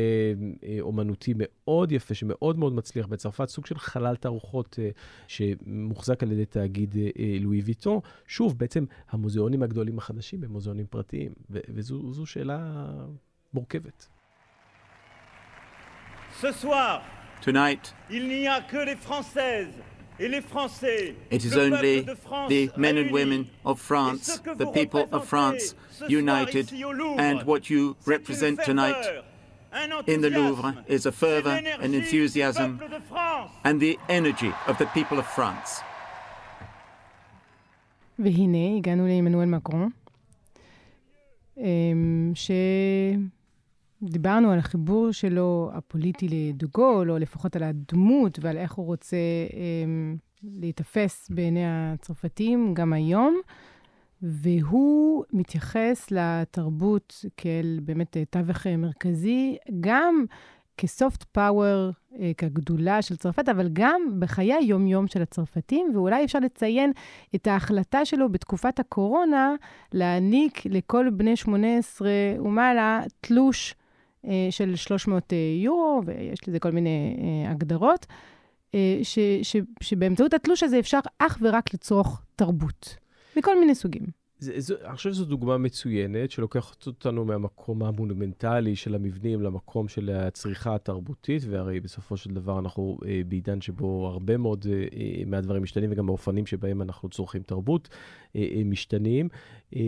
אומנותי 0.82 1.34
מאוד 1.38 1.92
יפה, 1.92 2.14
שמאוד 2.14 2.60
מאוד 2.60 2.74
מצליח 2.74 3.08
בצרפת, 3.08 3.50
סוג 3.50 3.66
של 3.66 3.78
חלל 3.78 4.16
תערוכות 4.16 4.80
שמוחזק 5.28 6.24
על 6.24 6.32
ידי 6.32 6.46
תאגיד 6.46 6.96
לואי 7.40 7.62
ויטון. 7.62 8.00
שוב, 8.28 8.58
בעצם 8.58 8.86
המוזיאונים 9.10 9.64
הגדולים 9.64 9.98
החדשים 9.98 10.44
הם 10.44 10.52
מוזיאונים 10.52 10.86
פרטיים, 10.90 11.34
וזו 11.50 12.26
שאלה 12.26 12.86
מורכבת. 13.54 14.13
Ce 16.41 16.53
soir, 16.53 17.03
Tonight, 17.41 17.95
il 18.11 18.27
n'y 18.27 18.47
a 18.47 18.61
que 18.61 18.85
les 18.85 18.97
Françaises 18.97 19.73
It 20.21 21.45
is 21.45 21.57
only 21.57 22.01
the 22.01 22.73
men 22.77 22.97
and 22.99 23.13
women 23.13 23.49
of 23.65 23.81
France, 23.81 24.41
the 24.57 24.67
people 24.67 25.09
of 25.13 25.29
France, 25.29 25.77
united, 26.09 26.73
and 26.73 27.45
what 27.45 27.71
you 27.71 27.97
represent 28.05 28.61
tonight 28.65 29.23
in 30.09 30.21
the 30.21 30.31
Louvre 30.31 30.85
is 30.89 31.07
a 31.07 31.13
fervor 31.13 31.51
and 31.81 31.95
enthusiasm 31.95 32.81
and 33.63 33.81
the 33.81 33.97
energy 34.09 34.53
of 34.67 34.77
the 34.79 34.87
people 34.87 35.19
of 35.21 35.27
France. 35.27 35.83
והנה, 38.19 38.77
הגענו 38.77 39.07
לעמנואל 39.07 39.49
מקרון, 39.49 39.91
שדיברנו 44.10 44.52
על 44.52 44.60
החיבור 44.60 45.12
שלו, 45.12 45.70
הפוליטי 45.74 46.28
לדוגול, 46.30 47.12
או 47.12 47.18
לפחות 47.18 47.56
על 47.56 47.64
הדמות 47.64 48.40
ועל 48.42 48.58
איך 48.58 48.74
הוא 48.74 48.86
רוצה 48.86 49.18
להיתפס 50.44 51.30
בעיני 51.30 51.64
הצרפתים 51.66 52.74
גם 52.74 52.94
היום. 52.94 53.42
והוא 54.22 55.24
מתייחס 55.34 56.12
לתרבות 56.12 57.26
כאל 57.38 57.80
באמת 57.84 58.18
תווך 58.30 58.68
מרכזי, 58.68 59.58
גם 59.80 60.26
כסופט 60.78 61.24
פאוור, 61.24 61.92
כגדולה 62.38 63.02
של 63.02 63.16
צרפת, 63.16 63.50
אבל 63.50 63.70
גם 63.74 64.02
בחיי 64.20 64.54
היום-יום 64.54 65.08
של 65.08 65.22
הצרפתים, 65.22 65.92
ואולי 65.94 66.24
אפשר 66.24 66.40
לציין 66.40 66.92
את 67.36 67.48
ההחלטה 67.48 68.06
שלו 68.06 68.32
בתקופת 68.32 68.80
הקורונה 68.80 69.56
להעניק 69.94 70.66
לכל 70.66 71.10
בני 71.10 71.36
18 71.36 72.10
ומעלה 72.40 73.02
תלוש 73.22 73.76
אה, 73.78 73.83
של 74.50 74.76
300 74.76 75.34
יורו, 75.64 76.02
ויש 76.06 76.48
לזה 76.48 76.60
כל 76.60 76.72
מיני 76.72 77.18
אה, 77.20 77.52
הגדרות, 77.52 78.06
אה, 78.76 79.00
ש, 79.04 79.20
ש, 79.42 79.56
שבאמצעות 79.82 80.34
התלוש 80.34 80.64
הזה 80.64 80.80
אפשר 80.80 81.00
אך 81.20 81.38
ורק 81.42 81.74
לצרוך 81.74 82.22
תרבות. 82.36 82.96
מכל 83.38 83.60
מיני 83.60 83.76
סוגים. 83.76 84.24
זה, 84.44 84.54
זה, 84.58 84.76
אני 84.86 84.96
חושב 84.96 85.12
שזו 85.14 85.26
דוגמה 85.26 85.58
מצוינת, 85.58 86.32
שלוקחת 86.32 86.88
אותנו 86.88 87.26
מהמקום 87.26 87.84
המונומנטלי 87.84 88.76
של 88.76 88.96
המבנים 88.96 89.42
למקום 89.42 89.88
של 89.88 90.10
הצריכה 90.10 90.76
התרבותית, 90.76 91.44
והרי 91.50 91.80
בסופו 91.80 92.18
של 92.18 92.34
דבר 92.34 92.60
אנחנו 92.60 92.98
אה, 93.06 93.22
בעידן 93.28 93.62
שבו 93.62 94.08
הרבה 94.08 94.38
מאוד 94.38 94.66
אה, 94.70 94.74
אה 94.74 95.24
מהדברים 95.26 95.64
משתנים, 95.64 95.92
וגם 95.92 96.10
האופנים 96.10 96.46
שבהם 96.46 96.82
אנחנו 96.82 97.10
צורכים 97.10 97.44
תרבות 97.44 97.90
אה, 98.36 98.48
אה, 98.56 98.62
משתנים. 98.66 99.30
אה, 99.76 99.82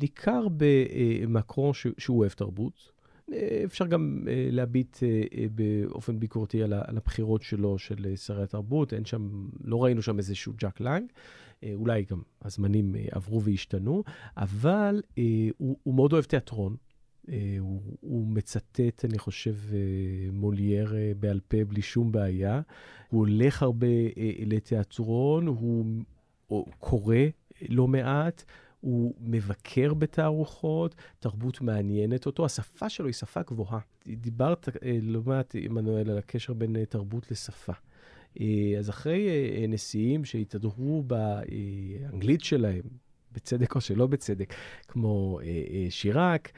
ניכר 0.00 0.46
במקרון 0.56 1.72
שהוא 1.98 2.18
אוהב 2.18 2.32
תרבות. 2.32 2.97
אה, 3.32 3.62
אפשר 3.64 3.86
גם 3.86 4.22
uh, 4.24 4.28
להביט 4.52 4.96
uh, 4.96 5.36
באופן 5.50 6.18
ביקורתי 6.18 6.62
על, 6.62 6.72
הבחירות 6.72 7.42
שלו, 7.42 7.78
של 7.78 8.16
שרי 8.16 8.42
התרבות. 8.42 8.92
אין 8.92 9.04
שם, 9.04 9.48
לא 9.64 9.84
ראינו 9.84 10.02
שם 10.02 10.18
איזשהו 10.18 10.52
ג'אק 10.56 10.80
לנג. 10.80 11.04
אה, 11.64 11.72
אולי 11.74 12.04
גם 12.10 12.22
הזמנים 12.42 12.96
אה, 12.96 13.04
עברו 13.10 13.42
והשתנו, 13.42 14.04
אבל 14.36 15.02
אה, 15.18 15.48
הוא, 15.58 15.76
הוא 15.82 15.94
מאוד 15.94 16.12
אוהב 16.12 16.24
תיאטרון. 16.24 16.76
הוא, 17.58 17.82
הוא 18.00 18.26
מצטט, 18.26 19.04
אני 19.04 19.18
חושב, 19.18 19.54
מולייר 20.32 20.94
בעל 21.20 21.40
פה 21.48 21.64
בלי 21.64 21.82
שום 21.82 22.12
בעיה. 22.12 22.60
הוא 23.08 23.20
הולך 23.20 23.62
הרבה 23.62 23.86
לתיאטרון, 24.46 25.46
הוא, 25.46 25.86
הוא 26.46 26.66
קורא 26.78 27.16
לא 27.68 27.88
מעט. 27.88 28.44
הוא 28.80 29.14
מבקר 29.20 29.94
בתערוכות, 29.94 30.94
תרבות 31.18 31.60
מעניינת 31.60 32.26
אותו, 32.26 32.44
השפה 32.44 32.88
שלו 32.88 33.06
היא 33.06 33.14
שפה 33.14 33.42
גבוהה. 33.42 33.78
דיברת 34.06 34.68
לא 35.02 35.20
מעט, 35.26 35.54
עמנואל, 35.58 36.10
על 36.10 36.18
הקשר 36.18 36.52
בין 36.52 36.84
תרבות 36.84 37.30
לשפה. 37.30 37.72
אה, 38.40 38.78
אז 38.78 38.90
אחרי 38.90 39.28
אה, 39.28 39.66
נשיאים 39.68 40.24
שהתהדרו 40.24 41.02
באנגלית 41.02 42.44
שלהם, 42.44 42.82
בצדק 43.32 43.74
או 43.74 43.80
שלא 43.80 44.06
בצדק, 44.06 44.54
כמו 44.88 45.40
אה, 45.42 45.86
שיראק, 45.90 46.52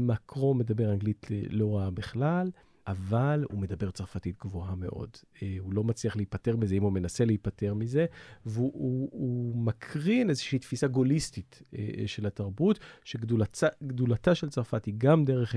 מקרו 0.00 0.54
מדבר 0.54 0.92
אנגלית 0.92 1.26
לא 1.50 1.76
רעה 1.76 1.90
בכלל. 1.90 2.50
אבל 2.86 3.44
הוא 3.50 3.60
מדבר 3.60 3.90
צרפתית 3.90 4.36
גבוהה 4.40 4.74
מאוד. 4.74 5.10
אה, 5.42 5.56
הוא 5.58 5.72
לא 5.72 5.84
מצליח 5.84 6.16
להיפטר 6.16 6.56
מזה, 6.56 6.74
אם 6.74 6.82
הוא 6.82 6.92
מנסה 6.92 7.24
להיפטר 7.24 7.74
מזה, 7.74 8.06
והוא 8.46 8.72
הוא, 8.74 9.08
הוא 9.12 9.56
מקרין 9.56 10.30
איזושהי 10.30 10.58
תפיסה 10.58 10.86
גוליסטית 10.86 11.62
אה, 11.74 11.88
אה, 11.98 12.08
של 12.08 12.26
התרבות, 12.26 12.78
שגדולתה 13.04 14.34
של 14.34 14.50
צרפת 14.50 14.84
היא 14.84 14.94
גם 14.98 15.24
דרך 15.24 15.54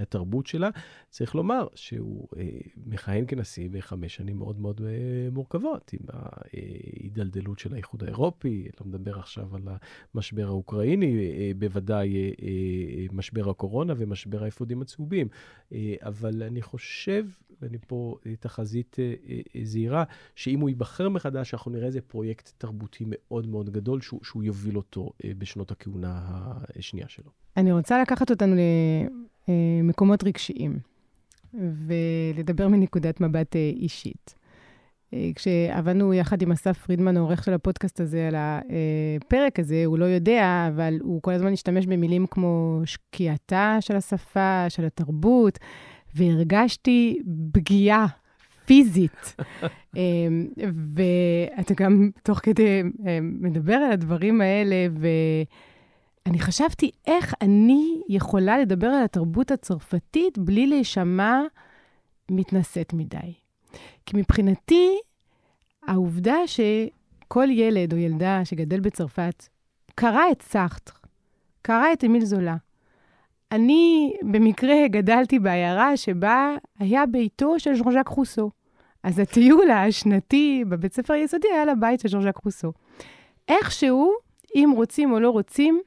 התרבות 0.00 0.46
שלה. 0.46 0.70
צריך 1.10 1.34
לומר 1.34 1.66
שהוא 1.74 2.28
מכהן 2.86 3.24
כנשיא 3.28 3.68
בחמש 3.70 4.14
שנים 4.14 4.36
מאוד 4.36 4.60
מאוד 4.60 4.80
מורכבות, 5.32 5.92
עם 5.92 6.06
ההידלדלות 6.08 7.58
של 7.58 7.74
האיחוד 7.74 8.04
האירופי, 8.04 8.68
לא 8.80 8.86
מדבר 8.86 9.18
עכשיו 9.18 9.56
על 9.56 9.62
המשבר 10.14 10.46
האוקראיני, 10.46 11.54
בוודאי 11.58 12.32
משבר 13.12 13.50
הקורונה 13.50 13.94
ומשבר 13.96 14.44
האפודים 14.44 14.82
הצהובים, 14.82 15.28
אבל 16.00 16.41
אני 16.46 16.62
חושב, 16.62 17.26
ואני 17.62 17.78
פה 17.86 18.16
אה, 18.26 18.36
תחזית 18.40 18.96
אה, 18.98 19.14
אה, 19.30 19.64
זהירה, 19.64 20.04
שאם 20.36 20.60
הוא 20.60 20.68
ייבחר 20.68 21.08
מחדש, 21.08 21.54
אנחנו 21.54 21.70
נראה 21.70 21.86
איזה 21.86 22.00
פרויקט 22.00 22.52
תרבותי 22.58 23.04
מאוד 23.06 23.48
מאוד 23.48 23.70
גדול 23.70 24.00
שהוא, 24.00 24.20
שהוא 24.22 24.42
יוביל 24.42 24.76
אותו 24.76 25.10
בשנות 25.38 25.70
הכהונה 25.70 26.20
השנייה 26.78 27.08
שלו. 27.08 27.30
אני 27.56 27.72
רוצה 27.72 28.02
לקחת 28.02 28.30
אותנו 28.30 28.56
למקומות 29.48 30.24
רגשיים, 30.24 30.78
ולדבר 31.54 32.68
מנקודת 32.68 33.20
מבט 33.20 33.56
אישית. 33.56 34.34
כשעבדנו 35.34 36.14
יחד 36.14 36.42
עם 36.42 36.52
אסף 36.52 36.78
פרידמן, 36.78 37.16
העורך 37.16 37.44
של 37.44 37.54
הפודקאסט 37.54 38.00
הזה, 38.00 38.28
על 38.28 38.34
הפרק 38.36 39.58
הזה, 39.58 39.82
הוא 39.86 39.98
לא 39.98 40.04
יודע, 40.04 40.68
אבל 40.74 40.98
הוא 41.02 41.22
כל 41.22 41.32
הזמן 41.32 41.52
השתמש 41.52 41.86
במילים 41.86 42.26
כמו 42.26 42.80
שקיעתה 42.84 43.76
של 43.80 43.96
השפה, 43.96 44.64
של 44.68 44.84
התרבות, 44.84 45.58
והרגשתי 46.14 47.18
פגיעה 47.52 48.06
פיזית. 48.64 49.36
אמ, 49.96 50.46
ואתה 50.96 51.74
גם 51.74 52.10
תוך 52.22 52.38
כדי 52.42 52.80
אמ, 52.80 53.36
מדבר 53.40 53.74
על 53.74 53.92
הדברים 53.92 54.40
האלה, 54.40 54.86
ואני 56.26 56.40
חשבתי 56.40 56.90
איך 57.06 57.34
אני 57.40 58.00
יכולה 58.08 58.58
לדבר 58.58 58.86
על 58.86 59.04
התרבות 59.04 59.50
הצרפתית 59.50 60.38
בלי 60.38 60.66
להישמע 60.66 61.40
מתנשאת 62.30 62.92
מדי. 62.92 63.32
כי 64.06 64.16
מבחינתי, 64.16 64.98
העובדה 65.86 66.36
שכל 66.46 67.48
ילד 67.50 67.92
או 67.92 67.98
ילדה 67.98 68.44
שגדל 68.44 68.80
בצרפת 68.80 69.48
קרא 69.94 70.22
את 70.32 70.42
סארטר, 70.42 70.92
קרא 71.62 71.92
את 71.92 72.04
אמיל 72.04 72.24
זולה, 72.24 72.56
אני 73.52 74.12
במקרה 74.22 74.88
גדלתי 74.88 75.38
בעיירה 75.38 75.96
שבה 75.96 76.56
היה 76.78 77.06
ביתו 77.06 77.58
של 77.58 77.74
ז'אן 77.74 77.92
ז'אק 77.92 78.08
רוסו. 78.08 78.50
אז 79.02 79.18
הטיול 79.18 79.70
השנתי 79.70 80.64
בבית 80.68 80.92
ספר 80.92 81.14
היסודי 81.14 81.48
היה 81.52 81.64
לבית 81.64 82.00
של 82.00 82.08
ז'אן 82.08 82.22
ז'אק 82.22 82.36
רוסו. 82.36 82.72
איכשהו, 83.48 84.12
אם 84.54 84.72
רוצים 84.76 85.12
או 85.12 85.20
לא 85.20 85.30
רוצים, 85.30 85.80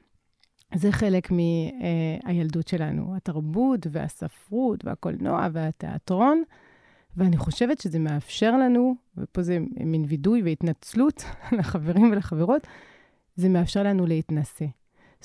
זה 0.74 0.92
חלק 0.92 1.28
מהילדות 1.30 2.68
שלנו, 2.68 3.16
התרבות 3.16 3.86
והספרות 3.90 4.84
והקולנוע 4.84 5.48
והתיאטרון. 5.52 6.42
ואני 7.16 7.36
חושבת 7.36 7.80
שזה 7.80 7.98
מאפשר 7.98 8.56
לנו, 8.56 8.94
ופה 9.16 9.42
זה 9.42 9.58
מין 9.84 10.04
וידוי 10.08 10.42
והתנצלות 10.42 11.24
לחברים 11.58 12.12
ולחברות, 12.12 12.66
זה 13.36 13.48
מאפשר 13.48 13.82
לנו 13.82 14.06
להתנשא. 14.06 14.64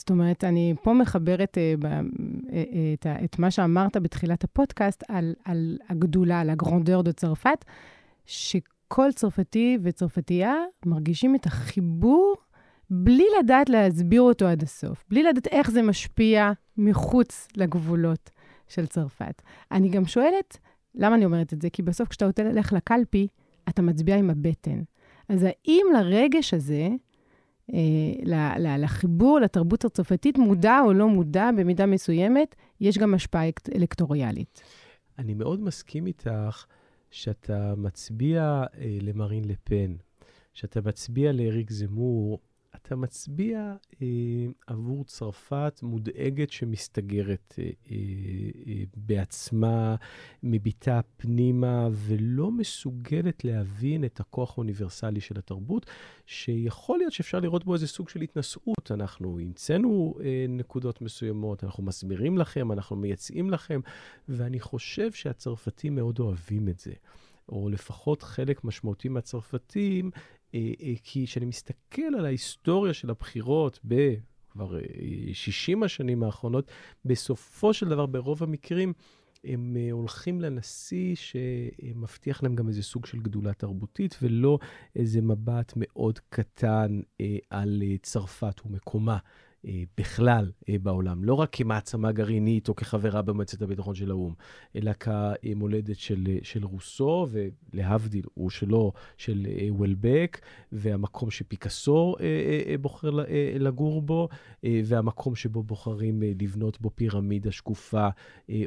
זאת 0.01 0.09
אומרת, 0.09 0.43
אני 0.43 0.73
פה 0.83 0.93
מחברת 0.93 1.57
אה, 1.57 1.73
ב, 1.79 1.85
אה, 1.85 2.01
אה, 2.53 2.93
את, 2.93 3.05
את 3.23 3.39
מה 3.39 3.51
שאמרת 3.51 3.97
בתחילת 3.97 4.43
הפודקאסט 4.43 5.03
על, 5.07 5.33
על 5.45 5.77
הגדולה, 5.89 6.39
על 6.39 6.49
הגרונדר 6.49 7.01
דה 7.01 7.13
צרפת, 7.13 7.65
שכל 8.25 9.11
צרפתי 9.15 9.77
וצרפתייה 9.81 10.55
מרגישים 10.85 11.35
את 11.35 11.45
החיבור 11.45 12.35
בלי 12.89 13.25
לדעת 13.39 13.69
להסביר 13.69 14.21
אותו 14.21 14.47
עד 14.47 14.63
הסוף, 14.63 15.03
בלי 15.09 15.23
לדעת 15.23 15.47
איך 15.47 15.71
זה 15.71 15.81
משפיע 15.81 16.51
מחוץ 16.77 17.47
לגבולות 17.57 18.29
של 18.67 18.87
צרפת. 18.87 19.41
אני 19.71 19.89
גם 19.89 20.05
שואלת, 20.05 20.57
למה 20.95 21.15
אני 21.15 21.25
אומרת 21.25 21.53
את 21.53 21.61
זה? 21.61 21.69
כי 21.69 21.81
בסוף 21.81 22.09
כשאתה 22.09 22.25
הולך 22.43 22.73
לקלפי, 22.73 23.27
אתה 23.69 23.81
מצביע 23.81 24.15
עם 24.15 24.29
הבטן. 24.29 24.81
אז 25.29 25.43
האם 25.43 25.85
לרגש 25.93 26.53
הזה, 26.53 26.89
לחיבור 28.77 29.39
לתרבות 29.39 29.85
הצרפתית, 29.85 30.37
מודע 30.37 30.79
או 30.85 30.93
לא 30.93 31.07
מודע 31.09 31.49
במידה 31.57 31.85
מסוימת, 31.85 32.55
יש 32.79 32.97
גם 32.97 33.13
השפעה 33.13 33.43
אלקטוריאלית. 33.75 34.61
אני 35.19 35.33
מאוד 35.33 35.61
מסכים 35.61 36.07
איתך 36.07 36.65
שאתה 37.11 37.73
מצביע 37.77 38.63
אה, 38.77 38.97
למרין 39.01 39.45
לפן, 39.45 39.95
שאתה 40.53 40.81
מצביע 40.81 41.31
לאריק 41.31 41.71
זמור, 41.71 42.39
אתה 42.75 42.95
מצביע 42.95 43.75
אה, 44.01 44.07
עבור 44.67 45.05
צרפת 45.05 45.79
מודאגת 45.83 46.51
שמסתגרת 46.51 47.55
אה, 47.59 47.63
אה, 47.63 47.95
אה, 48.67 48.83
בעצמה, 48.95 49.95
מביטה 50.43 51.01
פנימה 51.17 51.89
ולא 51.91 52.51
מסוגלת 52.51 53.45
להבין 53.45 54.05
את 54.05 54.19
הכוח 54.19 54.57
האוניברסלי 54.57 55.21
של 55.21 55.37
התרבות, 55.37 55.85
שיכול 56.25 56.97
להיות 56.97 57.13
שאפשר 57.13 57.39
לראות 57.39 57.65
בו 57.65 57.73
איזה 57.73 57.87
סוג 57.87 58.09
של 58.09 58.21
התנשאות. 58.21 58.91
אנחנו 58.91 59.39
המצאנו 59.39 60.15
אה, 60.23 60.45
נקודות 60.49 61.01
מסוימות, 61.01 61.63
אנחנו 61.63 61.83
מסבירים 61.83 62.37
לכם, 62.37 62.71
אנחנו 62.71 62.95
מייצאים 62.95 63.49
לכם, 63.49 63.79
ואני 64.29 64.59
חושב 64.59 65.11
שהצרפתים 65.11 65.95
מאוד 65.95 66.19
אוהבים 66.19 66.69
את 66.69 66.79
זה. 66.79 66.93
או 67.49 67.69
לפחות 67.69 68.23
חלק 68.23 68.63
משמעותי 68.63 69.09
מהצרפתים, 69.09 70.11
כי 71.03 71.25
כשאני 71.25 71.45
מסתכל 71.45 72.01
על 72.17 72.25
ההיסטוריה 72.25 72.93
של 72.93 73.09
הבחירות 73.09 73.79
ב... 73.87 74.13
כבר 74.49 74.77
60 75.33 75.83
השנים 75.83 76.23
האחרונות, 76.23 76.71
בסופו 77.05 77.73
של 77.73 77.89
דבר, 77.89 78.05
ברוב 78.05 78.43
המקרים, 78.43 78.93
הם 79.43 79.77
הולכים 79.91 80.41
לנשיא 80.41 81.15
שמבטיח 81.15 82.43
להם 82.43 82.55
גם 82.55 82.67
איזה 82.67 82.83
סוג 82.83 83.05
של 83.05 83.19
גדולה 83.19 83.53
תרבותית, 83.53 84.17
ולא 84.21 84.59
איזה 84.95 85.21
מבט 85.21 85.73
מאוד 85.75 86.19
קטן 86.29 87.01
על 87.49 87.83
צרפת 88.01 88.61
ומקומה. 88.65 89.13
אה, 89.13 89.19
בכלל 89.97 90.51
אה, 90.69 90.75
בעולם, 90.81 91.23
לא 91.23 91.33
רק 91.33 91.49
כמעצמה 91.51 92.11
גרעינית 92.11 92.69
או 92.69 92.75
כחברה 92.75 93.21
במועצת 93.21 93.61
הביטחון 93.61 93.95
של 93.95 94.11
האו"ם, 94.11 94.33
אלא 94.75 94.91
כמולדת 94.93 95.97
של, 95.97 96.23
אה, 96.29 96.37
של 96.43 96.65
רוסו, 96.65 97.27
ולהבדיל, 97.31 98.25
הוא 98.33 98.49
שלו, 98.49 98.93
של 99.17 99.47
וולבק, 99.69 100.41
והמקום 100.71 101.31
שפיקאסו 101.31 102.15
בוחר 102.81 103.09
לגור 103.59 104.01
בו, 104.01 104.29
והמקום 104.63 105.35
שבו 105.35 105.63
בוחרים 105.63 106.23
לבנות 106.41 106.81
בו 106.81 106.89
פירמידה 106.95 107.51
שקופה, 107.51 108.07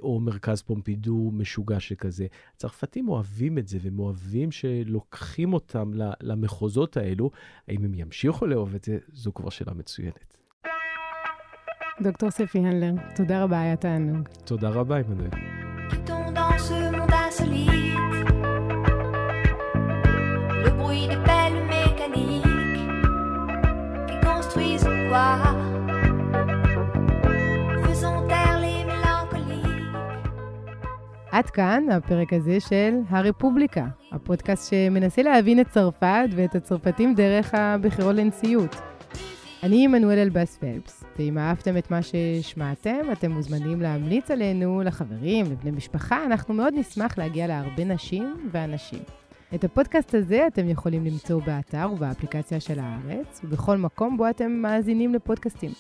או 0.03 0.21
מרכז 0.21 0.63
פומפידו 0.63 1.31
משוגע 1.33 1.81
שכזה. 1.81 2.27
הצרפתים 2.55 3.09
אוהבים 3.09 3.59
את 3.59 3.69
זה, 3.69 3.79
והם 3.83 3.99
אוהבים 3.99 4.53
שלוקחים 4.53 5.53
אותם 5.53 5.91
למחוזות 6.21 6.97
האלו. 6.97 7.31
האם 7.69 7.85
הם 7.85 7.95
ימשיכו 7.95 8.47
לאהוב 8.47 8.75
את 8.75 8.85
זה, 8.85 8.99
זו 9.13 9.35
כבר 9.35 9.51
שאלה 9.51 9.75
מצוינת. 9.75 10.44
דוקטור 12.03 12.31
ספי 12.31 12.59
הנדלר, 12.59 12.93
תודה 13.15 13.43
רבה, 13.43 13.61
היה 13.61 13.77
תענוג. 13.77 14.29
תודה 14.45 14.69
רבה, 14.69 14.97
עמנואל. 14.97 15.29
עד 31.33 31.51
כאן 31.51 31.85
הפרק 31.91 32.33
הזה 32.33 32.61
של 32.61 32.95
הרפובליקה, 33.09 33.87
הפודקאסט 34.13 34.71
שמנסה 34.71 35.23
להבין 35.23 35.61
את 35.61 35.69
צרפת 35.69 36.27
ואת 36.37 36.55
הצרפתים 36.55 37.15
דרך 37.15 37.55
הבחירות 37.55 38.17
לנשיאות. 38.17 38.94
אני 39.65 39.85
עמנואל 39.85 40.19
אלבאס 40.19 40.57
פלפס, 40.57 41.05
ואם 41.19 41.39
אהבתם 41.39 41.77
את 41.77 41.91
מה 41.91 42.01
ששמעתם, 42.03 43.13
אתם 43.13 43.31
מוזמנים 43.31 43.81
להמליץ 43.81 44.31
עלינו 44.31 44.83
לחברים, 44.83 45.47
לבני 45.47 45.71
משפחה, 45.71 46.25
אנחנו 46.25 46.55
מאוד 46.55 46.75
נשמח 46.77 47.19
להגיע 47.19 47.47
להרבה 47.47 47.85
נשים 47.85 48.49
ואנשים. 48.53 48.99
את 49.55 49.65
הפודקאסט 49.65 50.15
הזה 50.15 50.47
אתם 50.47 50.69
יכולים 50.69 51.05
למצוא 51.05 51.41
באתר 51.47 51.89
ובאפליקציה 51.93 52.61
של 52.61 52.79
הארץ, 52.79 53.41
ובכל 53.45 53.77
מקום 53.77 54.17
בו 54.17 54.31
אתם 54.31 54.53
מאזינים 54.53 55.15
לפודקאסטים. 55.15 55.71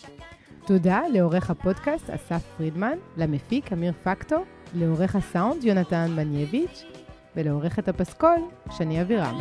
תודה 0.67 1.01
לעורך 1.13 1.51
הפודקאסט 1.51 2.11
אסף 2.11 2.43
פרידמן, 2.57 2.99
למפיק 3.17 3.73
אמיר 3.73 3.93
פקטו, 4.05 4.45
לעורך 4.75 5.17
הסאונד 5.17 5.65
יונתן 5.65 6.11
מנייביץ', 6.17 6.85
ולעורכת 7.37 7.89
הפסקול 7.89 8.39
שני 8.71 9.03
אבירם. 9.03 9.39